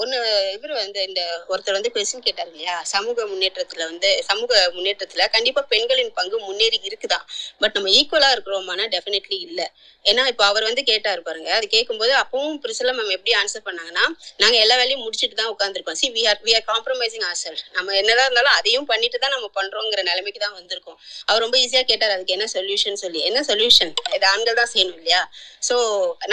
[0.00, 0.16] ஒன்று
[0.54, 1.20] இவர் வந்து இந்த
[1.52, 2.74] ஒருத்தர் வந்து கொஸ்டின் கேட்டார் இல்லையா?
[2.92, 7.24] சமூக முன்னேற்றத்தில் வந்து சமூக முன்னேற்றத்தில் கண்டிப்பாக பெண்களின் பங்கு முன்னேறி இருக்குதான்
[7.62, 9.66] பட் நம்ம ஈக்குவலாக இருக்கிறோமானா டெஃபினெட்லி இல்லை.
[10.04, 11.50] ஏன்னா இப்போ அவர் வந்து கேட்டார் பாருங்க.
[11.58, 14.04] அது கேட்கும்போது அப்பவும் பிரிசில மேம் எப்படி ஆன்சர் பண்ணாங்கன்னா
[14.42, 18.26] நாங்கள் எல்லா வேலையும் முடிச்சுட்டு தான் உட்காந்துருக்கோம் see we are we are compromising or நம்ம என்னதான்
[18.28, 20.98] இருந்தாலும் அதையும் பண்ணிட்டு தான் நம்ம பண்ணுறோங்கிற நிலைமைக்கு தான் வந்திருக்கோம்.
[21.28, 23.22] அவர் ரொம்ப ஈஸியாக கேட்டார் அதுக்கு என்ன சொல்யூஷன் சொல்லி.
[23.30, 25.22] என்ன சொல்யூஷன் இது ஆண்கள் தான் செய்யணும் இல்லையா?
[25.70, 25.76] ஸோ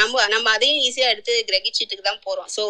[0.01, 1.33] நம்ம நம்ம அதையும் ஈஸியாக எடுத்து
[2.01, 2.49] கிரகிச்சிட்டுக்கு தான் போறோம்.
[2.55, 2.63] ஸோ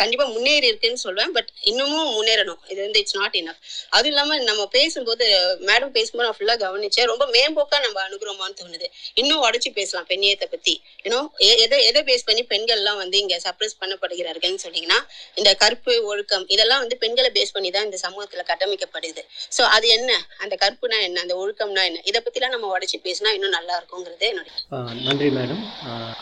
[0.00, 2.60] கண்டிப்பா முன்னேறி இருக்குன்னு சொல்லுவேன் பட் இன்னமும் முன்னேறணும்.
[2.72, 3.60] இது வந்து இட்ஸ் நாட் இனஃப்
[3.94, 5.24] அதுவும் இல்லாம நம்ம பேசும்போது
[5.68, 7.08] மேடம் பேசும்போது நான் ஃபுல்லா கவனிச்சேன்.
[7.12, 8.88] ரொம்ப மேம்போக்கா நம்ம அணுகுறோமான்னு தோணுது.
[9.20, 10.74] இன்னும் உடச்சி பேசலாம் பெண்ணியத்தை பத்தி.
[11.06, 11.20] ஏன்னோ
[11.64, 15.00] எதை எதை பேஸ் பண்ணி பெண்கள்லாம் வந்து இங்க சப்ரஸ் பண்ணப்படுகிறார்கள்னு சொன்னீங்கன்னா
[15.40, 19.22] இந்த கற்பு ஒழுக்கம் இதெல்லாம் வந்து பெண்களை பேஸ் பண்ணி தான் இந்த சமூகத்துல கட்டமைக்கப்படுது.
[19.56, 20.10] ஸோ அது என்ன?
[20.44, 21.20] அந்த கற்புனா என்ன?
[21.24, 22.02] அந்த ஒழுக்கம்னா என்ன?
[22.10, 25.62] இதை பத்திலாம் நம்ம உடச்சி பேசினா இன்னும் நல்லா இருக்குங்கிறது என்னுடைய நன்றி மேடம்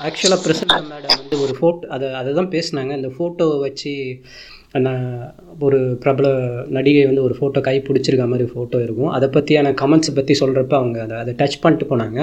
[0.06, 2.92] ஆக்சுவலாக பிரசன்னா மேடம் வந்து ஒரு ஃபோட்டோ அதை அதை தான் பேசினாங்க.
[3.00, 3.92] அந்த ஃபோட்டோவை வச்சு
[4.84, 5.06] நான்
[5.64, 6.26] ஒரு பிரபல
[6.76, 9.10] நடிகை வந்து ஒரு ஃபோட்டோ கை பிடிச்சிருக்க மாதிரி ஃபோட்டோ இருக்கும்.
[9.16, 12.18] அதை பற்றியான கமெண்ட்ஸ் பற்றி சொல்கிறப்ப அவங்க அதை அதை டச் பண்ணிட்டு போனாங்க.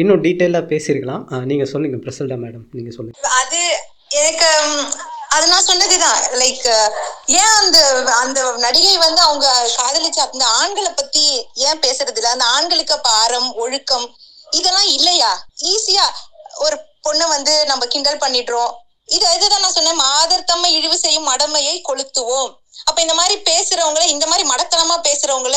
[0.00, 1.22] இன்னும் டீட்டெயிலாக பேசியிருக்கலாம்.
[1.50, 3.62] நீங்கள் சொல்லுங்கள் பிரசல்டா மேடம் நீங்கள் சொல்லுங்கள் அது
[4.22, 4.50] எனக்கு
[5.36, 6.20] அது நான் சொன்னதுதான்.
[6.40, 6.66] லைக்
[7.38, 7.78] ஏன் அந்த
[8.20, 9.46] அந்த நடிகை வந்து அவங்க
[9.78, 11.24] காதலிச்ச அந்த ஆண்களை பத்தி
[11.68, 12.30] ஏன் பேசுறது இல்ல?
[12.36, 14.06] அந்த ஆண்களுக்கு பாரம் ஒழுக்கம்
[14.58, 15.32] இதெல்லாம் இல்லையா?
[15.72, 16.06] ஈஸியா
[16.66, 18.72] ஒரு பொண்ணை வந்து நம்ம கிண்டல் பண்ணிடுறோம்.
[19.08, 19.94] இது இதுதான் நான் சொன்னேன்.
[19.94, 22.54] மாதர் தம்மை இழிவு செய்யும் மடமையை கொளுத்துவோம்.
[22.84, 25.56] அப்ப இந்த மாதிரி பேசுறவங்கள இந்த மாதிரி மடத்தனமா பேசுறவங்கள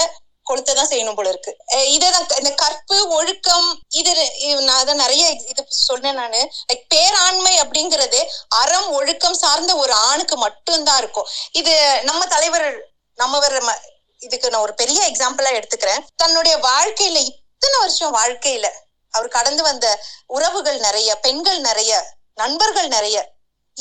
[0.50, 1.58] கொளுத்ததான் செய்யணும் போல இருக்கு.
[1.72, 6.52] இதான் க- இந்த கற்பு ஒழுக்கம் இது இது நான் அதை நிறைய இது சொன்னேன் நானு.
[6.74, 11.28] லைக் பேராண்மை அப்படிங்கிறது அறம் ஒழுக்கம் சார்ந்த ஒரு ஆணுக்கு மட்டும்தான் இருக்கும்.
[11.52, 13.78] இது நம்ம தலைவர் நம்ம ம-
[14.20, 16.00] இதுக்கு நான் ஒரு பெரிய எக்ஸாம்பிளா எடுத்துக்கிறேன்.
[16.16, 18.70] தன்னுடைய வாழ்க்கையில இத்தனை வருஷம் வாழ்க்கையில
[19.12, 23.32] அவர் கடந்து வந்த உறவுகள் நிறைய பெண்கள் நிறைய நண்பர்கள் நிறைய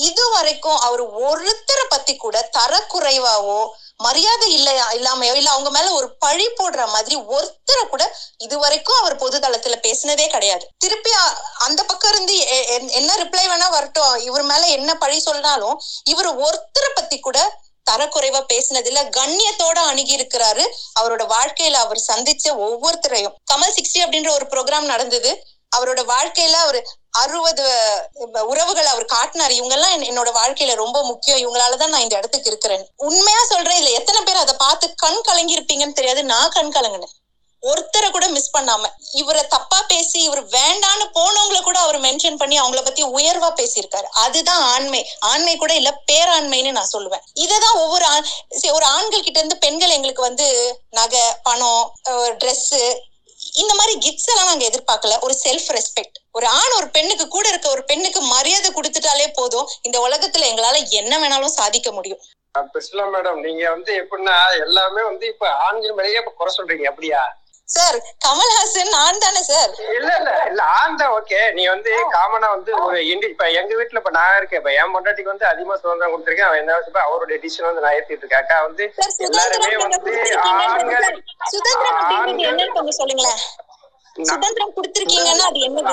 [0.00, 6.46] இது வரைக்கும் அவர் ஒருத்தரை பத்தி கூட தரக்குறைவாவோ மரியாதை இல்லையா இல்லாமையோ இல்ல அவங்க மேல ஒரு பழி
[6.46, 10.68] போடுற மாதிரி ஒருத்தரை கூட இது வரைக்கும் அவர் பொது தளத்துல பேசினதே கிடையாது.
[10.78, 11.10] திருப்பி
[11.58, 14.14] அந்த பக்கம் இருந்து எ- எ- என்ன ரிப்ளை வேணா வரட்டும்.
[14.20, 17.38] இவர் மேல என்ன பழி சொன்னாலும் இவர் ஒருத்தரை பத்தி கூட
[17.90, 20.64] தரக்குறைவா பேசினது இல்ல கண்ணியத்தோட அணுகி இருக்கிறாரு.
[21.00, 23.34] அவரோட வாழ்க்கையில அவர் சந்திச்ச ஒவ்வொருத்தரையும்.
[23.52, 25.30] கமல் சிக்ஸ்டி அப்படின்ற ஒரு ப்ரோக்ராம் நடந்தது.
[25.76, 26.78] அவரோட வாழ்க்கையில அவர்
[27.10, 27.64] அறுபது
[28.52, 29.50] உறவுகளை அவர் காட்டினார்.
[29.50, 31.40] இவங்க எல்லாம் என்னோட வாழ்க்கையில ரொம்ப முக்கியம்.
[31.44, 32.88] இவங்களாலதான் நான் இந்த இடத்துக்கு இருக்கிறேன்.
[32.96, 36.24] உண்மையா சொல்றேன் இல்ல எத்தனை பேர் அதை பார்த்து கண் கலங்கி இருப்பீங்கன்னு தெரியாது.
[36.24, 37.14] நான் கண் கலங்கினேன்.
[37.62, 38.86] ஒருத்தரை கூட மிஸ் பண்ணாம.
[39.12, 44.08] இவரை தப்பா பேசி இவர் வேண்டான்னு போனவங்களை கூட அவர் மென்ஷன் பண்ணி அவங்கள பத்தி உயர்வா பேசியிருக்காரு.
[44.24, 45.02] அதுதான் ஆண்மை.
[45.20, 47.24] ஆண்மை கூட இல்ல பேராண்மைன்னு நான் சொல்லுவேன்.
[47.34, 50.48] இததான் ஒவ்வொரு ஆண் சரி, ஒரு ஆண்கள் கிட்ட இருந்து பெண்கள் எங்களுக்கு வந்து
[50.90, 52.82] நகை பணம் ட்ரெஸ்ஸு
[53.52, 55.20] இந்த மாதிரி கிஃப்ட்ஸ் எல்லாம் நாங்க எதிர்பார்க்கல.
[55.20, 59.68] ஒரு செல்ஃப் ரெஸ்பெக்ட் ஒரு ஆண் ஒரு பெண்ணுக்கு கூட இருக்க ஒரு பெண்ணுக்கு மரியாதை கொடுத்துட்டாலே போதும்.
[59.82, 62.18] இந்த உலகத்துல எங்களால என்ன வேணாலும் சாதிக்க முடியும்.
[62.58, 66.84] பிரிஸ்லா மேடம் நீங்க வந்து எப்படின்னா எல்லாமே வந்து இப்ப ஆண்கள் மேலேயே இப்ப குறை சொல்றீங்க.
[66.84, 67.39] அப்படியா?
[67.70, 69.70] சார் கமல்ஹாசன் நான் தானே சார்?
[69.96, 72.98] இல்ல இல்ல இல்ல ஆண் தான் ஓகே நீ வந்து காமனா வந்து ஒரு
[73.28, 74.60] இப்ப எங்க வீட்டுல இப்ப நான் இருக்கேன்.
[74.62, 76.48] இப்ப என் பொண்டாட்டிக்கு வந்து அதிகமா சுதந்திரம் கொடுத்துருக்கேன்.
[76.48, 78.42] அவன் என்ன இப்ப அவருடைய டிசிஷன் வந்து நான் ஏத்திட்டு இருக்கேன்.
[78.42, 78.84] அக்கா வந்து
[79.28, 80.14] எல்லாருமே வந்து
[80.44, 81.08] ஆண்கள்
[81.52, 83.40] சுதந்திரம் சொல்லுங்களேன்.
[84.16, 85.92] சுதந்திரம் கொடுத்திருக்கீங்கன்னா அது என்னது?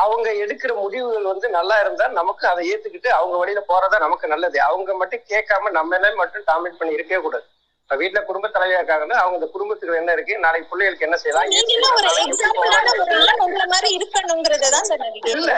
[0.00, 4.58] அவங்க எடுக்கிற முடிவுகள் வந்து நல்லா இருந்தா நமக்கு அதை ஏத்துக்கிட்டு அவங்க வழியில போறதா நமக்கு நல்லது.
[4.68, 7.46] அவங்க மட்டும் கேட்காம நம்ம எல்லாம் மட்டும் டாமினேட் பண்ணி இருக்கவே கூடாது.
[7.90, 10.34] வீட்டுல குடும்ப தலைவியா இருக்காங்கன்னா அவங்க இந்த குடும்பத்துக்கு என்ன இருக்கு?
[10.38, 11.44] நாளைக்கு பிள்ளைகளுக்கு என்ன செய்யலாம்?
[15.32, 15.50] இல்ல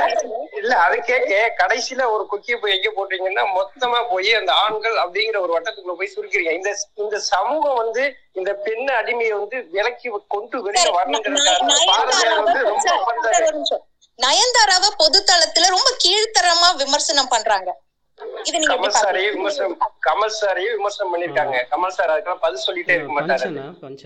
[0.60, 5.54] இல்ல அது கேட்க கடைசியில ஒரு குக்கியை போய் எங்க போட்டீங்கன்னா மொத்தமா போய் அந்த ஆண்கள் அப்படிங்கிற ஒரு
[5.56, 6.52] வட்டத்துக்குள்ள போய் சுருக்கிறீங்க.
[6.52, 8.04] இந்த இந்த சமூகம் வந்து
[8.34, 10.92] இந்த பெண் அடிமையை வந்து விலக்கி கொண்டு வெளியில
[13.08, 13.50] பண்றாரு
[14.18, 17.70] நயன்தாராவை பொது தளத்துல ரொம்ப கீழ்த்தரமா விமர்சனம் பண்றாங்க.
[18.18, 19.38] கமல் சாரையே பாக்குறீங்க?
[19.38, 19.74] விமர்சனம்
[20.06, 23.48] கமல் சாரையே விமர்சனம் பண்ணிருக்காங்க கமல் சார் அதுக்கெல்லாம் பதில் சொல்லிட்டே இருக்க மாட்டாரு.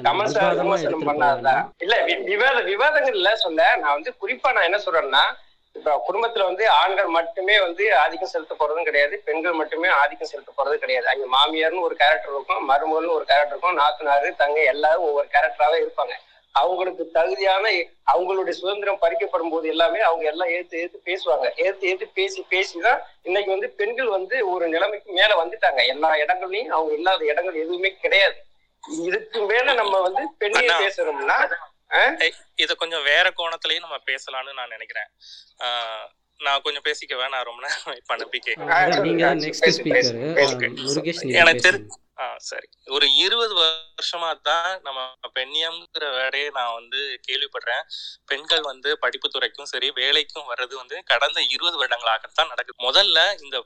[0.09, 1.55] கமல் சார் விமர்சனம் எடுத்துட்டு பண்ணாதா?
[1.59, 1.97] போவாங்க இல்ல
[2.31, 3.69] விவாத விவாதங்கள் இல்ல சொல்ல.
[3.83, 5.25] நான் வந்து குறிப்பா நான் என்ன சொல்றேன்னா
[5.77, 9.15] இப்ப குடும்பத்துல வந்து ஆண்கள் மட்டுமே வந்து ஆதிக்கம் செலுத்த போறதும் கிடையாது.
[9.29, 11.07] பெண்கள் மட்டுமே ஆதிக்கம் செலுத்த போறது கிடையாது.
[11.13, 16.17] அங்க மாமியார்னு ஒரு கேரக்டர் இருக்கும் மருமகள்னு ஒரு கேரக்டர் இருக்கும் நாத்தனாரு தங்கை எல்லாரும் ஒவ்வொரு கேரக்டராவே இருப்பாங்க.
[16.53, 17.69] அவங்களுக்கு தகுதியான
[18.13, 21.47] அவங்களுடைய சுதந்திரம் பறிக்கப்படும் போது எல்லாமே அவங்க எல்லாம் ஏத்து ஏத்து பேசுவாங்க.
[21.57, 25.87] ஏத்து ஏத்து பேசி பேசிதான் இன்னைக்கு வந்து பெண்கள் வந்து ஒரு நிலைமைக்கு மேல வந்துட்டாங்க.
[25.87, 28.45] எல்லா இடங்கள்லயும் அவங்க இல்லாத இடங்கள் எதுவுமே கிடையாது.
[29.05, 30.73] இதுக்கு மேல நம்ம வந்து பெண்ணிய.
[30.73, 31.55] பேசுறோம்னா
[32.55, 35.09] இத கொஞ்சம் வேற கோணத்திலயும் நம்ம பேசலாம்னு நான் நினைக்கிறேன்.
[35.59, 36.07] ஆஹ்
[36.41, 40.11] நான் கொஞ்சம் பேசிக்கவா நான் ரொம்ப நேரம் நீங்க நெக்ஸ்ட் ஸ்பீக்கர்
[40.80, 41.80] முருகேஷ் நீங்க எனக்கு தெரி
[42.49, 42.66] சரி.
[42.95, 44.99] ஒரு இருபது வருஷமா தான் நம்ம
[45.36, 47.84] பெண்ணியம்ங்கிற வேலையை நான் வந்து கேள்விப்படுறேன்.
[48.26, 52.78] பெண்கள் வந்து படிப்பு துறைக்கும் சரி வேலைக்கும் வர்றது வந்து கடந்த இருபது வருடங்களாகத்தான் நடக்குது.
[52.88, 53.59] முதல்ல இந்த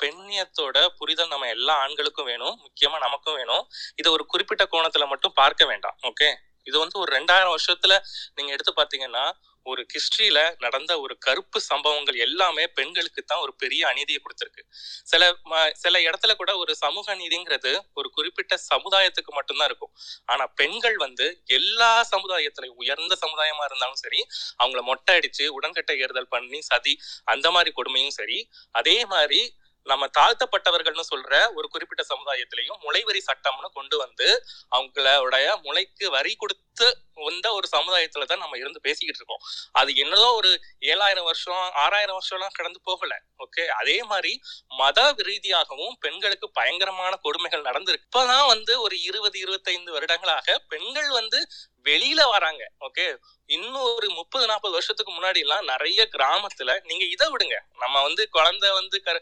[0.00, 3.64] பெண்ணியத்தோட புரிதல் நம்ம எல்லா ஆண்களுக்கும் வேணும் முக்கியமா நமக்கும் வேணும்.
[4.00, 6.30] இதை ஒரு குறிப்பிட்ட கோணத்துல மட்டும் பார்க்க வேண்டாம் ஓகே
[6.66, 7.94] இது வந்து ஒரு ரெண்டாயிரம் வருஷத்துல
[8.34, 9.24] நீங்க எடுத்து பாத்தீங்கன்னா
[9.68, 14.62] ஒரு ஹிஸ்டரியில நடந்த ஒரு கருப்பு சம்பவங்கள் எல்லாமே பெண்களுக்கு தான் ஒரு பெரிய அநீதியை கொடுத்துருக்கு.
[15.02, 19.92] சில ம- சில இடத்துல கூட ஒரு சமூக நீதிங்கிறது ஒரு குறிப்பிட்ட சமுதாயத்துக்கு மட்டும்தான் இருக்கும்.
[20.24, 24.26] ஆனா பெண்கள் வந்து எல்லா சமுதாயத்திலையும் உயர்ந்த சமுதாயமா இருந்தாலும் சரி
[24.64, 28.38] அவங்கள மொட்டை அடிச்சு உடன்கட்டை ஏறுதல் பண்ணி சதி அந்த மாதிரி கொடுமையும் சரி
[28.70, 29.40] அதே மாதிரி
[29.86, 37.52] நம்ம தாழ்த்தப்பட்டவர்கள்னு சொல்ற ஒரு குறிப்பிட்ட சமுதாயத்திலையும் முளைவரி சட்டம்னு கொண்டு வந்து அவங்களுடைய முளைக்கு வரி கொடுத்து வந்த
[37.52, 39.42] ஒரு சமுதாயத்துல தான் நம்ம இருந்து பேசிக்கிட்டு இருக்கோம்.
[39.72, 43.22] அது என்னதோ ஒரு ஏழாயிரம் வருஷம் ஆறாயிரம் வருஷம்லாம் கடந்து போகல.
[43.38, 43.66] ஓகே?
[43.66, 44.40] அதே மாதிரி
[44.76, 48.06] மத ரீதியாகவும் பெண்களுக்கு பயங்கரமான கொடுமைகள் நடந்திருக்கு.
[48.10, 51.48] இப்பதான் வந்து ஒரு இருபது இருபத்தைந்து வருடங்களாக பெண்கள் வந்து
[51.88, 53.06] வெளியில வராங்க ஓகே
[53.50, 57.56] இன்னும் ஒரு முப்பது நாற்பது வருஷத்துக்கு முன்னாடி எல்லாம் நிறைய கிராமத்துல நீங்க இதை விடுங்க.
[57.78, 59.20] நம்ம வந்து குழந்தை வந்து கரு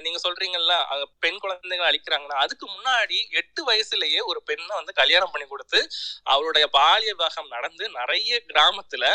[0.00, 0.74] நீங்க சொல்றீங்கல்ல
[1.20, 5.80] பெண் குழந்தைங்க அழிக்கிறாங்கன்னா அதுக்கு முன்னாடி எட்டு வயசுலயே ஒரு பெண்ணை வந்து கல்யாணம் பண்ணி கொடுத்து
[6.26, 9.06] அவருடைய பாலியல் விவாகம் நடந்து நிறைய கிராமத்துல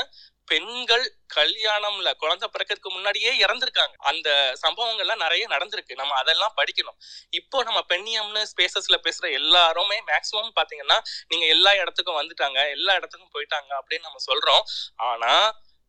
[0.51, 3.95] பெண்கள் கல்யாணம்ல குழந்தை பிறக்கிறதுக்கு முன்னாடியே இறந்திருக்காங்க.
[4.11, 4.29] அந்த
[4.63, 5.99] சம்பவங்கள்லாம் நிறைய நடந்திருக்கு.
[6.01, 6.97] நம்ம அதெல்லாம் படிக்கணும்.
[7.39, 13.71] இப்போ நம்ம பெண்ணியம்னு ஸ்பேசஸ்ல பேசுற எல்லாருமே மேக்சிமம் பாத்தீங்கன்னா நீங்க எல்லா இடத்துக்கும் வந்துட்டாங்க எல்லா இடத்துக்கும் போயிட்டாங்க
[13.79, 14.63] அப்படின்னு நம்ம சொல்றோம்.
[15.11, 15.33] ஆனா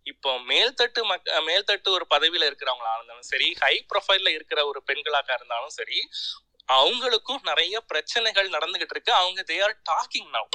[0.07, 5.75] இப்போ மேல்தட்டு மக் மேல்தட்டு ஒரு பதவியில இருக்கிறவங்களா இருந்தாலும் சரி ஹை ப்ரொஃபைல்ல இருக்கிற ஒரு பெண்களாக இருந்தாலும்
[5.79, 5.99] சரி
[6.71, 9.13] அவங்களுக்கும் நிறைய பிரச்சனைகள் நடந்துகிட்டு இருக்கு.
[9.13, 10.49] அவங்க தே ஆர் டாக்கிங் நவ்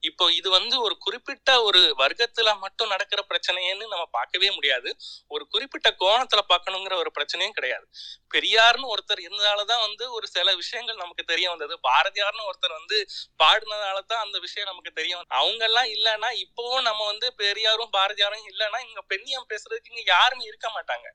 [0.00, 4.90] இப்போ இது வந்து ஒரு குறிப்பிட்ட ஒரு வர்க்கத்துல மட்டும் நடக்கிற பிரச்சனைன்னு நம்ம பார்க்கவே முடியாது.
[5.28, 7.86] ஒரு குறிப்பிட்ட கோணத்துல பார்க்கணுங்கிற ஒரு பிரச்சனையும் கிடையாது.
[8.34, 11.74] பெரியார்னு ஒருத்தர் இருந்ததாலதான் வந்து ஒரு சில விஷயங்கள் நமக்கு தெரிய வந்தது.
[11.88, 12.98] பாரதியார்னு ஒருத்தர் வந்து
[13.40, 15.38] பாடினதால தான் அந்த விஷயம் நமக்கு தெரிய வந்தது.
[15.40, 20.68] அவங்க எல்லாம் இல்லைன்னா இப்பவும் நம்ம வந்து பெரியாரும் பாரதியாரும் இல்லைன்னா இங்க பெண்ணியம் பேசுறதுக்கு இங்க யாருமே இருக்க
[20.68, 21.06] மாட்டாங்க.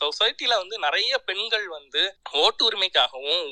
[0.00, 2.02] சொசைட்டில வந்து நிறைய பெண்கள் வந்து
[2.42, 3.42] ஓட்டு உரிமைக்காகவும்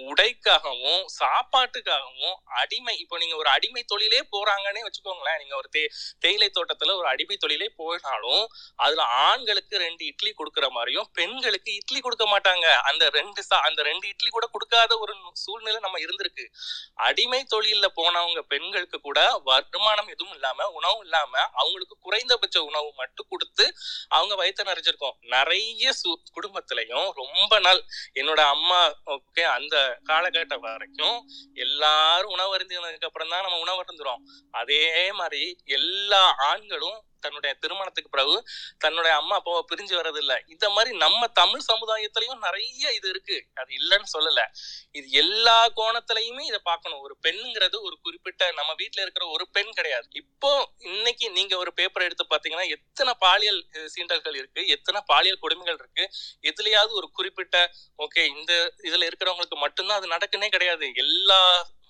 [0.47, 5.38] உடைக்காகவும் சாப்பாட்டுக்காகவும் அடிமை இப்போ நீங்க ஒரு அடிமை தொழிலே போறாங்கன்னே வச்சுக்கோங்களேன்.
[5.42, 5.82] நீங்க ஒரு தே
[6.24, 8.44] தேயிலை தோட்டத்துல ஒரு அடிமை தொழிலே போனாலும்
[8.84, 12.66] அதுல ஆண்களுக்கு ரெண்டு இட்லி கொடுக்குற மாதிரியும் பெண்களுக்கு இட்லி கொடுக்க மாட்டாங்க.
[12.90, 16.47] அந்த ரெண்டு சா அந்த ரெண்டு இட்லி கூட கொடுக்காத ஒரு சூழ்நிலை நம்ம இருந்திருக்கு.
[17.09, 19.20] அடிமை தொழில போனவங்க பெண்களுக்கு கூட
[19.51, 23.66] வருமானம் எதுவும் இல்லாம உணவும் இல்லாம அவங்களுக்கு குறைந்தபட்ச உணவு மட்டும் கொடுத்து
[24.16, 25.16] அவங்க வயிற்று நிறைஞ்சிருக்கோம்.
[25.36, 27.82] நிறைய சு குடும்பத்திலையும் ரொம்ப நாள்
[28.20, 28.80] என்னோட அம்மா
[29.14, 29.76] ஓகே அந்த
[30.37, 31.18] காலகட்டம் வரைக்கும்
[31.57, 34.22] எல்லாரும் உணவு அருந்தினதுக்கு அப்புறம் தான் நம்ம உணவு அருந்துறோம்.
[34.51, 35.43] அதே மாதிரி
[35.78, 38.36] எல்லா ஆண்களும் தன்னுடைய திருமணத்துக்கு பிறகு
[38.86, 40.14] தன்னுடைய அம்மா அப்பாவை பிரிஞ்சு வர்றது
[40.54, 43.36] இந்த மாதிரி நம்ம தமிழ் சமுதாயத்திலையும் நிறைய இது இருக்கு.
[43.60, 44.40] அது இல்லைன்னு சொல்லல.
[44.98, 47.00] இது எல்லா கோணத்திலையுமே இதை பார்க்கணும்.
[47.06, 50.06] ஒரு பெண்ணுங்கிறது ஒரு குறிப்பிட்ட நம்ம வீட்டில் இருக்கிற ஒரு பெண் கிடையாது.
[50.22, 50.50] இப்போ
[50.92, 53.60] இன்னைக்கு நீங்க ஒரு பேப்பர் எடுத்து பாத்தீங்கன்னா எத்தனை பாலியல்
[53.94, 56.04] சீண்டல்கள் இருக்கு எத்தனை பாலியல் கொடுமைகள் இருக்கு.
[56.50, 57.56] எதுலயாவது ஒரு குறிப்பிட்ட
[58.04, 58.52] ஓகே இந்த
[58.82, 60.88] இதுல இருக்கிறவங்களுக்கு மட்டும்தான் அது நடக்குன்னே கிடையாது.
[61.04, 61.40] எல்லா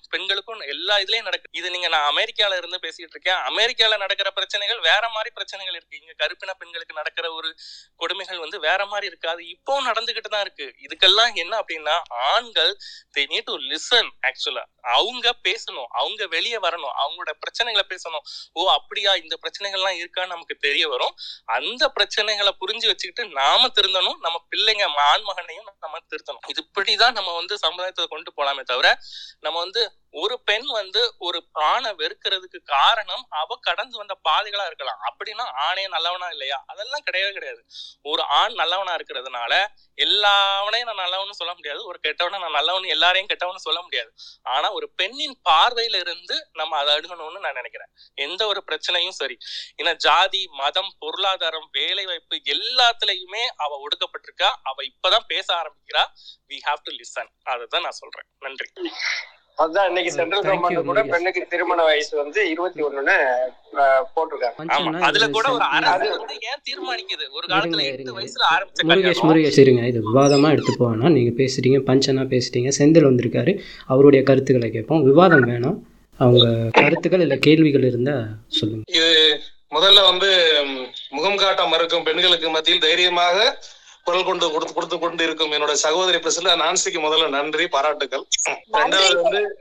[0.08, 3.34] பெண்களுக்கும் எல்லா இதுலயும் நடக்கு இது நீங்க நான் அமெரிக்கால இருந்து பேசிட்டு இருக்கேன்.
[3.34, 6.00] அமெரிக்கால நடக்கிற பிரச்சனைகள் வேற மாதிரி பிரச்சனைகள் இருக்கு.
[6.00, 7.54] இங்க கருப்பின பெண்களுக்கு நடக்கிற ஒரு
[7.96, 9.28] கொடுமைகள் வந்து வேற மாதிரி இருக்கு.
[9.28, 10.74] அது இப்போ நடந்துகிட்டு தான் இருக்கு.
[10.88, 12.76] இதுக்கெல்லாம் என்ன அப்படின்னா ஆண்கள்
[13.18, 15.88] தே நீட் டு லிசன் ஆக்சுவலா அவங்க பேசணும்.
[15.90, 16.92] அவங்க வெளியே வரணும்.
[17.02, 18.20] அவங்களோட பிரச்சனைகளை பேசணும்.
[18.52, 19.14] ஓ அப்படியா?
[19.14, 21.14] இந்த பிரச்சனைகள்லாம் இருக்கான்னு நமக்கு தெரிய வரும்.
[21.44, 24.18] அந்த பிரச்சனைகளை புரிஞ்சு வச்சுக்கிட்டு நாம திருந்தணும்.
[24.20, 26.44] நம்ம பிள்ளைங்க ஆண்மகனையும் நம்ம திருத்தணும்.
[26.46, 28.98] இது இப்படிதான் நம்ம வந்து சமுதாயத்தை கொண்டு போலாமே தவிர
[29.40, 35.00] நம்ம வந்து ஒரு பெண் வந்து ஒரு ஆணை வெறுக்கிறதுக்கு காரணம் அவ கடந்து வந்த பாதைகளா இருக்கலாம்.
[35.08, 36.64] அப்படின்னா ஆணே நல்லவனா இல்லையா?
[36.66, 37.64] அதெல்லாம் கிடையவே கிடையாது.
[38.02, 39.52] ஒரு ஆண் நல்லவனா இருக்கிறதுனால
[39.98, 41.84] எல்லாவனையும் நான் நல்லவனு சொல்ல முடியாது.
[41.84, 44.10] ஒரு கெட்டவனை நான் நல்லவனு எல்லாரையும் கெட்டவனு சொல்ல முடியாது.
[44.42, 47.90] ஆனா ஒரு பெண்ணின் பார்வையில இருந்து நம்ம அதை அணுகணும்னு நான் நினைக்கிறேன்.
[48.14, 49.38] எந்த ஒரு பிரச்சனையும் சரி.
[49.82, 54.50] ஏன்னா ஜாதி மதம் பொருளாதாரம் வேலை வாய்ப்பு எல்லாத்துலயுமே அவ ஒடுக்கப்பட்டிருக்கா.
[54.62, 56.04] அவ இப்பதான் பேச ஆரம்பிக்கிறா.
[56.48, 58.28] வி ஹாவ் டு லிசன் அதை தான் நான் சொல்றேன்.
[58.38, 58.70] நன்றி.
[59.62, 61.02] அதுதான் இன்னைக்கு சென்ட்ரல் கவர்மெண்ட் கூட.
[61.12, 63.16] பெண்ணுக்கு திருமண வயசு வந்து இருபத்தி ஒண்ணுன்னு
[64.16, 64.98] போட்டிருக்காங்க.
[65.08, 65.64] அதுல கூட ஒரு
[66.50, 67.24] ஏன் தீர்மானிக்குது?
[67.38, 68.16] ஒரு காலத்துல எட்டு.
[68.18, 69.28] வயசுல ஆரம்பிச்ச முருகேஷ் கல்யாணம்.
[69.30, 69.82] முருகேஷ் இருங்க.
[69.92, 70.74] இது விவாதமாக எடுத்து
[71.16, 72.70] நீங்கள் பேசுகிறீங்க பஞ்சனா பேசிட்டீங்க.
[72.78, 73.54] செந்தில் வந்திருக்காரு.
[73.86, 75.04] அவருடைய கருத்துக்களை கேட்போம்.
[75.10, 75.78] விவாதம் வேணும்.
[76.18, 76.46] அவங்க
[76.80, 78.26] கருத்துக்கள் இல்லை கேள்விகள் இருந்தால்
[78.58, 79.08] சொல்லுங்கள் இது
[79.76, 80.28] முதல்ல வந்து
[81.16, 83.36] முகம் காட்ட மறுக்கும் பெண்களுக்கு மத்தியில் தைரியமாக
[84.06, 88.24] குரல் கொண்டு கொடுத்து கொடுத்து கொண்டு இருக்கும் என்னோட சகோதரி பிரசில நான்சிக்கு முதல்ல நன்றி பாராட்டுக்கள்.
[88.72, 89.56] ரெண்டாவது வந்து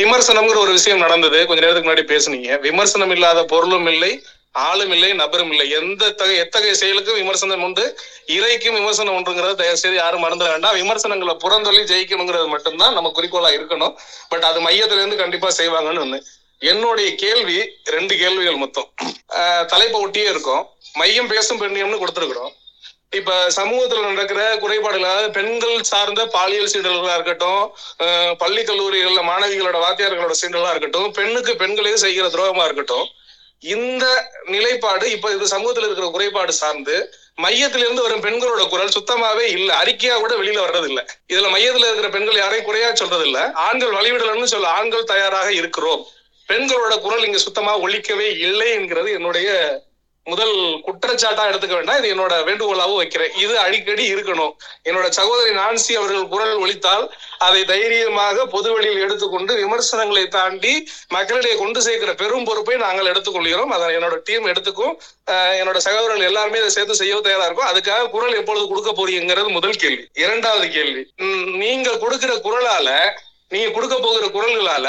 [0.00, 1.46] விமர்சனம்ங்கிற ஒரு விஷயம் நடந்தது.
[1.46, 2.60] கொஞ்ச நேரத்துக்கு முன்னாடி பேசுனீங்க.
[2.60, 4.22] விமர்சனம் இல்லாத பொருளும் இல்லை
[4.52, 5.70] ஆளும் இல்லை நபரும் இல்லை.
[5.70, 7.98] எந்த தக- எத்தகைய செயலுக்கும் விமர்சனம் உண்டு.
[8.26, 10.74] இறைக்கும் விமர்சனம் உண்டுங்கிறத தயவு செய்து யாரும் மறந்துட வேண்டாம்.
[10.74, 13.94] விமர்சனங்களை புறந்தொல்லி ஜெயிக்கணுங்கிறது மட்டும்தான் நம்ம குறிக்கோளா இருக்கணும்.
[14.28, 16.20] பட் அது மையத்துல இருந்து கண்டிப்பா செய்வாங்கன்னு ஒண்ணு.
[16.62, 18.88] என்னுடைய கேள்வி ரெண்டு கேள்விகள் மொத்தம்.
[19.36, 20.62] ஆஹ் தலைப்பை ஒட்டியே இருக்கும்.
[20.94, 22.52] மையம் பேசும் பெண்ணியம்னு கொடுத்துருக்குறோம்.
[23.10, 27.60] இப்ப சமூகத்துல நடக்கிற குறைபாடுகள் பெண்கள் சார்ந்த பாலியல் சீடல்களா இருக்கட்டும்
[27.98, 33.06] ஆஹ் பள்ளி கல்லூரிகள்ல மாணவிகளோட வாத்தியார்களோட சீடலா இருக்கட்டும் பெண்ணுக்கு பெண்களே செய்கிற துரோகமா இருக்கட்டும்
[33.62, 34.06] இந்த
[34.46, 36.96] நிலைப்பாடு இப்ப இது சமூகத்துல இருக்கிற குறைபாடு சார்ந்து
[37.42, 39.82] மையத்திலிருந்து வரும் பெண்களோட குரல் சுத்தமாவே இல்ல.
[39.82, 44.44] அறிக்கையா கூட வெளியில வர்றது இல்ல இதுல மையத்துல இருக்கிற பெண்கள் யாரையும் குறையா சொல்றது இல்ல ஆண்கள் வழிவிடலன்னு
[44.44, 46.02] சொல்ல ஆண்கள் தயாராக இருக்கிறோம்.
[46.52, 49.50] பெண்களோட குரல் இங்க சுத்தமா ஒழிக்கவே இல்லை என்கிறது என்னுடைய
[50.26, 50.54] முதல்
[50.86, 51.98] குற்றச்சாட்டா எடுத்துக்க வேண்டாம்.
[52.00, 53.34] இது என்னோட வேண்டுகோளாவும் வைக்கிறேன்.
[53.42, 54.54] இது அடிக்கடி இருக்கணும்.
[54.88, 57.04] என்னோட சகோதரி நான்சி அவர்கள் குரல் ஒழித்தால்
[57.46, 60.72] அதை தைரியமாக பொதுவெளியில் எடுத்துக்கொண்டு விமர்சனங்களை தாண்டி
[61.16, 63.74] மக்களிடையே கொண்டு சேர்க்கிற பெரும் பொறுப்பை நாங்கள் எடுத்துக்கொள்கிறோம்.
[63.76, 64.96] அதை என்னோட டீம் எடுத்துக்கும்.
[65.60, 67.70] என்னோட சகோதரர்கள் எல்லாருமே இதை சேர்த்து செய்ய தயாரா இருக்கும்.
[67.72, 70.04] அதுக்காக குரல் எப்பொழுது கொடுக்க போறீங்கிறது முதல் கேள்வி.
[70.24, 71.04] இரண்டாவது கேள்வி.
[71.62, 72.88] நீங்கள் கொடுக்கிற குரலால
[73.54, 74.88] நீங்க கொடுக்க போகிற குரல்களால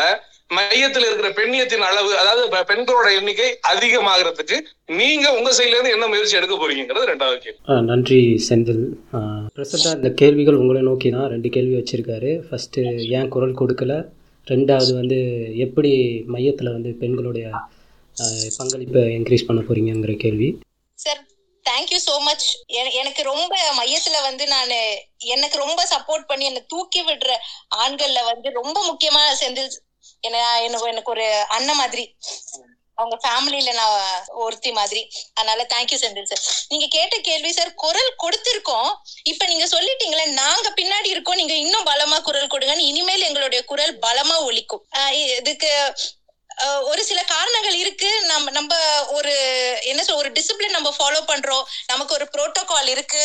[0.49, 4.57] மையத்தில் இருக்கிற பெண்ணியத்தின் அளவு அதாவது பெண்களோட எண்ணிக்கை அதிகமாகிறதுக்கு
[4.97, 7.59] நீங்க உங்க சைட்ல இருந்து என்ன முயற்சி எடுக்க போறீங்கிறது ரெண்டாவது கேள்வி.
[7.69, 8.83] ஆ, நன்றி செந்தில்.
[9.55, 12.31] ப்ரெசண்ட்டாக இந்த கேள்விகள் உங்களை நோக்கி தான் ரெண்டு கேள்வி வச்சுருக்காரு.
[12.45, 12.83] ஃபஸ்ட்டு
[13.17, 13.95] ஏன் குரல் கொடுக்கல?
[14.47, 15.17] ரெண்டாவது வந்து
[15.65, 15.91] எப்படி
[16.27, 17.47] மையத்தில் வந்து பெண்களுடைய
[18.57, 20.47] பங்களிப்பை இன்க்ரீஸ் பண்ண போகிறீங்கங்கிற கேள்வி.
[20.99, 21.19] சார்
[21.65, 22.45] தேங்க்யூ ஸோ மச்
[23.01, 24.71] எனக்கு ரொம்ப மையத்துல வந்து நான்
[25.27, 27.31] எனக்கு ரொம்ப சப்போர்ட் பண்ணி என்னை தூக்கி விடுற
[27.83, 29.75] ஆண்கள்ல வந்து ரொம்ப முக்கியமான செந்தில்
[30.23, 30.37] என்ன
[30.67, 31.25] எனக்கு எனக்கு ஒரு
[31.55, 32.05] அண்ணன் மாதிரி.
[32.97, 33.95] அவங்க ஃபேமிலியில நான்
[34.43, 35.01] ஒருத்தி மாதிரி.
[35.33, 36.41] அதனால தேங்க்யூ செந்தில் சார்
[36.71, 38.89] நீங்க கேட்ட கேள்வி சார் குரல் கொடுத்திருக்கோம்.
[39.31, 41.39] இப்ப நீங்க சொல்லிட்டீங்களே நாங்க பின்னாடி இருக்கோம்.
[41.41, 44.83] நீங்க இன்னும் பலமா குரல் கொடுங்கன்னு இனிமேல் எங்களுடைய குரல் பலமா ஒழிக்கும்
[45.39, 45.71] இதுக்கு
[46.91, 48.09] ஒரு சில காரணங்கள் இருக்கு.
[48.29, 48.73] நம்ம நம்ம
[49.17, 49.33] ஒரு
[49.91, 51.65] என்ன சொல் ஒரு டிசிப்ளின் நம்ம ஃபாலோ பண்றோம்.
[51.91, 53.23] நமக்கு ஒரு ப்ரோட்டோகால் இருக்கு.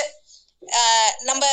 [1.22, 1.44] நம்ம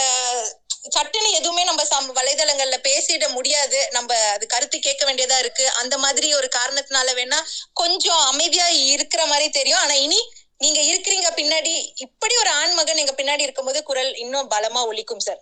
[0.96, 3.90] சட்டுன்னு எதுவுமே நம்ம சம் வலைதளங்கள்ல பேசிட முடியாது.
[3.92, 5.70] நம்ம அது கருத்து கேட்க வேண்டியதா இருக்கு.
[5.72, 7.40] அந்த மாதிரி ஒரு காரணத்தினால வேணா
[7.74, 9.80] கொஞ்சம் அமைதியா இருக்கிற மாதிரி தெரியும்.
[9.80, 10.20] ஆனா இனி
[10.58, 15.42] நீங்க இருக்கிறீங்க பின்னாடி இப்படி ஒரு ஆண்மகன் எங்க பின்னாடி இருக்கும்போது குரல் இன்னும் பலமா ஒலிக்கும் சார்.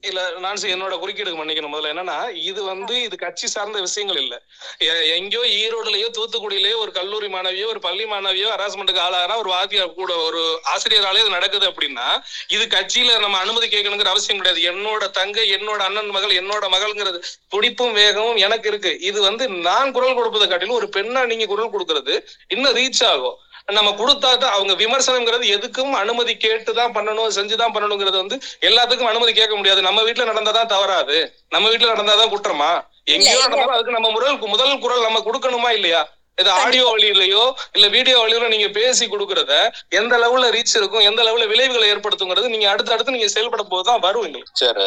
[0.00, 1.74] இல்ல நான் என்னோட குறுக்கீடுக்கு மன்னிக்கணும்.
[1.74, 4.42] முதல்ல என்னன்னா இது வந்து இது கட்சி சார்ந்த விஷயங்கள் இல்ல.
[4.78, 10.16] எ- எங்கேயோ ஈரோடுலயோ தூத்துக்குடியிலயோ ஒரு கல்லூரி மாணவியோ ஒரு பள்ளி மாணவியோ ஹராஸ்மெண்ட்டுக்கு ஆளாகிறா ஒரு வாத்தியார் கூட
[10.16, 14.78] ஒரு ஆசிரியராலே இது நடக்குது அப்படின்னா இது கட்சியில நம்ம அனுமதி கேட்கணுங்கிற அவசியம் கிடையாது.
[14.78, 19.00] என்னோட தங்கை என்னோட அண்ணன் மகள் என்னோட மகள்ங்கிறது துடிப்பும் வேகமும் எனக்கு இருக்கு.
[19.00, 23.36] இது வந்து நான் குரல் கொடுப்பதை காட்டிலும் ஒரு பெண்ணா நீங்க குரல் கொடுக்கறது இன்னும் ரீச் ஆகும்.
[23.68, 28.36] நம்ம கொடுத்தா தான் அவங்க விமர்சனம்ங்கிறது எதுக்கும் அனுமதி கேட்டு தான் பண்ணணும் செஞ்சுதான் பண்ணணுங்கிறது வந்து
[28.68, 29.80] எல்லாத்துக்கும் அனுமதி கேட்க முடியாது.
[29.82, 31.16] நம்ம வீட்டுல நடந்தாதான் தவறாது.
[31.50, 32.68] நம்ம வீட்டுல நடந்தாதான் குற்றமா?
[33.14, 36.02] எங்கேயோ நடந்தாலும் அதுக்கு நம்ம முதல் முதல் குரல் நம்ம கொடுக்கணுமா இல்லையா?
[36.38, 37.42] இது ஆடியோ வழியிலயோ
[37.76, 39.52] இல்ல வீடியோ வழியிலோ நீங்க பேசி கொடுக்கறத
[40.00, 44.26] எந்த லெவல்ல ரீச் இருக்கும் எந்த லெவல்ல விளைவுகளை ஏற்படுத்துங்கிறது நீங்க அடுத்து அடுத்து நீங்க செயல்பட போதுதான் வரும்
[44.28, 44.58] எங்களுக்கு.
[44.62, 44.80] சார்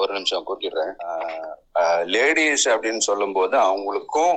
[0.00, 0.92] ஒரு நிமிஷம் கூட்டிடுறேன்.
[2.14, 4.34] லேடிஸ் அப்படின்னு சொல்லும்போது அவங்களுக்கும்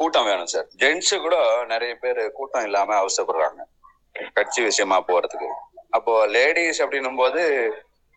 [0.00, 0.66] கூட்டம் வேணும் சார்.
[0.82, 1.36] ஜென்ஸு கூட
[1.66, 3.60] நிறைய பேர் கூட்டம் இல்லாம அவசரப்படுறாங்க.
[4.32, 5.48] கட்சி விஷயமா போறதுக்கு.
[5.90, 7.42] அப்போ லேடிஸ் அப்படின்னும் போது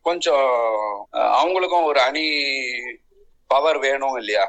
[0.05, 0.47] கொஞ்சம்
[1.39, 2.25] அவங்களுக்கும் ஒரு அணி
[3.47, 4.43] பவர் வேணும் இல்லையா?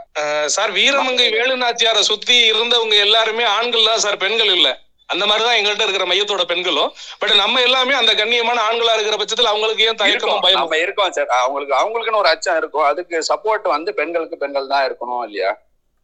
[0.47, 4.69] சார் வீரமங்கை வேலுநாச்சியாரை சுத்தி இருந்தவங்க எல்லாருமே ஆண்கள் தான் சார் பெண்கள் இல்ல.
[5.06, 6.90] அந்த மாதிரிதான் எங்கள்கிட்ட இருக்கிற மையத்தோட பெண்களும்.
[7.19, 10.43] பட் நம்ம எல்லாமே அந்த கண்ணியமான ஆண்களா இருக்கிற பட்சத்துல அவங்களுக்கு ஏன் தயக்கமும்.
[10.47, 10.62] பயமும்?
[10.62, 11.31] நம்ம இருக்கோம் சார்.
[11.43, 12.86] அவங்களுக்கு அவங்களுக்குன்னு ஒரு அச்சம் இருக்கும்.
[12.90, 15.52] அதுக்கு சப்போர்ட் வந்து பெண்களுக்கு பெண்கள் தான் இருக்கணும் இல்லையா?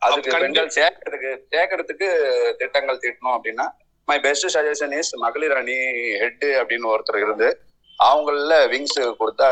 [0.00, 2.08] அதுக்கு பெண்கள் சேர்க்கறதுக்கு சேர்க்கறதுக்கு
[2.56, 3.70] திட்டங்கள் தீட்டணும் அப்படின்னா
[4.04, 5.74] மை பெஸ்ட் சஜஷன் இஸ் மகளிர் அணி
[6.18, 7.58] ஹெட் அப்படின்னு ஒருத்தர் இருந்து
[8.04, 9.46] அவங்கள விங்ஸ் கொடுத்தா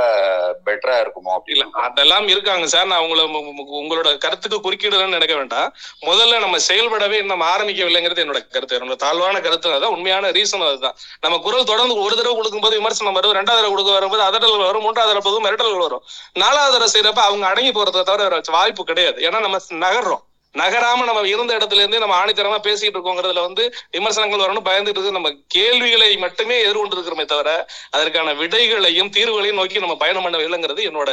[0.67, 2.87] பெட்டரா இருக்குமோ இல்ல அதெல்லாம் இருக்காங்க சார்.
[2.87, 5.75] நான் உங்களை உங்க- உங்க- உங்களோட கருத்துக்கு குறுக்கிடுறேன்னு நினைக்க வேண்டாம்.
[6.07, 8.79] முதல்ல நம்ம செயல்படவே நம்ம ஆரம்பிக்கவில்லைங்கிறது என்னோட கருத்து.
[8.79, 10.95] என்னோட தாழ்வான கருத்து அதான் உண்மையான ரீசன் அதுதான்.
[11.21, 15.21] நம்ம குரல் தொடர்ந்து ஒரு தடவை கொடுக்கும்போது விமர்சனம் வரும் ரெண்டாவது தடவை கொடுக்க வரும்போது அதட்டல் வரும் மூன்றாவது
[15.21, 16.03] தடவை மிரட்டல் வரும்.
[16.35, 19.31] நாலாவது தடவை செய்யறப்ப அவங்க அடங்கி போறதை தவிர வாய்ப்பு கிடையாது.
[19.31, 20.27] ஏன்னா நம்ம நகர்றோம்.
[20.55, 23.65] நகராம நம்ம இருந்த இடத்துல இருந்தே நம்ம ஆணித்தரமா பேசிட்டு இருக்கோங்கிறதுல வந்து
[23.97, 25.19] விமர்சனங்கள் வரணும் பயந்துட்டு இருக்கு.
[25.19, 27.51] நம்ம கேள்விகளை மட்டுமே எதிர்கொண்டு இருக்கிறோமே தவிர
[27.97, 31.13] அதற்கான விடைகளையும் தீர்வுகளையும் நோக்கி நம்ம பயணம் பண்ணவில்லைங்கிறது என்னோட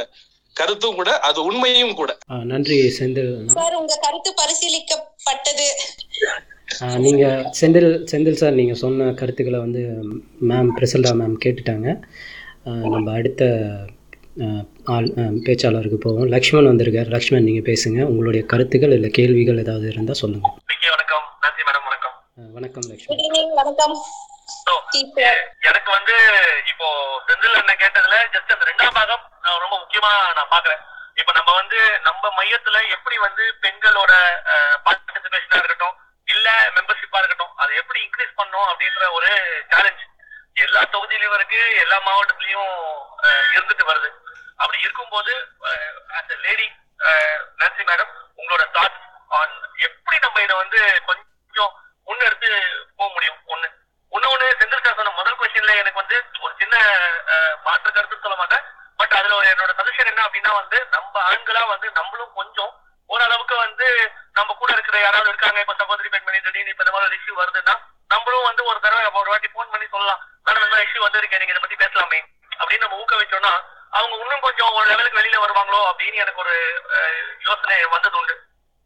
[0.56, 2.12] கருத்தும் கூட அது உண்மையும் கூட.
[2.52, 3.34] நன்றி செந்தில்.
[3.58, 5.68] சார் உங்க கருத்து பரிசீலிக்கப்பட்டது.
[7.06, 7.26] நீங்க
[7.62, 9.82] செந்தில் செந்தில் சார் நீங்க சொன்ன கருத்துக்களை வந்து
[10.52, 11.90] மேம் பிரசல்டா மேம் கேட்டுட்டாங்க.
[12.94, 13.44] நம்ம அடுத்த
[14.94, 15.06] ஆள்
[15.46, 16.28] பேச்சாளருக்கு போவோம்.
[16.34, 17.10] லக்ஷ்மண் வந்திருக்கார்.
[17.14, 18.00] லக்ஷ்மண் நீங்க பேசுங்க.
[18.12, 20.48] உங்களுடைய கருத்துக்கள் இல்லை கேள்விகள் ஏதாவது இருந்தால் சொல்லுங்க.
[20.96, 21.26] வணக்கம்.
[21.44, 22.16] நன்றி மேடம் வணக்கம்.
[22.58, 23.22] வணக்கம் லக்ஷ்மண்
[25.70, 26.16] எனக்கு வந்து
[26.72, 26.88] இப்போ
[27.28, 30.82] செந்தில் அண்ணன் கேட்டதுல ஜஸ்ட் அந்த ரெண்டாம் பாகம் நான் ரொம்ப முக்கியமா நான் பாக்குறேன்.
[31.22, 34.12] இப்ப நம்ம வந்து நம்ம மையத்துல எப்படி வந்து பெண்களோட
[34.88, 35.96] பார்ட்டிசிபேஷனா இருக்கட்டும்
[36.34, 36.48] இல்ல
[36.78, 39.32] மெம்பர்ஷிப்பா இருக்கட்டும் அதை எப்படி இன்க்ரீஸ் பண்ணோம் அப்படின்ற ஒரு
[39.72, 40.04] சேலஞ்ச்
[40.66, 42.76] எல்லா தொகுதியிலும் இருக்கு எல்லா மாவட்டத்திலயும்
[43.56, 44.10] இருந்துட்டு வருது.
[44.60, 45.34] அப்படி இருக்கும்போது
[46.18, 46.68] ஆஸ் லேடி
[47.62, 49.02] நன்சி மேடம் உங்களோட தாட்ஸ்
[49.40, 49.56] ஆன்
[49.88, 50.80] எப்படி நம்ம இதை வந்து
[51.10, 51.74] கொஞ்சம்
[52.08, 52.50] முன்னெடுத்து
[52.98, 53.40] போக முடியும்?
[53.54, 53.68] ஒண்ணு
[54.12, 56.76] இன்னொன்னு ஒண்ணு சார் சொன்ன முதல் கொஸ்டின்ல எனக்கு வந்து ஒரு சின்ன
[57.66, 58.64] மாற்று கருத்து சொல்ல மாட்டேன்.
[59.00, 62.72] பட் அதுல ஒரு என்னோட சஜஷன் என்ன அப்படின்னா வந்து நம்ம ஆண்களா வந்து நம்மளும் கொஞ்சம்
[63.10, 63.88] ஓரளவுக்கு வந்து
[64.38, 67.74] நம்ம கூட இருக்கிற யாராவது இருக்காங்க இப்ப சகோதரி பெண்மணி திடீர்னு இப்ப இந்த மாதிரி இஷ்யூ வருதுன்னா
[68.14, 70.22] நம்மளும் வந்து ஒரு தடவை ஒரு வாட்டி ஃபோன் பண்ணி சொல்லலாம்.
[70.46, 72.20] மேடம் இந்த மாதிரி இஷ்யூ வந்திருக்கேன் நீங்க இதை பத்தி பேசலாமே?
[72.60, 73.54] அப்படின்னு நம்ம ஊக்குவிச்சோம்னா
[73.94, 76.56] அவங்க இன்னும் கொஞ்சம் ஒரு லெவலுக்கு வெளியில வருவாங்களோ அப்படின்னு எனக்கு ஒரு
[77.42, 78.36] யோசனை வந்தது உண்டு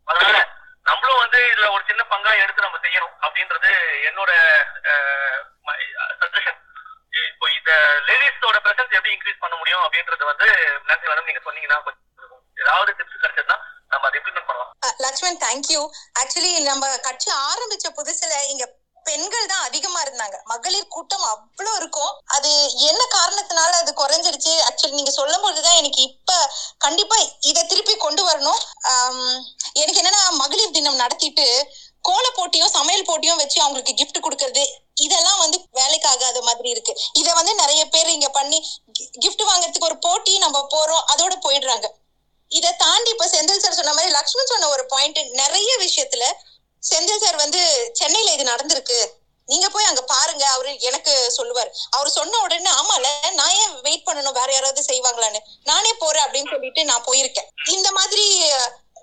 [0.08, 0.38] அதனால
[0.86, 3.72] நம்மளும் வந்து இதுல ஒரு சின்ன பங்கா எடுத்து நம்ம செய்யணும் அப்படின்றது
[4.10, 4.32] என்னோட
[6.22, 6.60] சஜஷன்
[7.24, 7.72] இப்போ இந்த
[8.08, 10.48] லேடிஸோட பிரசன்ஸ் எப்படி இன்க்ரீஸ் பண்ண முடியும் அப்படின்றது வந்து
[10.86, 11.80] நன்றி மேடம் நீங்க சொன்னீங்கன்னா
[12.58, 13.58] ஏதாவது டிப்ஸ் கிடைச்சதுன்னா
[13.92, 14.72] நம்ம அதை இம்ப்ளிமெண்ட் பண்ணலாம்.
[14.86, 15.82] அஹ் தேங்க்யூ
[16.22, 18.66] ஆக்சுவலி நம்ம கட்சி ஆரம்பிச்ச புதுசுல இங்க
[19.08, 20.38] பெண்கள் தான் அதிகமா இருந்தாங்க.
[20.52, 22.12] மகளிர் கூட்டம் அவ்வளவு இருக்கும்.
[22.36, 22.52] அது
[22.90, 24.54] என்ன காரணத்தினால அது குறைஞ்சிருச்சு?
[24.68, 26.32] ஆக்சுவலி நீங்க சொல்லும் போதுதான் எனக்கு இப்ப
[26.86, 27.18] கண்டிப்பா
[27.52, 28.60] இதை திருப்பி கொண்டு வரணும்.
[29.82, 31.48] எனக்கு என்னன்னா மகளிர் தினம் நடத்திட்டு
[32.08, 34.64] கோல போட்டியும் சமையல் போட்டியும் வச்சு அவங்களுக்கு கிஃப்ட் கொடுக்கறது
[35.06, 36.94] இதெல்லாம் வந்து வேலைக்கு ஆகாத மாதிரி இருக்கு.
[37.22, 38.60] இத வந்து நிறைய பேர் இங்க பண்ணி
[39.24, 41.04] கிஃப்ட் வாங்குறதுக்கு ஒரு போட்டி நம்ம போறோம்.
[41.14, 41.88] அதோட போயிடுறாங்க.
[42.52, 46.24] இதை தாண்டி இப்ப செந்தில் சார் சொன்ன மாதிரி லக்ஷ்மண் சொன்ன ஒரு பாயிண்ட் நிறைய விஷயத்துல
[46.90, 49.28] செந்தில் சார் வந்து சென்னையில இது நடந்திருக்கு.
[49.46, 50.48] நீங்க போய் அங்க பாருங்க.
[50.48, 51.72] அவரு எனக்கு சொல்லுவார்.
[51.92, 54.32] அவர் சொன்ன உடனே ஆமால நான் ஏன் வெயிட் பண்ணணும்?
[54.32, 55.38] வேற யாராவது செய்வாங்களான்னு.
[55.64, 57.70] நானே போறேன் அப்படின்னு சொல்லிட்டு நான் போயிருக்கேன்.
[57.70, 58.52] இந்த மாதிரி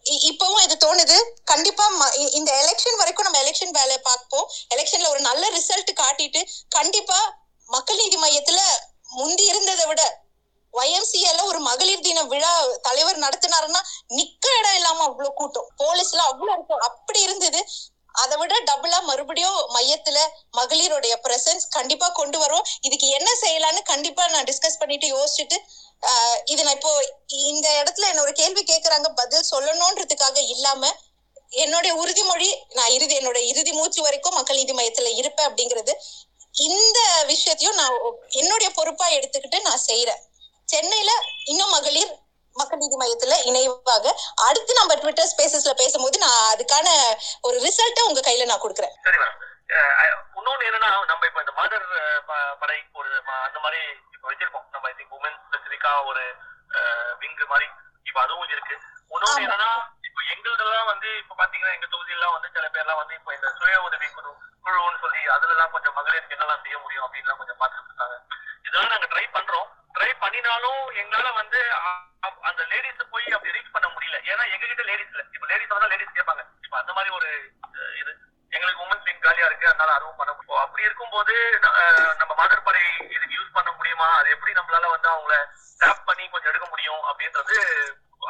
[0.05, 1.23] இ- இப்பவும் இது தோணுது.
[1.45, 4.51] கண்டிப்பா ம- இந்த எலெக்ஷன் வரைக்கும் நம்ம எலெக்ஷன் வேலையை பார்ப்போம்.
[4.75, 8.59] எலெக்ஷன்ல ஒரு நல்ல ரிசல்ட் காட்டிட்டு கண்டிப்பா மக்கள் நீதி மையத்துல
[9.09, 10.21] முந்தி இருந்ததை விட
[10.77, 13.81] ஒய்எம்சிஏல ஒரு மகளிர் தின விழா தலைவர் நடத்தினாருன்னா
[14.17, 15.69] நிக்க இடம் இல்லாம அவ்வளவு கூட்டம்.
[15.79, 16.79] போலீஸ்ல அவ்வளவு இருக்கும்.
[16.81, 17.61] அப்படி இருந்தது.
[18.15, 20.19] அதை விட டபுளா மறுபடியும் மையத்துல
[20.57, 25.57] மகளிருடைய பிரசன்ஸ் கண்டிப்பா கொண்டு வரும் இதுக்கு என்ன செய்யலாம்னு கண்டிப்பா நான் டிஸ்கஸ் பண்ணிட்டு யோசிச்சுட்டு
[26.03, 26.93] ஆஹ் இது நான் இப்போ
[27.45, 30.93] இந்த இடத்துல என்ன ஒரு கேள்வி கேக்குறாங்க பதில் சொல்லணும்ன்றதுக்காக இல்லாம
[31.57, 35.93] என்னுடைய உறுதிமொழி நான் இறுதி என்னோட இறுதி மூச்சு வரைக்கும் மக்கள் நீதி மையத்துல இருப்பேன் அப்படிங்கிறது.
[36.61, 37.95] இந்த விஷயத்தையும் நான்
[38.33, 40.23] என்னுடைய பொறுப்பா எடுத்துக்கிட்டு நான் செய்யறேன்
[40.69, 41.11] சென்னையில
[41.45, 42.13] இன்னும் மகளிர்
[42.57, 44.13] மக்கள் நீதி மையத்துல இணைவாக
[44.47, 46.89] அடுத்து நம்ம ட்விட்டர் ஸ்பேசஸ்ல பேசும்போது நான் அதுக்கான
[47.43, 48.95] ஒரு ரிசல்ட்டை உங்க கையில நான் கொடுக்குறேன்.
[50.39, 51.87] இன்னொன்னு என்னன்னா நம்ம இப்ப இந்த மதர்
[52.61, 53.11] படை ஒரு
[53.47, 53.81] அந்த மாதிரி
[54.15, 54.67] இப்ப வச்சிருக்கோம்.
[54.73, 56.23] நம்ம திங்க் உமன் ஸ்பெசிபிக்கா ஒரு
[57.23, 57.67] விங் மாதிரி
[58.07, 58.75] இப்ப அதுவும் இருக்கு.
[59.15, 59.71] இன்னொன்னு என்னன்னா
[60.09, 64.09] இப்ப எங்களுதெல்லாம் வந்து இப்ப பாத்தீங்கன்னா எங்க தொகுதியெல்லாம் வந்து சில பேர்லாம் வந்து இப்ப இந்த சுய உதவி
[64.17, 64.31] குழு
[64.65, 68.17] குழுன்னு சொல்லி அதுல எல்லாம் கொஞ்சம் மகளிருக்கு என்னெல்லாம் செய்ய முடியும் அப்படின்லாம் கொஞ்சம் பார்த்துட்டு இருக்காங்க.
[68.67, 69.69] இதெல்லாம் நாங்க ட்ரை பண்றோம்.
[69.97, 71.61] ட்ரை பண்ணினாலும் எங்களால வந்து
[72.49, 74.17] அந்த லேடிஸ் போய் அப்படி ரீச் பண்ண முடியல.
[74.31, 75.23] ஏன்னா எங்க கிட்ட லேடிஸ் இல்ல.
[75.33, 77.29] இப்ப லேடிஸ் வந்தா லேடிஸ் கேட்பாங்க இப்ப அந்த மாதிரி ஒரு
[78.01, 78.13] இது
[78.51, 79.67] எங்களுக்கு உமன்ஸ் விங் காலியா இருக்கு.
[79.67, 80.63] அதனால அதுவும் பண்ண முடியும்.
[80.65, 81.35] அப்படி இருக்கும்போது
[82.21, 82.83] நம்ம மாதர் படை
[83.15, 84.09] இதுக்கு யூஸ் பண்ண முடியுமா?
[84.21, 85.35] அது எப்படி நம்மளால வந்து அவங்கள
[85.79, 87.57] டேப் பண்ணி கொஞ்சம் எடுக்க முடியும் அப்படின்றது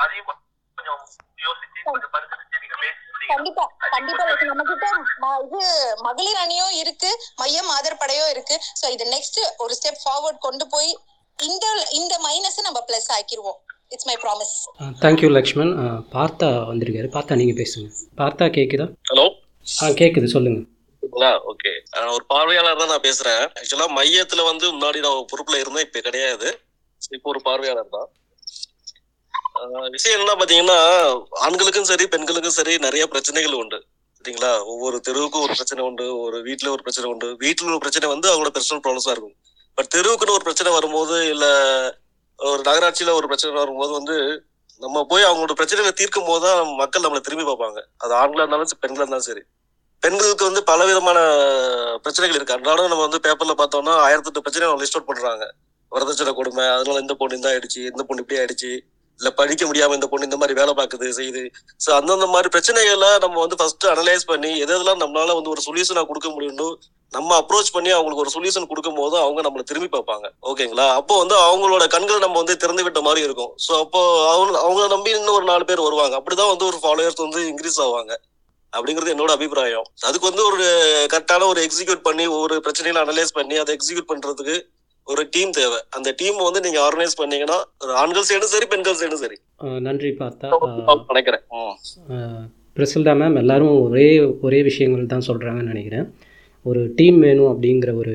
[0.04, 0.28] அதையும்
[0.76, 1.00] கொஞ்சம்
[1.46, 3.64] யோசிச்சு கொஞ்சம் பரிசீலிச்சு நீங்க பேசி கண்டிப்பா.
[3.90, 4.24] கண்டிப்பா.
[4.24, 4.46] இருக்கு.
[4.46, 4.86] நம்ம கிட்ட
[5.22, 5.60] ம- இது
[6.02, 7.10] மகளிர் அணியும் இருக்கு.
[7.36, 8.56] மையம் ஆதர் படையும் இருக்கு.
[8.80, 10.90] சோ இது நெக்ஸ்ட் ஒரு ஸ்டெப் ஃபார்வர்ட் கொண்டு போய்
[11.38, 11.66] இந்த
[11.98, 13.58] இந்த மைனஸ் நம்ம plus ஆக்கிருவோம்.
[13.94, 14.54] It's my promise
[15.02, 15.72] thank you Lakshman
[16.14, 17.08] பார்த்தா வந்திருக்காரு.
[17.16, 17.88] பார்த்தா நீங்கள் பேசுங்க.
[18.20, 19.26] பார்த்தா கேட்குதா ஹலோ
[19.66, 20.64] ஆ கேட்குது சொல்லுங்கள்
[21.50, 21.72] ஓகே
[22.16, 23.42] ஒரு பார்வையாளர் தான் நான் பேசுறேன்.
[23.58, 26.48] ஆக்சுவலா மையத்துல வந்து முன்னாடி நான் பொறுப்புல இருந்தேன் இப்ப கிடையாது.
[27.16, 28.08] இப்போ ஒரு பார்வையாளர் தான்
[29.94, 30.78] விஷயம் என்ன பாத்தீங்கன்னா
[31.44, 33.78] ஆண்களுக்கும் சரி பெண்களுக்கும் சரி நிறைய பிரச்சனைகள் உண்டு.
[34.18, 34.50] சரிங்களா?
[34.72, 37.28] ஒவ்வொரு தெருவுக்கும் ஒரு பிரச்சனை உண்டு ஒரு வீட்ல ஒரு பிரச்சனை உண்டு.
[37.44, 39.36] வீட்டுல ஒரு பிரச்சனை வந்து அவங்களோட பர்சனல் ப்ராப்ளம்ஸா இருக்கும்.
[39.78, 41.46] பட் தெருவுக்குன்னு ஒரு பிரச்சனை வரும்போது இல்ல
[42.38, 44.16] ஒரு நகராட்சியில ஒரு பிரச்சனை வரும்போது வந்து
[44.80, 47.78] நம்ம போய் அவங்களோட பிரச்சனைகளை தீர்க்கும் போது தான் மக்கள் நம்மளை திரும்பி பார்ப்பாங்க.
[48.02, 49.42] அது ஆண்களா இருந்தாலும் சரி, பெண்களா இருந்தாலும் சரி.
[50.02, 51.18] பெண்களுக்கு வந்து பல விதமான
[52.04, 52.56] பிரச்சனைகள் இருக்கு.
[52.56, 55.44] அன்றாடம் நம்ம வந்து பேப்பர்ல பார்த்தோம்னா ஆயிரத்தெட்டு பிரச்சனை லிஸ்ட் அவுட் பண்றாங்க.
[55.92, 58.70] வரதட்சணை கொடுமை அதனால இந்த பொண்ணு இந்த ஆயிடுச்சு இந்த பொண்ணு இப்படி ஆயிடுச்சு.
[59.20, 61.42] இல்ல படிக்க முடியாம இந்த பொண்ணு இந்த மாதிரி வேலை பார்க்குது செய்யுது.
[61.84, 66.04] சோ அந்தந்த மாதிரி பிரச்சனைகளை நம்ம வந்து ஃபர்ஸ்ட் அனலைஸ் பண்ணி எது எதெல்லாம் நம்மளால வந்து ஒரு சொல்யூஷனா
[66.10, 66.68] கொடுக்க முடியும்னு
[67.12, 70.26] நம்ம அப்ரோச் பண்ணி அவங்களுக்கு ஒரு சொல்யூஷன் கொடுக்கும் போது அவங்க நம்மளை திரும்பி பார்ப்பாங்க.
[70.50, 73.52] ஓகேங்களா அப்போ வந்து அவங்களோட கண்களை நம்ம வந்து திறந்து விட்ட மாதிரி இருக்கும்.
[73.66, 74.00] ஸோ அப்போ
[74.32, 76.16] அவங்க அவங்கள நம்பி இன்னும் ஒரு நாலு பேர் வருவாங்க.
[76.16, 78.14] அப்படிதான் வந்து ஒரு ஃபாலோயர்ஸ் வந்து இன்க்ரீஸ் ஆவாங்க.
[78.72, 79.86] அப்படிங்கிறது என்னோட அபிப்பிராயம்.
[80.04, 80.64] அதுக்கு வந்து ஒரு
[81.12, 84.56] கரெக்டான ஒரு எக்ஸிக்யூட் பண்ணி ஒவ்வொரு பிரச்சனைகளை அனலைஸ் பண்ணி அதை எக்ஸிக்யூட் பண்றதுக்கு
[85.06, 85.78] ஒரு டீம் தேவை.
[85.90, 87.58] அந்த டீம் வந்து நீங்க ஆர்கனைஸ் பண்ணீங்கன்னா
[87.94, 89.36] ஆண்கள் சைடும் சரி பெண்கள் சைடும் சரி.
[89.80, 90.48] நன்றி பார்த்தா.
[91.10, 91.44] நினைக்கிறேன்.
[91.54, 92.16] ஆ,
[92.76, 94.08] பிரிசில்டா மேம் எல்லாரும் ஒரே
[94.42, 96.06] ஒரே விஷயங்கள் தான் சொல்கிறாங்கன்னு நினைக்கிறேன்.
[96.68, 98.14] ஒரு டீம் வேணும் அப்படிங்கிற ஒரு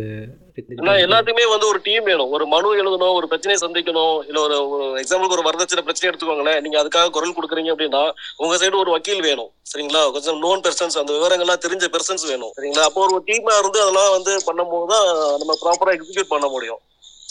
[0.79, 2.31] ஏன்னா எல்லாத்துக்குமே வந்து ஒரு டீம் வேணும்.
[2.35, 6.59] ஒரு மனு எழுதணும் ஒரு பிரச்சனையை சந்திக்கணும் இல்ல ஒரு எக்ஸாம்பிளுக்கு ஒரு வரதட்சணை பிரச்சனை எடுத்துக்கோங்களேன்.
[6.63, 8.01] நீங்க அதுக்காக குரல் கொடுக்குறீங்க அப்படின்னா
[8.43, 9.49] உங்க சைடு ஒரு வக்கீல் வேணும்.
[9.71, 10.01] சரிங்களா?
[10.15, 12.51] கொஞ்சம் நோன் பெர்சன்ஸ் அந்த விவரங்கள்லாம் தெரிஞ்ச பெர்சன்ஸ் வேணும்.
[12.57, 12.85] சரிங்களா?
[12.89, 15.07] அப்போ ஒரு டீமா இருந்து அதெல்லாம் வந்து பண்ணும்போது தான்
[15.41, 16.81] நம்ம ப்ராப்பரா எக்ஸிக்யூட் பண்ண முடியும்.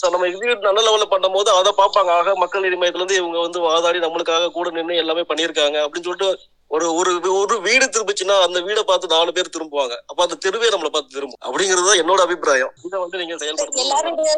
[0.01, 2.12] ஸோ நம்ம எக்ஸிக்யூட் நல்ல லெவலில் பண்ணும்போது அதை பார்ப்பாங்க.
[2.20, 6.30] ஆக மக்கள் நீதி இருந்து இவங்க வந்து வாதாடி நம்மளுக்காக கூட நின்று எல்லாமே பண்ணியிருக்காங்க அப்படின்னு சொல்லிட்டு
[6.70, 9.94] ஒரு ஒரு ஒரு வீடு திரும்பிச்சுன்னா அந்த வீடை பார்த்து நாலு பேர் திரும்புவாங்க.
[10.10, 11.40] அப்ப அந்த தெருவே நம்மளை பார்த்து திரும்பும்.
[11.47, 12.72] அப்படிங்கறது தான் என்னோட அபிப்பிராயம்.
[12.86, 14.30] இதை வந்து நீங்க செயல்படுத்த எல்லாருடைய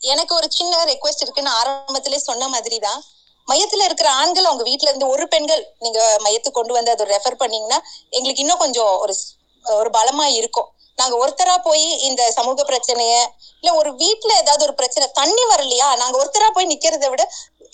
[0.00, 3.00] எனக்கு ஒரு சின்ன ரெக்வெஸ்ட் இருக்குன்னு ஆரம்பத்திலே சொன்ன மாதிரி தான்
[3.48, 7.78] மையத்துல இருக்கிற ஆண்கள் அவங்க வீட்ல இருந்து ஒரு பெண்கள் நீங்க மையத்துக்கு கொண்டு வந்து அதை ரெஃபர் பண்ணீங்கன்னா
[8.16, 9.14] எங்களுக்கு இன்னும் கொஞ்சம் ஒரு
[9.64, 10.68] ஒரு பலமா இருக்கும்.
[10.98, 13.14] நாங்க ஒருத்தரா போய் இந்த சமூக பிரச்சனைய
[13.60, 15.88] இல்ல ஒரு வீட்ல ஏதாவது ஒரு பிரச்சனை தண்ணி வரலையா?
[16.02, 17.22] நாங்க ஒருத்தரா போய் நிக்கிறத விட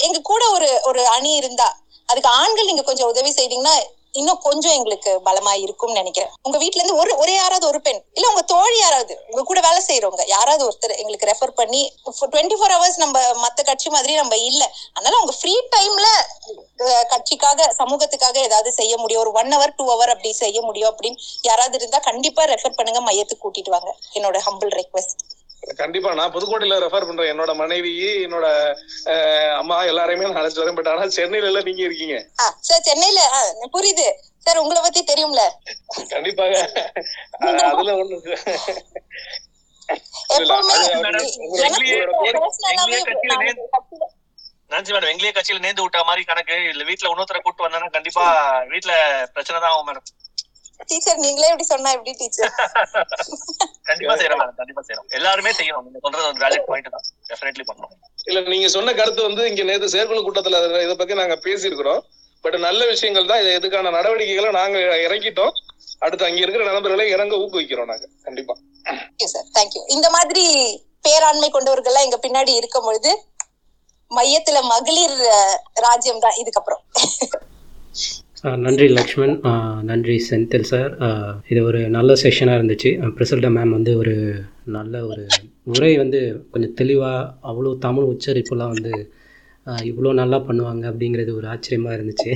[0.07, 1.69] எங்க கூட ஒரு ஒரு அணி இருந்தா
[2.09, 3.77] அதுக்கு ஆண்கள் நீங்க கொஞ்சம் உதவி செய்தீங்கன்னா
[4.19, 6.31] இன்னும் கொஞ்சம் எங்களுக்கு பலமா இருக்கும்னு நினைக்கிறேன்.
[6.47, 9.81] உங்க வீட்ல இருந்து ஒரு ஒரே யாராவது ஒரு பெண் இல்ல உங்க தோழி யாராவது உங்க கூட வேலை
[9.89, 11.81] செய்யறவங்க யாராவது ஒருத்தர் எங்களுக்கு ரெஃபர் பண்ணி
[12.33, 14.63] டுவெண்ட்டி ஃபோர் ஹவர்ஸ் நம்ம மத்த கட்சி மாதிரி நம்ம இல்ல.
[14.97, 16.09] அதனால உங்க ஃப்ரீ டைம்ல
[17.13, 19.23] கட்சிக்காக சமூகத்துக்காக ஏதாவது செய்ய முடியும்.
[19.25, 21.21] ஒரு ஒன் ஹவர் டூ ஹவர் அப்படி செய்ய முடியும் அப்படின்னு
[21.51, 23.93] யாராவது இருந்தா கண்டிப்பா ரெஃபர் பண்ணுங்க மையத்துக்கு கூட்டிட்டு வாங்க.
[24.19, 25.15] என்னோட ஹம்பிள் ரெக்வெஸ்ட்
[25.81, 26.11] கண்டிப்பா.
[26.19, 27.31] நான் புதுக்கோட்டையில ரெஃபர் பண்றேன்.
[27.33, 27.93] என்னோட மனைவி
[28.27, 28.47] என்னோட
[29.61, 30.79] அம்மா எல்லாரையுமே நான் அழைச்சு வரேன்.
[30.79, 32.19] பட் ஆனா சென்னையில எல்லாம் நீங்க இருக்கீங்க.
[32.69, 33.21] சார் சென்னையில
[33.77, 34.07] புரியுது.
[34.47, 35.45] சார் உங்களை பத்தி தெரியும்ல.
[36.15, 36.55] கண்டிப்பாக.
[37.73, 38.17] அதுல ஒண்ணு
[44.73, 48.25] நன்றி மேடம் எங்களையே கட்சியில நேர்ந்து விட்ட மாதிரி கணக்கு இல்ல வீட்டுல இன்னொருத்தரை கூட்டு வந்தாங்கன்னா கண்டிப்பா
[48.73, 48.95] வீட்டுல
[49.35, 50.09] பிரச்சனை தான் ஆகும் மேடம்.
[50.91, 52.51] டீச்சர் நீங்களே இப்படி சொன்னா எப்படி டீச்சர்
[53.89, 55.85] கண்டிப்பா செய்யறோம் கண்டிப்பா செய்யறோம் எல்லாருமே செய்யணும்.
[55.87, 57.07] நீங்க சொல்றது ஒரு வேலிட் பாயிண்ட் தான்.
[57.31, 57.95] டெஃபினெட்லி பண்ணணும்.
[58.29, 62.03] இல்ல நீங்க சொன்ன கருத்து வந்து இங்க நேத்து செயற்குழு கூட்டத்துல இதை பத்தி நாங்க பேசியிருக்கிறோம்.
[62.45, 63.57] பட் நல்ல விஷயங்கள் தான் இது.
[63.59, 65.55] இதுக்கான நடவடிக்கைகளை நாங்க இறங்கிட்டோம்
[66.07, 68.07] அடுத்து அங்க இருக்கிற நண்பர்களை இறங்க ஊக்குவிக்கிறோம் நாங்க.
[68.27, 68.55] கண்டிப்பா.
[69.35, 70.45] சார் தேங்க்யூ இந்த மாதிரி
[71.07, 73.13] பேராண்மை கொண்டவர்கள்லாம் எங்க பின்னாடி இருக்கும் பொழுது
[74.11, 75.17] மையத்துல மகளிர்
[75.87, 76.39] ராஜ்யம் தான்.
[76.43, 76.83] இதுக்கப்புறம்.
[78.65, 79.33] நன்றி லக்ஷ்மண்.
[79.89, 80.93] நன்றி செந்தில் சார்.
[81.53, 82.91] இது ஒரு நல்ல செஷனாக இருந்துச்சு.
[83.17, 84.15] பிரசல்டா மேம் வந்து ஒரு
[84.77, 85.25] நல்ல ஒரு
[85.73, 86.21] உரை வந்து
[86.53, 88.93] கொஞ்சம் தெளிவாக அவ்வளோ தமிழ் உச்சரிப்புலாம் வந்து
[89.91, 92.31] இவ்வளோ நல்லா பண்ணுவாங்க அப்படிங்கிறது ஒரு ஆச்சரியமாக இருந்துச்சு.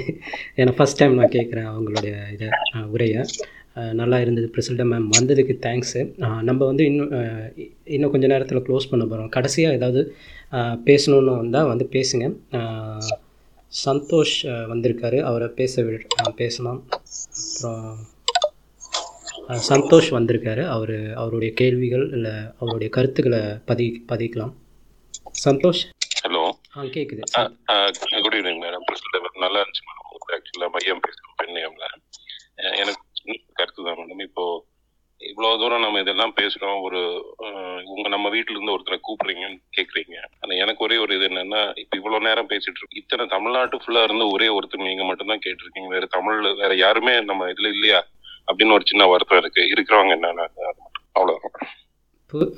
[0.60, 2.48] ஏன்னா ஃபஸ்ட் டைம் நான் கேட்குறேன் அவங்களுடைய இதை
[2.96, 3.22] உரையை.
[4.00, 6.00] நல்லா இருந்தது பிரசில்டா மேம் வந்ததுக்கு தேங்க்ஸு
[6.48, 7.12] நம்ம வந்து இன்னும்
[7.96, 10.02] இன்னும் கொஞ்ச நேரத்தில் க்ளோஸ் பண்ண போகிறோம் கடைசியாக ஏதாவது
[10.88, 12.26] பேசணுன்னு வந்தால் வந்து பேசுங்க.
[13.85, 14.35] சந்தோஷ்
[14.73, 15.19] வந்திருக்காரு.
[15.28, 15.94] அவரை பேச வி
[16.40, 16.81] பேசலாம்.
[16.90, 18.11] அப்புறம்
[19.70, 20.62] சந்தோஷ் வந்திருக்காரு.
[20.74, 23.40] அவர் அவருடைய கேள்விகள் இல்லை அவருடைய கருத்துக்களை
[23.70, 24.53] பதி பதிக்கலாம்.
[25.47, 25.82] சந்தோஷ்?
[26.24, 26.43] ஹலோ
[26.77, 27.23] ஆ கேட்குது
[28.24, 28.85] குட் ஈவினிங் மேடம்
[29.44, 31.86] நல்லா இருந்துச்சு மேடம் ஆக்சுவலாக மையம் பேசுகிறோம் பெண்ணியம்ல.
[32.82, 33.03] எனக்கு
[33.59, 34.44] கருத்து தான் மேடம் இப்போ
[35.23, 37.01] இவ்வளோ தூரம் நம்ம இதெல்லாம் பேசுகிறோம் ஒரு
[37.93, 42.20] உங்க நம்ம வீட்டுல இருந்து ஒருத்தரை கூப்பிடுறீங்கன்னு கேட்குறீங்க ஆனால் எனக்கு ஒரே ஒரு இது என்னன்னா இப்போ இவ்வளோ
[42.27, 43.01] நேரம் பேசிட்டு இருக்கோம்.
[43.03, 45.90] இத்தனை தமிழ்நாட்டு ஃபுல்லாக இருந்து ஒரே ஒருத்தர் நீங்க மட்டும்தான் கேட்டிருக்கீங்க.
[45.94, 48.01] வேற தமிழ் வேற யாருமே நம்ம இதுல இல்லையா?
[48.49, 49.65] அப்படின்னு ஒரு சின்ன வருத்தம் இருக்கு.
[49.73, 50.47] இருக்கிறவங்க என்னன்னா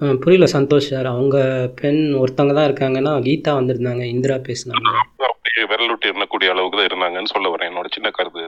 [0.01, 1.07] அஹ், புரியல சந்தோஷ் சார்.
[1.13, 1.37] அவங்க
[1.81, 4.91] பெண் ஒருத்தவங்க தான் இருக்காங்கன்னா கீதா வந்திருந்தாங்க இந்திரா பேசுனாங்க.
[5.29, 7.71] அப்படியே விரல் விட்டு எண்ணக்கூடிய அளவுக்கு தான் இருந்தாங்கன்னு சொல்ல வரேன்.
[7.71, 8.45] என்னோட சின்ன கருத்து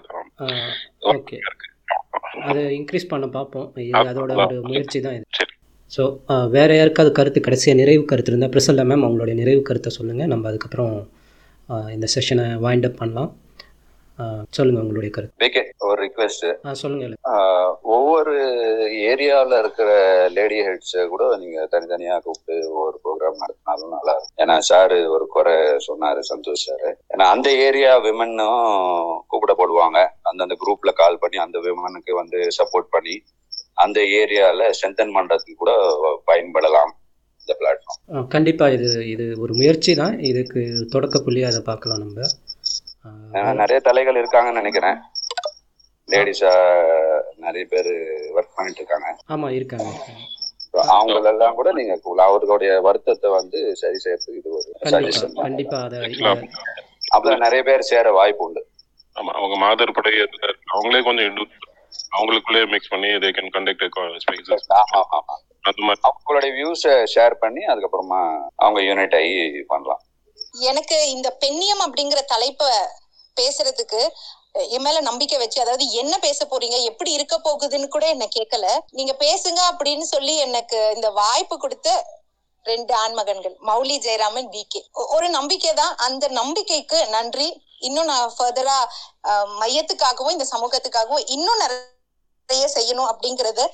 [1.13, 1.39] ஓகே.
[2.49, 3.69] அதை இன்க்ரீஸ் பண்ண பார்ப்போம்.
[4.11, 5.27] அதோட ஒரு முயற்சி தான் இது.
[5.95, 6.03] ஸோ
[6.57, 10.95] வேறு யாருக்காவது கருத்து கடைசியாக நிறைவு கருத்து இருந்தால் பிரசல்ல மேம் அவங்களுடைய நிறைவு கருத்தை சொல்லுங்கள் நம்ம அதுக்கப்புறம்
[11.97, 13.33] இந்த செஷனை வைண்ட் அப் பண்ணலாம்.
[14.57, 15.65] சொல்லுங்கள் உங்களுடைய கருத்து.
[15.87, 17.15] ஒரு ரிக்வெஸ்ட் ஆ சொல்லுங்கள்
[17.95, 18.35] ஒவ்வொரு
[19.11, 19.89] ஏரியால இருக்கிற
[20.37, 24.39] லேடி ஹெட்ஸ் கூட நீங்க தனித்தனியா கூப்பிட்டு ஒவ்வொரு ப்ரோக்ராம் நடத்தினாலும் நல்லா இருக்கும்.
[24.43, 25.57] ஏன்னா சாரு ஒரு குறை
[25.89, 26.91] சொன்னாரு சந்தோஷ் சாரு.
[27.15, 27.93] ஏன்னா அந்த ஏரியா
[29.49, 33.17] விமனும் கூப்பிடப்படுவாங்க அந்தந்த குரூப்ல கால் பண்ணி அந்த விமனுக்கு வந்து சப்போர்ட் பண்ணி
[33.85, 35.73] அந்த ஏரியால ஸ்ட்ரென்தன் பண்றதுக்கு கூட
[36.31, 36.93] பயன்படலாம்
[37.41, 40.61] இந்த பிளாட்ஃபார்ம் கண்டிப்பாக இது இது ஒரு முயற்சி தான் இதுக்கு
[40.95, 42.21] தொடக்க புள்ளியாக அதை பார்க்கலாம் நம்ம.
[43.61, 44.97] நிறைய தலைகள் இருக்காங்கன்னு நினைக்கிறேன்.
[46.09, 46.53] லேடிஸா
[47.45, 47.93] நிறைய பேர்
[48.37, 49.09] ஒர்க் பண்ணிட்டு இருக்காங்க.
[49.35, 49.89] ஆமாம் இருக்காங்க
[50.95, 51.95] அவங்களெல்லாம் கூட நீங்க.
[52.29, 56.01] அவர்களுடைய வருத்தத்தை வந்து சரி செய்யறதுக்கு இது ஒரு சஜஷன் கண்டிப்பாக அதை
[57.17, 58.63] அப்ப நிறைய பேர் சேர வாய்ப்பு உண்டு.
[59.17, 60.13] ஆமா அவங்க மாதர் படை
[60.75, 61.41] அவங்களே கொஞ்சம்.
[62.17, 63.85] அவங்களுக்குள்ளே மிக்ஸ் பண்ணி தே கேன் கண்டக்ட்
[64.25, 64.67] ஸ்பேசஸ்
[65.69, 66.03] அந்த மாதிரி.
[66.09, 68.21] அவங்களுடைய வியூஸை ஷேர் பண்ணி அதுக்கப்புறமா
[68.57, 69.37] அவங்க யூனிட் ஆகி
[69.73, 70.03] பண்ணலாம்.
[70.71, 72.69] எனக்கு இந்த பெண்ணியம் அப்படிங்கிற தலைப்பை
[73.37, 74.01] பேசுறதுக்கு
[74.75, 78.67] என் மேல நம்பிக்கை வச்சு அதாவது என்ன பேச போறீங்க எப்படி இருக்க போகுதுன்னு கூட என்ன கேட்கல.
[78.91, 81.89] நீங்க பேசுங்க அப்படின்னு சொல்லி எனக்கு இந்த வாய்ப்பு கொடுத்த
[82.65, 84.81] ரெண்டு ஆண்மகன்கள் மௌலி ஜெயராமன் வி கே.
[85.17, 87.49] ஒரு நம்பிக்கை தான் அந்த நம்பிக்கைக்கு நன்றி.
[87.89, 88.79] இன்னும் நான் ஃபர்தரா
[89.63, 93.67] மையத்துக்காகவும் இந்த சமூகத்துக்காகவும் இன்னும் நிறைய செய்யணும் அப்படிங்கறது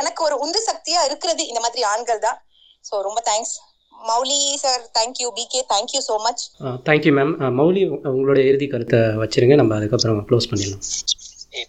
[0.00, 2.38] எனக்கு ஒரு உந்து சக்தியா இருக்கிறது இந்த மாதிரி ஆண்கள் தான்.
[2.88, 3.54] சோ ரொம்ப thanks
[4.10, 6.42] Mouli sir thank you PK thank you so much
[6.88, 9.56] thank you ma'am Mouli உங்களுடைய இறுதி கருத்தை வச்சிருங்க.
[9.60, 10.84] நம்ம அதுக்கப்புறம் க்ளோஸ் பண்ணிடலாம்.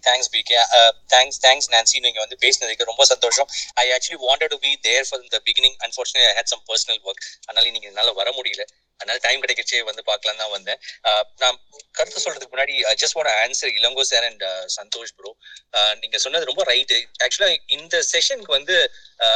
[0.06, 0.56] Thanks PK
[1.12, 3.48] thanks thanks Nancy நீங்க வந்து பேசினதுக்கு ரொம்ப சந்தோஷம்.
[3.82, 7.22] I actually wanted to be there for the beginning unfortunate I had some personal work
[7.46, 8.64] அதனால நீங்க என்னால வர முடியல.
[9.02, 10.80] அதனால டைம் கிடைக்கச்சே வந்து பார்க்கலாம் தான் வந்தேன்.
[11.42, 11.58] நான்
[11.92, 14.44] கருத்து சொல்றதுக்கு முன்னாடி just one answer Elango sir and
[14.76, 15.30] Santhosh bro
[16.02, 18.76] நீங்க சொன்னது ரொம்ப ரைட்டு ஆக்சுவலா இந்த செஷனுக்கு வந்து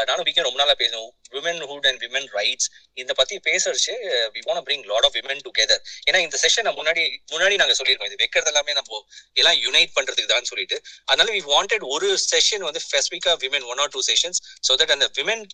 [0.08, 1.60] நானும் பிகே ரொம்ப நாளா பேசணும் விமன்
[1.90, 2.68] அண்ட் விமன் ரைட்ஸ்
[3.00, 3.94] இந்த பத்தி பேசுறச்சு
[4.34, 7.02] we want bring lot of women together ஏன்னா இந்த செஷன் முன்னாடி
[7.32, 8.10] முன்னாடி நாங்க சொல்லியிருக்கோம்.
[8.10, 9.00] இது வைக்கிறது எல்லாமே நம்ம
[9.40, 10.76] எல்லாம் யுனைட் பண்றதுக்கு தான் சொல்லிட்டு.
[11.10, 15.08] அதனால வி வாண்டட் ஒரு செஷன் வந்து ஸ்பெசிபிக்கா women one or two sessions so that அந்த
[15.18, 15.44] விமன்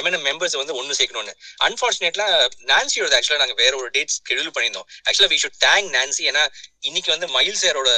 [0.00, 1.34] எம்என்எம் மெம்பர்ஸ் வந்து ஒன்று சேர்க்கணும்னு.
[1.68, 2.28] அன்பார்ச்சுனேட்லா
[2.72, 4.88] நான்சியோட ஆக்சுவலா நாங்க வேற ஒரு டேட் ஷெடியூல் பண்ணியிருந்தோம்.
[5.08, 6.44] ஆக்சுவலா வி ஷுட் தேங்க் நான்சி ஏன்னா
[6.88, 7.90] இன்னைக்கு வந்து மயில் சேரோட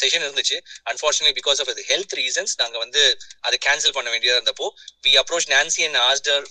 [0.00, 0.56] செஷன் இருந்துச்சு.
[0.90, 3.02] Unfortunately because of health reasons நாங்க வந்து
[3.46, 4.66] அதை கேன்சல் பண்ண வேண்டியதா இருந்தப்போ
[5.06, 6.44] we approach Nancy and Aster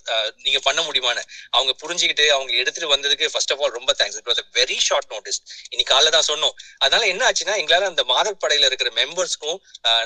[0.46, 1.24] நீங்க பண்ண முடியுமான்னு.
[1.58, 5.10] அவங்க புரிஞ்சுக்கிட்டு அவங்க எடுத்துட்டு வந்ததுக்கு ஃபர்ஸ்ட் ஆஃப் ஆல் ரொம்ப thanks it was a very short
[5.16, 5.40] notice
[5.72, 6.56] இன்னைக்கு காலைல தான் சொன்னோம்.
[6.86, 9.58] அதனால என்ன ஆச்சுன்னா எங்களால அந்த மாதர் படையில இருக்கிற மெம்பர்ஸ்க்கும்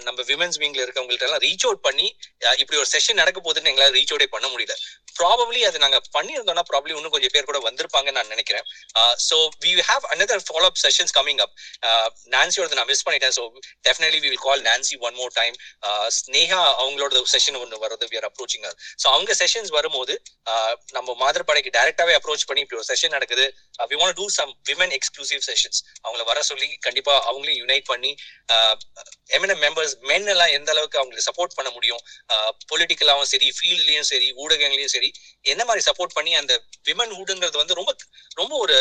[0.07, 2.07] நம்ம விமன்ஸ் விங்ல இருக்கவங்கள்ட்ட எல்லாம் ரீச் அவுட் பண்ணி
[2.61, 4.75] இப்படி ஒரு செஷன் நடக்க போகுதுன்னு எங்களால ரீச் அவுட்டே பண்ண முடியல.
[5.15, 8.65] ப்ராபப்ளி அது நாங்க பண்ணியிருந்தோம்னா ப்ராப்ளி இன்னும் கொஞ்சம் பேர் கூட வந்திருப்பாங்கன்னு நான் நினைக்கிறேன்.
[9.27, 11.53] So we have another follow up sessions coming up
[12.35, 13.35] நான்சியோட நான் மிஸ் பண்ணிட்டேன்.
[13.37, 13.43] So
[13.87, 15.55] definitely we will call Nancy one more time
[16.19, 18.07] Sneha அவங்களோட செஷன் ஒன்று வருது.
[18.11, 18.67] வி ஆர் அப்ரோச்சிங்
[19.03, 20.15] ஸோ அவங்க செஷன்ஸ் வரும்போது
[20.97, 23.47] நம்ம மாதர் படைக்கு டைரக்டாவே அப்ரோச் பண்ணி இப்படி ஒரு செஷன் நடக்குது.
[23.91, 28.11] We want to some women exclusive sessions அவங்கள வர சொல்லி கண்டிப்பா அவங்களையும் யுனைட் பண்ணி
[29.29, 32.01] எம்என்எம் மெம்பர்ஸ் மென் எல்லாம் எந்த அளவுக்கு அவங்களுக்கு சப்போர்ட் பண்ண முடியும்?
[32.71, 35.09] பொலிட்டிக்கலாவும் சரி ஃபீல்ட்லயும் சரி ஊடகங்களையும் சரி
[35.45, 36.53] என்ன மாதிரி சப்போர்ட் பண்ணி அந்த
[36.89, 37.93] விமன் ஹூடுங்கிறது வந்து ரொம்ப
[38.37, 38.77] ரொம்ப ஒரு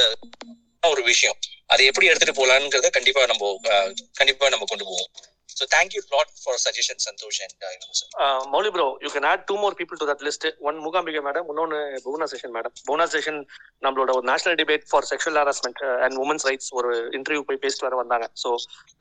[0.83, 1.39] ஒரு விஷயம்.
[1.67, 5.11] அதை எப்படி எடுத்துட்டு போலாம்ங்கிறத கண்டிப்பா நம்ம அஹ், கண்டிப்பா நம்ம கொண்டு போவோம்.
[5.57, 7.55] So thank you lot for suggestion Santhosh and
[7.93, 10.45] sir Uh, Mauli bro, you can add two more people to that list.
[10.61, 13.41] One Mugambika madam, இன்னொன்னு Bhuvana session madam Bhuvana session
[13.85, 17.97] நம்மளோட ஒரு national debate for sexual harassment and women's rights ஒரு interview போய் பேசிட்டு வர
[18.03, 18.51] வந்தாங்க so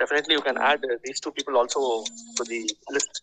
[0.01, 1.83] definitely you can add these two people also
[2.39, 2.59] to the
[2.97, 3.19] list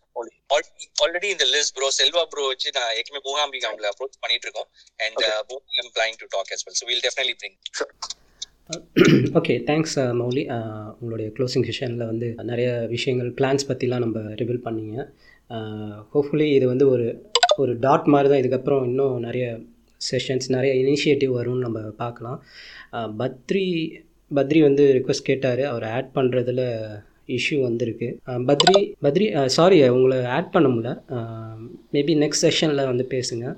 [1.05, 4.71] already இந்த list bro Selva bro வச்சு நான் ஏற்கனவே பூகாம்பிகா அவங்களை அப்ரோச் பண்ணிட்டு இருக்கோம்.
[5.01, 6.75] And பூகாம் planning to talk as well.
[6.75, 7.55] So we'll definitely bring.
[9.39, 10.43] ஓகே தேங்க்ஸ் மௌலி
[11.01, 14.97] உங்களுடைய க்ளோசிங் செஷனில் வந்து நிறைய விஷயங்கள் பிளான்ஸ் பற்றிலாம் நம்ம ரிவீல் பண்ணிங்க.
[16.15, 17.07] ஹோப்ஃபுல்லி இது வந்து ஒரு
[17.57, 18.43] ஒரு டாட் மாதிரி தான்.
[18.43, 19.47] இதுக்கப்புறம் இன்னும் நிறைய
[20.01, 22.39] செஷன்ஸ் நிறைய இனிஷியேட்டிவ் வரும்னு நம்ம பார்க்கலாம்.
[22.97, 23.67] Uh, பத்ரி
[24.35, 25.63] பத்ரி வந்து ரிக்வஸ்ட் கேட்டார்.
[25.65, 26.63] அவர் ஆட் பண்ணுறதுல
[27.29, 28.09] இஷ்யூ வந்திருக்கு.
[28.31, 30.93] Uh, Badri Badri uh, sorry உங்களை ஆட் பண்ண முடியல.
[31.93, 33.57] மேபி நெக்ஸ்ட் செஷனில் வந்து பேசுங்கள்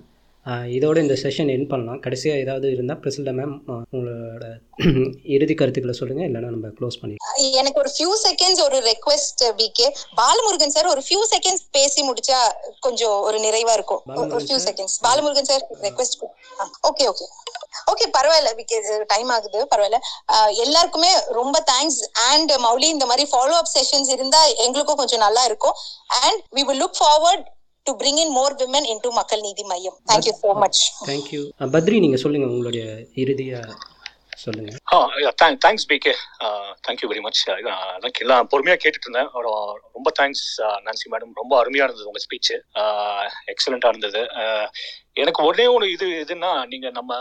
[0.77, 2.01] இதோட இந்த செஷன் என் பண்ணலாம்.
[2.05, 3.55] கடைசியாக ஏதாவது இருந்தால் பிரசில்டா மேம்
[3.95, 4.47] உங்களோட
[5.35, 7.15] இறுதி கருத்துக்களை சொல்லுங்கள் இல்லைன்னா நம்ம க்ளோஸ் பண்ணி
[7.61, 9.87] எனக்கு ஒரு ஃபியூ செகண்ட்ஸ் ஒரு ரெக்வெஸ்ட் பிகே
[10.21, 12.41] பாலமுருகன் சார் ஒரு ஃபியூ செகண்ட்ஸ் பேசி முடிச்சா
[12.87, 14.03] கொஞ்சம் ஒரு நிறைவா இருக்கும்.
[14.35, 16.19] ஒரு few seconds Balamurugan sir request
[16.91, 17.27] okay okay
[17.93, 20.01] okay பரவாயில்ல பிகாஸ் டைம் ஆகுது பரவாயில்ல.
[20.65, 22.01] எல்லாருக்குமே ரொம்ப தேங்க்ஸ்
[22.31, 25.77] அண்ட் மௌலி இந்த மாதிரி ஃபாலோ அப் செஷன்ஸ் இருந்தா எங்களுக்கும் கொஞ்சம் நல்லா இருக்கும்.
[26.23, 27.45] And we will look forward
[27.86, 31.40] to bring in more women in to Makkal Needhi Maiam thank you so much thank you
[31.74, 32.85] Badri நீங்கள் சொல்லுங்கள் உங்களுடைய
[34.93, 34.98] ஆ
[35.40, 36.12] thank thanks PK
[36.85, 39.28] thank you very much எனக்கு எல்லாம் பொறுமையாக கேட்டுட்டு இருந்தேன்
[39.94, 40.47] ரொம்ப தேங்க்ஸ்
[40.86, 42.51] நான்சி மேடம் ரொம்ப அருமையாக இருந்தது உங்கள் ஸ்பீச்
[43.52, 44.23] எக்ஸலண்ட்டாக இருந்தது.
[44.40, 44.69] ஆஹ்
[45.16, 47.12] எனக்கு ஒரே ஒரு இது இதுன்னா நீங்கள் நம்ம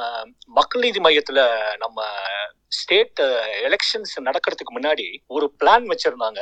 [0.52, 1.44] மக்கள் நீதி மையத்தில்
[1.78, 2.00] நம்ம
[2.74, 3.22] ஸ்டேட்
[3.68, 6.42] எலெக்ஷன்ஸ் நடக்கிறதுக்கு முன்னாடி ஒரு பிளான் வச்சிருந்தாங்க.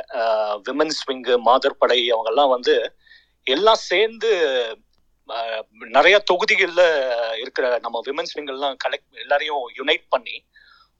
[0.66, 2.76] விமன்ஸ் விங்கு மாதர் படை அவங்கெல்லாம் வந்து
[3.46, 4.30] எல்லாம் சேர்ந்து
[5.88, 6.86] நிறைய தொகுதிகளில்
[7.34, 10.34] இருக்கிற நம்ம விமன்ஸ் விங்கெல்லாம் கலெக்ட் எல்லாரையும் யுனைட் பண்ணி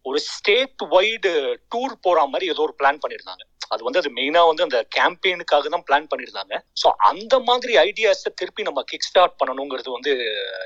[0.07, 1.33] ஒரு ஸ்டேட் வைடு
[1.73, 5.85] டூர் போற மாதிரி ஏதோ ஒரு பிளான் பண்ணியிருந்தாங்க அது வந்து அது மெயினா வந்து அந்த கேம்பெயினுக்காக தான்
[5.89, 10.13] பிளான் பண்ணியிருந்தாங்க ஸோ அந்த மாதிரி ஐடியாஸை திருப்பி நம்ம கிக் ஸ்டார்ட் பண்ணணுங்கிறது வந்து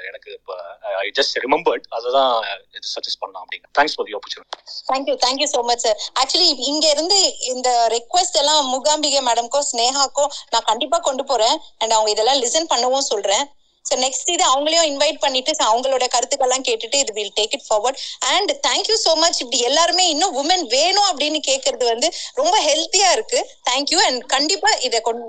[0.08, 0.54] எனக்கு இப்போ
[1.02, 2.32] ஐ ஜஸ்ட் ரிமெம்பர்ட் அதை தான்
[2.78, 4.58] இது சஜஸ்ட் பண்ணலாம் அப்படிங்க thanks for the opportunity
[4.90, 7.18] thank you thank you so much sir actually இங்க இருந்து
[7.54, 11.56] இந்த ரெக்வெஸ்ட் எல்லாம் முகாம்பிகை மேடம்க்கோ ஸ்னேஹாக்கோ நான் கண்டிப்பா கொண்டு போறேன்.
[11.82, 13.44] அண்ட் அவங்க இதெல்லாம் லிசன் பண்ணவும் சொல்றேன்.
[13.86, 17.98] ஸோ நெக்ஸ்ட் இது அவங்களையும் இன்வைட் பண்ணிட்டு so அவங்களோட கருத்துக்கெல்லாம் கேட்டுட்டு இது will take it forward
[18.30, 23.40] and thank you so much இப்படி எல்லாருமே இன்னும் உமன் வேணும் அப்படின்னு கேட்கறது வந்து ரொம்ப ஹெல்த்தியா இருக்கு.
[23.68, 25.22] தேங்க்யூ அண்ட் கண்டிப்பா இதை கொண்டு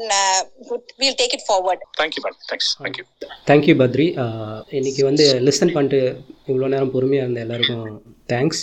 [0.99, 3.05] will take it forward thank you thanks thank you
[3.47, 4.07] thank you Badri
[4.77, 6.01] இன்னைக்கு வந்து லிசன் பண்ணிட்டு
[6.47, 7.85] இவ்வளோ நேரம் பொறுமையாக இருந்த எல்லாருக்கும்
[8.29, 8.61] தேங்க்ஸ்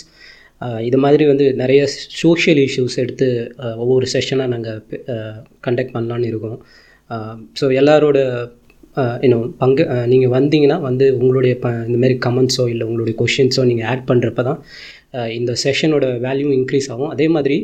[0.81, 1.81] இது மாதிரி வந்து நிறைய
[2.19, 3.27] சோஷியல் இஷ்யூஸ் எடுத்து
[3.59, 4.79] அஹ், ஒவ்வொரு செஷனாக நாங்கள்
[5.63, 6.59] கண்டக்ட் பண்ணலான்னு இருக்கோம்.
[7.59, 8.19] ஸோ எல்லாரோட
[9.21, 14.43] இன்னும் பங்கு நீங்கள் வந்தீங்கன்னா வந்து உங்களுடைய ப இந்தமாரி கமெண்ட்ஸோ இல்லை உங்களுடைய கொஷின்ஸோ நீங்கள் ஆட் பண்ணுறப்ப
[14.43, 14.59] தான்
[15.37, 17.09] இந்த செஷனோட வேல்யூ இன்க்ரீஸ் ஆகும்.
[17.15, 17.57] அதே மாதிரி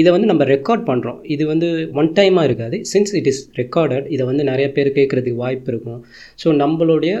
[0.00, 1.68] இதை வந்து நம்ம ரெக்கார்ட் பண்ணுறோம் இது வந்து
[2.00, 2.76] ஒன் டைமாக இருக்காது.
[2.92, 6.00] சின்ஸ் இட் இஸ் ரெக்கார்டட் இதை வந்து நிறைய பேர் கேட்குறதுக்கு வாய்ப்பு இருக்கும்.
[6.42, 7.12] ஸோ நம்மளுடைய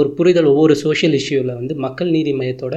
[0.00, 2.74] ஒரு புரிதல் ஒவ்வொரு சோஷியல் இஷ்யூவில் வந்து மக்கள் நீதி மையத்தோட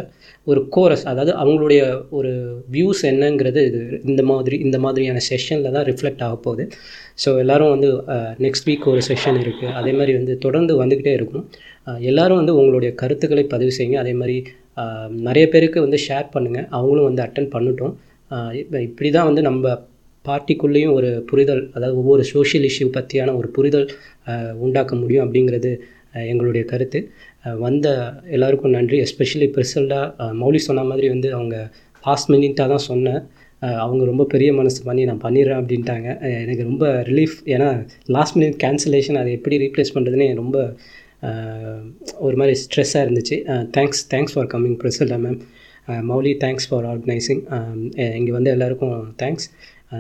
[0.52, 1.82] ஒரு கோரஸ் அதாவது அவங்களுடைய
[2.20, 2.34] ஒரு
[2.76, 3.82] வியூஸ் என்னங்கிறது இது
[4.12, 6.66] இந்த மாதிரி இந்த மாதிரியான செஷனில் தான் ரிஃப்ளெக்ட் ஆக போகுது.
[7.24, 7.90] ஸோ எல்லோரும் வந்து
[8.48, 11.46] நெக்ஸ்ட் வீக் ஒரு செஷன் இருக்குது அதே மாதிரி வந்து தொடர்ந்து வந்துக்கிட்டே இருக்கும்.
[12.12, 13.98] எல்லோரும் எல்லாரும் வந்து உங்களுடைய கருத்துக்களை பதிவு செய்யுங்க.
[14.04, 14.38] அதே மாதிரி
[15.28, 17.94] நிறைய பேருக்கு வந்து ஷேர் பண்ணுங்கள் அவங்களும் வந்து அட்டன் பண்ணட்டும்.
[18.62, 19.76] இப்போ இப்படி தான் வந்து நம்ம
[20.26, 23.88] பார்ட்டிக்குள்ளேயும் ஒரு புரிதல் அதாவது ஒவ்வொரு சோஷியல் இஷ்யூ பற்றியான ஒரு புரிதல்
[24.66, 25.72] உண்டாக்க முடியும் அப்படிங்கிறது
[26.32, 27.00] எங்களுடைய கருத்து.
[27.66, 27.88] வந்த
[28.36, 28.98] எல்லாருக்கும் நன்றி.
[29.06, 31.58] எஸ்பெஷலி பெருசல்டாக மௌலி சொன்ன மாதிரி வந்து அவங்க
[32.04, 33.22] ஃபாஸ்ட் மினிட்டாக தான் சொன்னேன்
[33.84, 36.08] அவங்க ரொம்ப பெரிய மனசு பண்ணி நான் பண்ணிடுறேன் அப்படின்ட்டாங்க.
[36.44, 37.70] எனக்கு ரொம்ப ரிலீஃப் ஏன்னா
[38.16, 40.58] லாஸ்ட் மினிட் கேன்சலேஷன் அதை எப்படி ரீப்ளேஸ் பண்ணுறதுன்னு ரொம்ப
[42.26, 43.38] ஒரு மாதிரி ஸ்ட்ரெஸ்ஸாக இருந்துச்சு.
[43.78, 45.40] Thanks thanks for coming பிரசல்டா ma'am
[46.12, 47.42] Mouli thanks for organising
[48.20, 49.48] இங்கே வந்து எல்லாருக்கும் தேங்க்ஸ்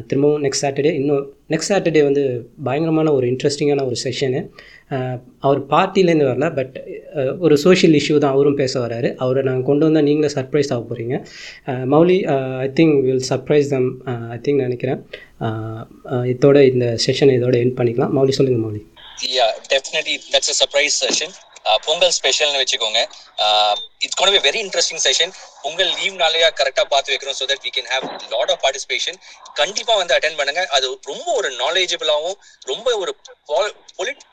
[0.09, 2.23] திரும்பவும் நெக்ஸ்ட் சாட்டர்டே இன்னும் நெக்ஸ்ட் சாட்டர்டே வந்து
[2.67, 4.41] பயங்கரமான ஒரு இன்ட்ரெஸ்டிங்கான ஒரு செஷனு
[5.45, 6.75] அவர் பார்ட்டிலேருந்து வரல பட்
[7.45, 9.09] ஒரு சோஷியல் இஷ்யூ தான் அவரும் பேச வராரு.
[9.23, 11.15] அவரை நாங்கள் கொண்டு வந்தால் நீங்களே சர்ப்ரைஸ் ஆக போகிறீங்க
[11.93, 12.17] Mouli
[12.65, 13.89] I think will surprise them
[14.35, 14.99] I think நினைக்கிறேன்.
[16.33, 18.13] இதோட இந்த செஷனை இதோட என் பண்ணிக்கலாம்.
[18.19, 18.83] மௌலி சொல்லுங்கள் Mouli.
[19.31, 21.33] Yeah definitely that's a surprise session
[21.87, 22.99] Pongal ஸ்பெஷல்னு வச்சுக்கோங்க
[24.01, 25.31] it's gonna be very interesting session
[25.67, 29.17] உங்கள் லீவ் நாளையா கரெக்டா பார்த்து வைக்கிறோம் so that we can have lot of participation
[29.59, 30.61] கண்டிப்பா வந்து அட்டன் பண்ணுங்க.
[30.75, 32.37] அது ரொம்ப ஒரு நாலேஜபிளாகவும்
[32.71, 33.11] ரொம்ப ஒரு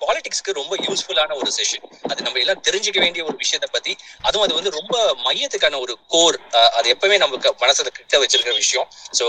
[0.02, 3.92] பாலிடிக்ஸ்க்கு ரொம்ப யூஸ்ஃபுல்லான ஒரு செஷன் அது நம்ம எல்லாம் தெரிஞ்சுக்க வேண்டிய ஒரு விஷயத்தை பத்தி
[4.26, 4.96] அதுவும் அது வந்து ரொம்ப
[5.26, 6.38] மையத்துக்கான ஒரு கோர்
[6.78, 8.86] அது எப்பவுமே நமக்கு மனசுல கிட்ட வச்சிருக்கிற விஷயம்.
[9.18, 9.24] ஸோ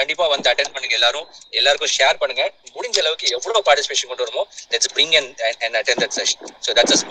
[0.00, 1.28] கண்டிப்பா வந்து அட்டன் பண்ணுங்க எல்லாரும்.
[1.60, 2.44] எல்லாருக்கும் ஷேர் பண்ணுங்க.
[2.76, 4.44] முடிஞ்ச அளவுக்கு எவ்வளவு பார்ட்டிசிபேஷன் கொண்டு வருமோ
[4.74, 7.06] let's bring and and attend that session so that's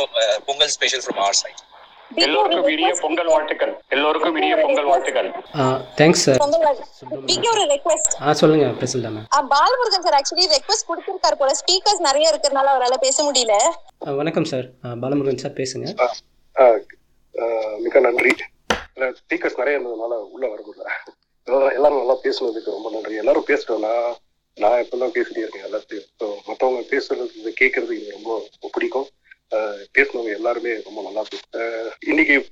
[0.50, 1.64] Pongal special from our side
[2.16, 3.82] எல்லோருக்கும் இனிய பொங்கல் வாழ்த்துக்கள்.
[3.90, 5.32] எல்லோருக்கும் இனிய பொங்கல் வாழ்த்துக்கள்.
[5.96, 6.36] தேங்க்ஸ் சார்
[7.26, 11.52] பிகே ஒரு ரெக்வெஸ்ட் ஆ சொல்லுங்கள் Priscilda ma'am Balamurugan sir actually request கொடுத்திருக்காரு போல.
[11.52, 13.54] ஸ்பீக்கர்ஸ் நிறைய இருக்கிறதுனால அவரால பேச முடியல.
[14.16, 16.10] வணக்கம் சார் பாலமுருகன் சார் பேசுங்க.
[16.56, 16.82] ஆஹ்
[17.36, 18.30] ஆஹ் மிக நன்றி.
[18.96, 20.90] ஸ்பீக்கர்ஸ் நிறைய இருந்ததுனால உள்ள வர முடியல.
[21.74, 23.16] எல்லாரும் நல்லா பேசுனதுக்கு ரொம்ப நன்றி.
[23.16, 24.16] எல்லாரும் பேசுறோம்
[24.56, 25.66] நான் எப்பதான் பேசிட்டே இருக்கேன்.
[25.66, 26.06] எல்லாத்தையும்.
[26.24, 29.08] மற்றவங்க பேசுறது கேட்கறது எனக்கு ரொம்ப பிடிக்கும்.
[29.98, 31.26] பேசுனவங்க எல்லாருமே ரொம்ப நல்லா
[32.00, 32.48] இன்னைக்கு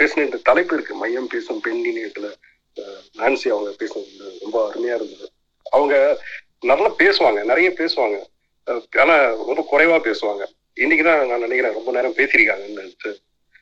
[0.00, 0.94] பேசின இந்த தலைப்பு இருக்கு.
[0.94, 2.34] மையம் பேசும் பெண் இணையத்துல
[3.18, 5.30] நான்சி அவங்க பேசுனது ரொம்ப அருமையா இருந்தது.
[5.70, 6.22] அவங்க
[6.60, 8.18] நல்லா பேசுவாங்க நிறைய பேசுவாங்க.
[8.98, 10.44] ஆனா ரொம்ப குறைவா பேசுவாங்க.
[10.76, 13.16] இன்னைக்குதான் நான் நினைக்கிறேன் ரொம்ப நேரம் பேசியிருக்காங்கன்னு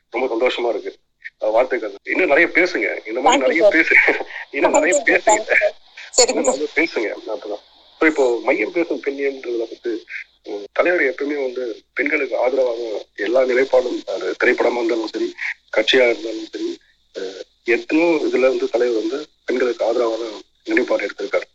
[0.09, 0.95] ரொம்ப சந்தோஷமா இருக்கு.
[1.37, 1.93] வாழ்த்துக்கள்.
[2.03, 3.07] இன்னும் நிறைய பேசுங்க.
[3.07, 5.53] இந்த மாதிரி நிறைய பேசுங்க இன்னும் நிறைய பேசுங்க.
[6.75, 7.13] பேசுங்க.
[7.27, 7.63] அப்பதான்.
[7.99, 10.05] இப்போ மையம் பேசும் பெண்ணியன்றத பத்தி
[10.73, 11.63] தலைவர் எப்பவுமே வந்து
[11.93, 12.81] பெண்களுக்கு ஆதரவாக
[13.25, 15.27] எல்லா நிலைப்பாடும் அது திரைப்படமா இருந்தாலும் சரி
[15.73, 16.69] கட்சியா இருந்தாலும் சரி
[17.15, 17.43] அஹ்
[18.27, 19.17] இதுல வந்து தலைவர் வந்து
[19.47, 20.29] பெண்களுக்கு ஆதரவான
[20.67, 21.47] நிலைப்பாடு எடுத்திருக்காரு.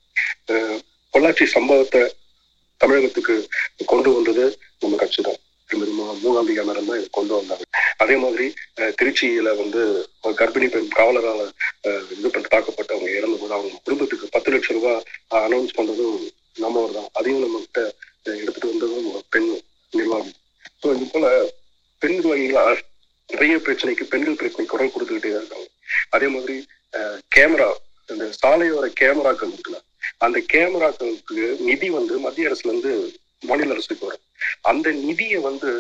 [0.51, 0.81] அஹ்
[1.15, 2.03] பொள்ளாச்சி சம்பவத்தை
[2.81, 3.35] தமிழகத்துக்கு
[3.87, 4.45] கொண்டு வந்தது
[4.83, 5.39] நம்ம கட்சி தான்
[5.69, 5.93] திருமதி
[6.23, 7.65] மூகாம்பிகா மேடம் தான் இதை கொண்டு வந்தாங்க.
[8.03, 8.47] அதே மாதிரி
[8.99, 9.83] திருச்சியில வந்து
[10.41, 11.45] கர்ப்பிணி பெண் காவலரால்
[12.15, 14.99] இது பண்ணி தாக்கப்பட்டு அவங்க இறந்து போது அவங்க குடும்பத்துக்கு பத்து லட்சம் ரூபாய்
[15.41, 16.19] அனௌன்ஸ் பண்ணதும்
[16.59, 17.81] நம்மவர் தான் அதையும் நம்ம கிட்ட
[18.27, 19.49] அஹ், எடுத்துட்டு வந்ததும் ஒரு பெண்
[19.93, 20.33] நிர்வாகி
[20.83, 21.29] ஸோ இது போல
[22.03, 22.65] பெண் நிர்வாகிகளா
[23.29, 25.69] நிறைய பிரச்சனைக்கு பெண்கள் பிரச்சனை குரல் கொடுத்துக்கிட்டே இருக்காங்க.
[26.15, 26.57] அதே மாதிரி
[27.37, 27.71] கேமரா
[28.09, 29.81] இந்த சாலையோர கேமராக்கள் இருக்குல்ல
[30.27, 32.93] அந்த கேமராக்களுக்கு நிதி வந்து மத்திய அரசுல இருந்து
[33.49, 34.25] மாநில அரசுக்கு வரும்.
[34.71, 35.71] அந்த நிதியை வந்து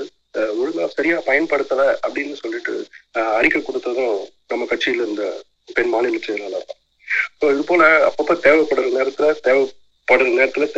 [0.62, 2.74] ஒழுங்கா சரியா பயன்படுத்தல அப்படின்னு சொல்லிட்டு
[3.38, 4.16] அறிக்கை கொடுத்ததும்
[4.52, 5.24] நம்ம கட்சியில இருந்த
[5.76, 6.80] பெண் மாநில செயலாளர் தான்.
[7.54, 10.68] இது போல அப்பப்ப தேவைப்படுற நேரத்துல தேவைப்படுற நேரத்துல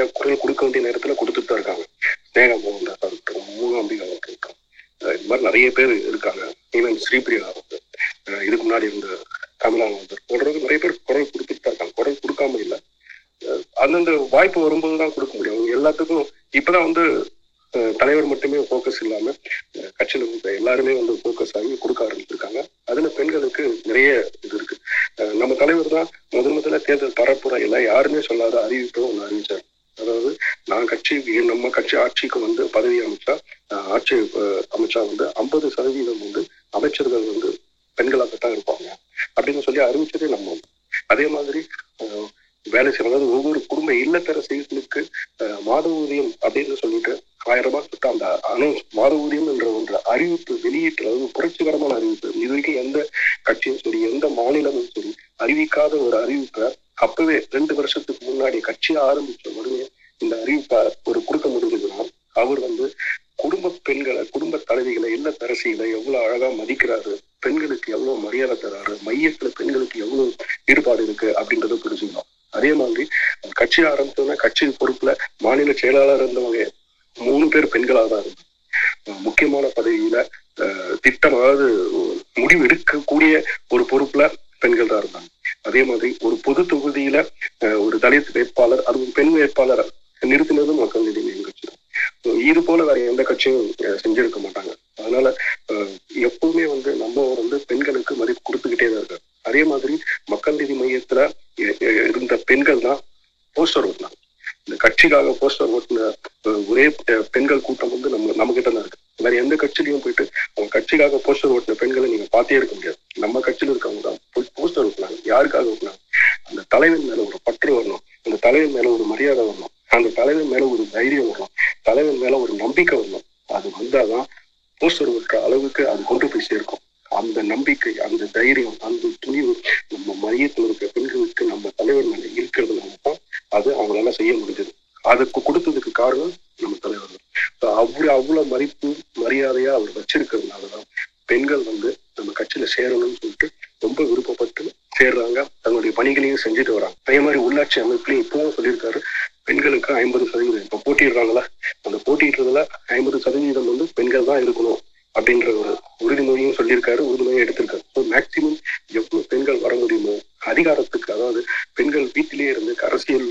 [151.72, 152.62] இப்ப அந்த போட்டியிடுறதுல
[152.96, 154.80] ஐம்பது சதவீதம் வந்து பெண்கள் தான் இருக்கணும்
[155.14, 155.72] அப்படின்ற ஒரு
[156.04, 157.84] உறுதிமொழியும் சொல்லியிருக்காரு உறுதிமொழியும் எடுத்திருக்காரு.
[157.94, 158.56] ஸோ மேக்சிமம்
[158.98, 160.14] எவ்வளவு பெண்கள் வர முடியுமோ
[160.52, 161.42] அதிகாரத்துக்கு அதாவது
[161.74, 163.28] பெண்கள் வீட்டிலேயே இருந்து அரசியல்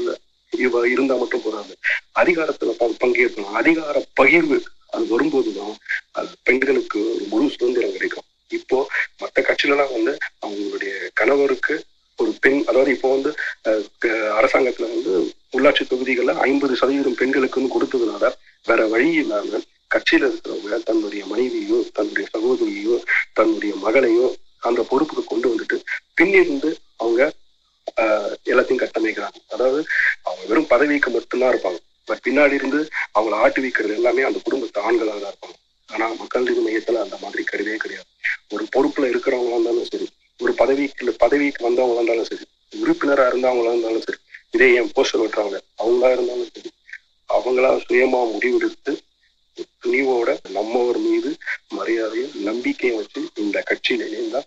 [0.93, 1.73] இருந்தா மட்டும் போதாது
[2.21, 2.73] அதிகாரத்துல
[3.03, 3.55] பங்கேற்கணும்.
[3.61, 4.57] அதிகார பகிர்வு
[4.95, 5.75] அது வரும்போதுதான்
[6.11, 8.27] அது பெண்களுக்கு ஒரு முழு சுதந்திரம் கிடைக்கும்.
[8.51, 8.77] இப்போ
[9.21, 10.13] மற்ற கட்சியிலலாம் வந்து
[10.45, 11.75] அவங்களுடைய கணவருக்கு
[12.19, 13.31] ஒரு பெண் அதாவது இப்போ வந்து
[14.39, 15.13] அரசாங்கத்துல வந்து
[15.53, 18.25] உள்ளாட்சி தொகுதிகள்ல ஐம்பது சதவீதம் பெண்களுக்குன்னு கொடுத்ததுனால
[18.65, 19.61] வேற வழி இல்லாம
[19.91, 22.95] கட்சியில இருக்கிறவங்க தன்னுடைய மனைவியோ தன்னுடைய சகோதரியோ
[23.33, 24.27] தன்னுடைய மகளையோ
[24.63, 25.77] அந்த பொறுப்புக்கு கொண்டு வந்துட்டு
[26.17, 26.69] பின்னிருந்து
[26.99, 27.21] அவங்க
[27.97, 29.37] ஆஹ், எல்லாத்தையும் கட்டமைக்கிறாங்க.
[29.53, 29.79] அதாவது
[30.25, 31.79] அவங்க வெறும் பதவிக்கு மட்டும்தான் இருப்பாங்க.
[32.07, 32.79] பட் பின்னாடி இருந்து
[33.15, 35.57] அவங்கள ஆட்டி வைக்கிறது எல்லாமே அந்த குடும்பத்து ஆண்களாக தான் இருப்பாங்க.
[35.89, 38.07] ஆனா மக்கள் நீதி மையத்துல அந்த மாதிரி கிடையவே கிடையாது.
[38.51, 40.07] ஒரு பொறுப்புல இருக்கிறவங்களா இருந்தாலும் சரி
[40.39, 40.93] ஒரு பதவிக்கு
[41.23, 44.19] பதவிக்கு வந்தவங்களா இருந்தாலும் சரி உறுப்பினரா இருந்தவங்களா இருந்தாலும் சரி
[44.53, 46.71] இதே என் போஸ்டர் வெட்டுறவங்க அவங்களா இருந்தாலும் சரி
[47.29, 48.93] அவங்களா சுயமா முடிவெடுத்து
[49.81, 51.29] துணிவோட நம்மவர் மீது
[51.67, 54.41] மரியாதையும் நம்பிக்கையும் வச்சு இந்த கட்சியில இணைந்தா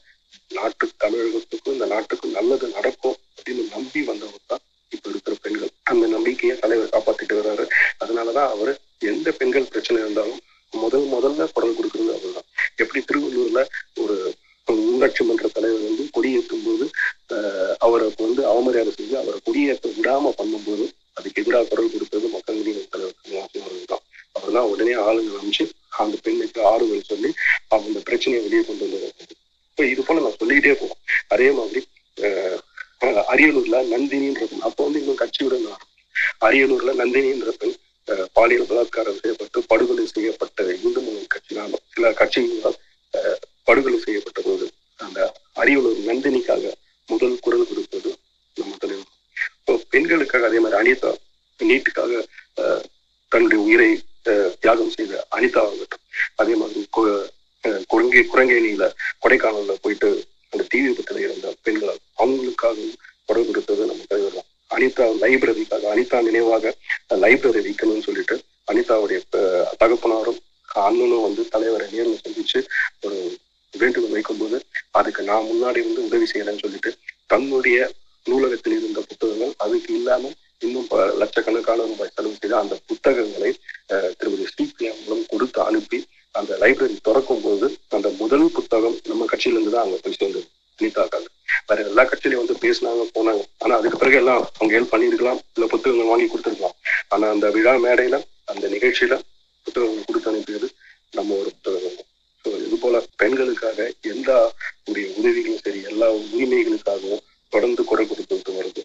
[0.51, 4.63] நாட்டு தமிழகத்துக்கும் இந்த நாட்டுக்கும் நல்லது நடக்கும் அப்படின்னு நம்பி வந்தவங்க தான்
[4.93, 5.73] இப்ப இருக்கிற பெண்கள்.
[5.83, 7.65] அந்த நம்பிக்கையை தலைவர் காப்பாத்திட்டு வர்றாரு.
[7.99, 8.73] அதனாலதான் அவரு
[9.05, 10.41] எந்த பெண்கள் பிரச்சனை இருந்தாலும்
[10.73, 12.49] முதல் முதல்ல குரல் கொடுக்கறது அவர்தான்.
[12.77, 13.61] எப்படி திருவள்ளூர்ல
[13.97, 14.17] ஒரு
[14.69, 16.85] ஊராட்சி மன்ற தலைவர் வந்து கொடியேற்றும் போது
[17.81, 20.85] அவருக்கு வந்து அவமரியாதை செஞ்சு அவரை குடியேற்ற விடாம பண்ணும்போது
[21.17, 23.17] அதுக்கு எதிராக குரல் கொடுத்தது மக்கள் நீதி தலைவர்
[23.55, 24.05] அவர்கள் தான்
[24.35, 25.65] அவர் தான் உடனே ஆளுங்க அமைச்சு
[25.99, 27.31] அந்த பெண்ணுக்கு ஆறுதல் சொல்லி
[27.69, 29.35] அவங்க பிரச்சனையை வெளியே கொண்டு வந்து
[29.69, 31.83] இப்போ இது போல நான் சொல்லிக்கிட்டே போவோம் அதே மாதிரி
[33.31, 35.67] அரியலூர்ல நந்தினின்ற பெண் அப்போ வந்து இன்னும் கட்சியுடன்
[36.41, 37.77] அரியலூர்ல நந்தினின்ற பெண்
[38.37, 42.79] பாலியல் பலாத்காரம் செய்யப்பட்டு படுகொலை செய்யப்பட்ட இந்து முன்னணி கட்சினாலும் சில கட்சிகளால்
[43.69, 44.67] படுகொலை செய்யப்பட்ட போது
[45.01, 45.21] அந்த
[45.57, 46.73] அரியலூர் நந்தினிக்காக
[47.09, 48.11] முதல் குரல் கொடுத்தது
[48.57, 49.13] நம்ம தலைவர்
[49.59, 51.11] இப்போ பெண்களுக்காக அதே மாதிரி அனிதா
[51.61, 52.13] நீட்டுக்காக
[53.33, 53.89] தன்னுடைய உயிரை
[54.61, 56.03] தியாகம் செய்த அனிதா ஆகட்டும்.
[56.35, 57.29] அதே மாதிரி கு-
[57.87, 58.85] குரங்கை குரங்கேணியில
[59.23, 60.09] கொடைக்கானல்ல போயிட்டு
[60.53, 62.77] அந்த தீ விபத்துல இருந்த பெண்கள் அவங்களுக்காக
[63.29, 64.49] குரல் கொடுத்தது நம்ம தலைவர் தான்.
[64.71, 66.73] அனிதா லைப்ரரிக்காக அனிதா நினைவாக
[67.17, 68.37] லைப்ரரி வைக்கணும்னு சொல்லிட்டு
[68.69, 69.19] அனிதாவுடைய
[69.79, 70.41] தகப்பனாரும்
[70.83, 72.61] அண்ணனும் வந்து தலைவரை நேரில் சந்திச்சு
[73.03, 73.19] ஒரு
[73.77, 74.57] வேண்டுகோள் வைக்கும்போது
[74.91, 76.91] அதுக்கு நான் முன்னாடி வந்து உதவி செய்யறேன்னு சொல்லிட்டு
[77.27, 77.79] தன்னுடைய
[78.27, 83.51] நூலகத்தில் இருந்த புத்தகங்கள் அதுக்கு இல்லாமல் இன்னும் ப- லட்சக்கணக்கான ரூபாய் செலவு செய்து அந்த புத்தகங்களை
[84.19, 85.99] திருமதி ஸ்ரீபிரியா மூலம் கொடுத்து அனுப்பி
[86.35, 90.47] அந்த லைப்ரரி திறக்கும் போது அந்த முதல் புத்தகம் நம்ம கட்சியிலிருந்து தான் அங்க போய் சேர்ந்தது.
[90.79, 91.25] அனிதாக்காக
[91.69, 93.43] வேற எல்லா கட்சியிலையும் வந்து பேசினாங்க போனாங்க.
[93.59, 96.77] ஆனா அதுக்கு பிறகு எல்லாம் அவங்க ஹெல்ப் பண்ணியிருக்கலாம் இல்ல புத்தகங்கள் வாங்கி கொடுத்துருக்கலாம்.
[97.09, 99.15] ஆனா அந்த விழா மேடையில அந்த நிகழ்ச்சியில
[99.67, 100.69] புத்தகங்கள் கொடுத்து அனுப்பியது
[101.13, 102.06] நம்ம ஒரு புத்தகம்.
[102.67, 104.39] இது போல பெண்களுக்காக எல்லா
[104.89, 108.83] உடைய உதவிகளும் சரி எல்லா உரிமைகளுக்காகவும் தொடர்ந்து குரல் கொடுத்துட்டு வருது.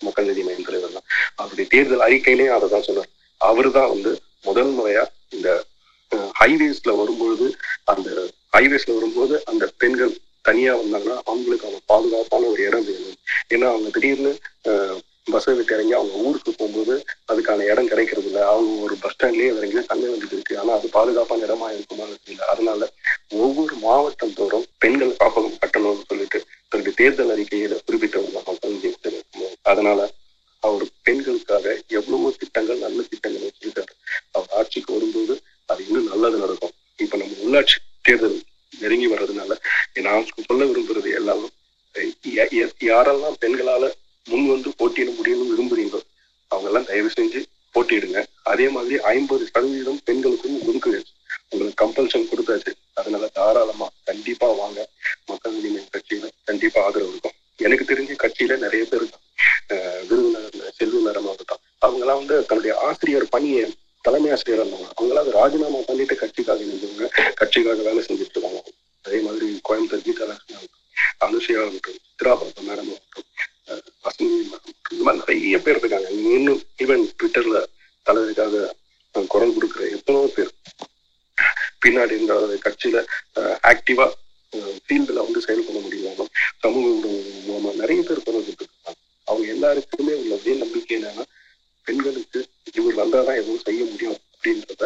[0.00, 1.08] மக்கள் நீதி மையம் தலைவர் தான்.
[1.40, 3.10] அவருடைய தேர்தல் அறிக்கையிலேயே அதை தான் சொன்னார்.
[3.40, 4.10] அவரு தான் வந்து
[4.48, 5.04] முதல் முறையா
[5.36, 5.48] இந்த
[6.40, 7.46] ஹைவேஸ்ல வரும்பொழுது
[7.92, 8.08] அந்த
[8.56, 10.14] ஹைவேஸ்ல வரும்போது அந்த பெண்கள்
[10.48, 13.18] தனியா வந்தாங்கன்னா அவங்களுக்கு அவங்க பாதுகாப்பான ஒரு இடம் வேணும்.
[13.54, 14.32] ஏன்னா அவங்க திடீர்னு
[15.26, 18.42] பஸ்ஸை விட்டு இறங்கி அவங்க ஊருக்கு போகும்போது அதுக்கான இடம் கிடைக்கிறது இல்லை.
[18.42, 20.58] அவங்க ஒரு பஸ் ஸ்டாண்ட்லயே இறங்கி தங்க வேண்டியது இருக்கு.
[20.58, 22.40] ஆனா அது பாதுகாப்பான இடமா இருக்குமான்னு தெரியல.
[22.40, 22.88] அதனால
[23.28, 28.68] ஒவ்வொரு மாவட்டம் தோறும் பெண்கள் காப்பகம் கட்டணும்னு சொல்லிட்டு தன்னுடைய தேர்தல் அறிக்கையில குறிப்பிட்டவங்க மக்கள்
[29.62, 30.10] அதனால
[30.58, 33.92] அவர் பெண்களுக்காக எவ்வளவோ திட்டங்கள் நல்ல திட்டங்கள் வச்சிருக்காரு.
[34.32, 36.74] அவர் ஆட்சிக்கு வரும்போது அது இன்னும் நல்லது நடக்கும்.
[36.96, 38.42] இப்ப நம்ம உள்ளாட்சி தேர்தல்
[38.80, 39.56] நெருங்கி வர்றதுனால
[40.02, 41.48] நான் சொல்ல விரும்புறது எல்லாமே
[42.82, 43.90] யாரெல்லாம் பெண்களால
[44.26, 46.00] முன் வந்து போட்டியிட முடியும்னு விரும்புறீங்களோ
[46.48, 47.40] அவங்க எல்லாம் தயவு செஞ்சு
[47.74, 51.00] போட்டியிடுங்க அதே மாதிரி ஐம்பது சதவீதம் பெண்களுக்கும் ஒதுக்குது
[51.46, 54.80] உங்களுக்கு கம்பல்ஷன் கொடுத்தாச்சு அதனால தாராளமா கண்டிப்பா வாங்க
[55.30, 59.26] மக்கள் உரிமை கட்சியில கண்டிப்பா ஆதரவு இருக்கும் எனக்கு தெரிஞ்ச கட்சியில நிறைய பேர் இருக்காங்க
[59.74, 63.64] அஹ் விருதுநகர்ல செல்வி மேடம் ஆகட்டும் அவங்க எல்லாம் வந்து தன்னுடைய ஆசிரியர் பணியை
[64.04, 67.06] தலைமை ஆசிரியர் இருந்தவங்க அவங்களாம் அதை ராஜினாமா பண்ணிட்டு கட்சிக்காக இருந்தவங்க
[67.40, 68.60] கட்சிக்காக வேலை செஞ்சுட்டு இருக்காங்க
[69.04, 70.76] அதே மாதிரி கோயம்புத்தூர் கீதா லட்சுமி ஆகட்டும்
[71.26, 73.26] அனுஷியா ஆகட்டும் சித்ராபாபா மேடம் ஆகட்டும்
[73.68, 77.60] அஹ் வசந்தி மேடம் இந்த மாதிரி நிறைய பேர் இருக்காங்க இன்னும் ஈவன் ட்விட்டர்ல
[78.06, 78.56] தலைவருக்காக
[79.14, 80.52] அஹ் குரல் கொடுக்குற எத்தனையோ பேர்
[81.82, 82.32] பின்னாடி இந்த
[82.64, 82.98] கட்சியில
[83.70, 84.06] ஆக்டிவா
[84.82, 86.26] ஃபீல்டுல வந்து செயல்பட முடியாம
[86.62, 87.16] சமூக ஊடகங்கள்
[87.46, 91.24] மூலமா நிறைய பேர் குரல் கொடுத்துருக்காங்க அவங்க எல்லாருக்குமே உள்ள ஒரே நம்பிக்கை என்னன்னா
[91.86, 92.40] பெண்களுக்கு
[92.72, 94.84] இவர் வந்தாதான் எதுவும் செய்ய முடியும் அப்படின்றத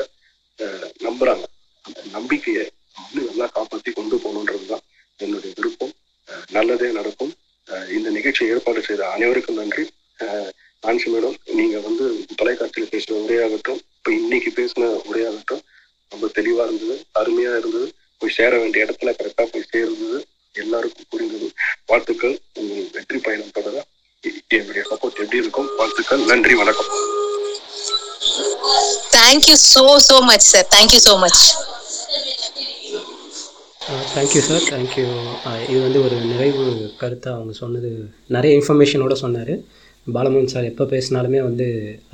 [0.58, 1.44] அஹ், நம்புறாங்க
[1.84, 2.64] அந்த நம்பிக்கையை
[3.04, 4.84] இன்னும் நல்லா காப்பாத்தி கொண்டு போகணுன்றதுதான்
[5.20, 5.94] என்னுடைய விருப்பம்
[6.28, 7.32] அஹ், நல்லதே நடக்கும்
[7.66, 9.84] அஹ், இந்த நிகழ்ச்சியை ஏற்பாடு செய்த அனைவருக்கும் நன்றி
[10.18, 10.50] அஹ்,
[10.82, 12.06] நான்சி மேடம் நீங்க வந்து
[12.38, 15.64] தொலைக்காட்சியில் பேசின உரையாகட்டும் இப்ப இன்னைக்கு பேசின உரையாகட்டும்
[16.12, 17.86] ரொம்ப தெளிவா இருந்தது அருமையா இருந்தது
[18.20, 20.18] போய் சேர வேண்டிய இடத்துல கரெக்டா போய் சேர்ந்தது
[20.54, 21.48] எல்லாருக்கும் புரிந்தது
[21.88, 23.76] வாழ்த்துக்கள் உங்கள் வெற்றி பயணம் தொடர
[24.24, 26.90] எ- என்னுடைய சப்போர்ட் எப்படி இருக்கும் வாழ்த்துக்கள் நன்றி வணக்கம்
[29.14, 31.42] thank you so so much sir thank you so much
[34.14, 35.04] thank you sir thank you
[35.70, 36.62] இது வந்து ஒரு நிறைவு
[37.00, 37.90] கருத்தாக அவங்க சொன்னது.
[38.36, 39.52] நிறைய இன்ஃபர்மேஷனோட சொன்னார்.
[40.06, 41.66] பாலமோகன் சார் எப்போ பேசினாலுமே வந்து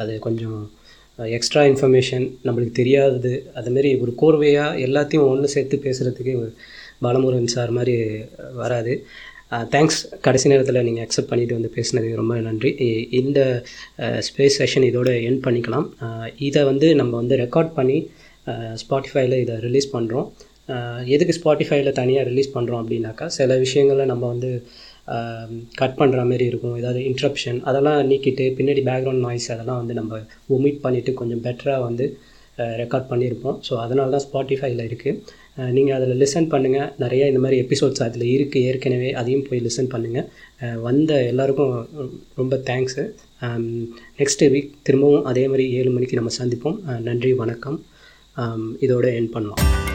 [0.03, 0.59] அது கொஞ்சம்
[1.19, 3.32] uh, எக்ஸ்ட்ரா இன்ஃபர்மேஷன் நம்மளுக்கு தெரியாதது.
[3.61, 6.35] அதுமாரி ஒரு கோர்வையாக எல்லாத்தையும் ஒன்று சேர்த்து பேசுகிறதுக்கு
[7.05, 7.95] பாலமுருகன் சார் மாதிரி
[8.62, 8.95] வராது.
[9.74, 12.70] தேங்க்ஸ் கடைசி நேரத்தில் நீங்கள் அக்செப்ட் பண்ணிவிட்டு வந்து பேசினது ரொம்ப நன்றி.
[13.20, 13.40] இந்த
[14.28, 15.86] ஸ்பேஸ் செஷன் இதோட என் பண்ணிக்கலாம்.
[16.48, 17.98] இதை வந்து நம்ம வந்து ரெக்கார்ட் பண்ணி
[18.82, 20.28] ஸ்பாட்டிஃபைல இதை ரிலீஸ் பண்ணுறோம்
[21.14, 24.51] எதுக்கு ஸ்பாட்டிஃபைல தனியாக ரிலீஸ் பண்ணுறோம் அப்படின்னாக்கா சில விஷயங்களை நம்ம வந்து
[25.81, 26.77] கட் பண்ணுற மாதிரி இருக்கும்.
[26.81, 30.20] ஏதாவது இன்ட்ரப்ஷன் அதெல்லாம் நீக்கிட்டு பின்னாடி பேக்ரவுண்ட் நாய்ஸ் அதெல்லாம் வந்து நம்ம
[30.56, 32.06] ஒமிட் பண்ணிவிட்டு கொஞ்சம் பெட்டராக வந்து
[32.82, 35.18] ரெக்கார்ட் பண்ணியிருப்போம் ஸோ அதனால தான் ஸ்பாட்டிஃபைல இருக்குது
[35.56, 40.78] நீங்கள் அதில் லிசன் பண்ணுங்கள் நிறையா இந்த மாதிரி எபிசோட்ஸ் அதில் இருக்குது ஏற்கனவே அதையும் போய் லிசன் பண்ணுங்கள்
[40.86, 41.74] வந்த எல்லாருக்கும்
[42.40, 43.05] ரொம்ப தேங்க்ஸு
[44.20, 46.81] நெக்ஸ்ட் வீக் திரும்பவும் அதே மாதிரி ஏழு மணிக்கு நம்ம சந்திப்போம்.
[47.09, 47.78] நன்றி வணக்கம்.
[48.86, 49.90] இதோட என் பண்ணலாம்.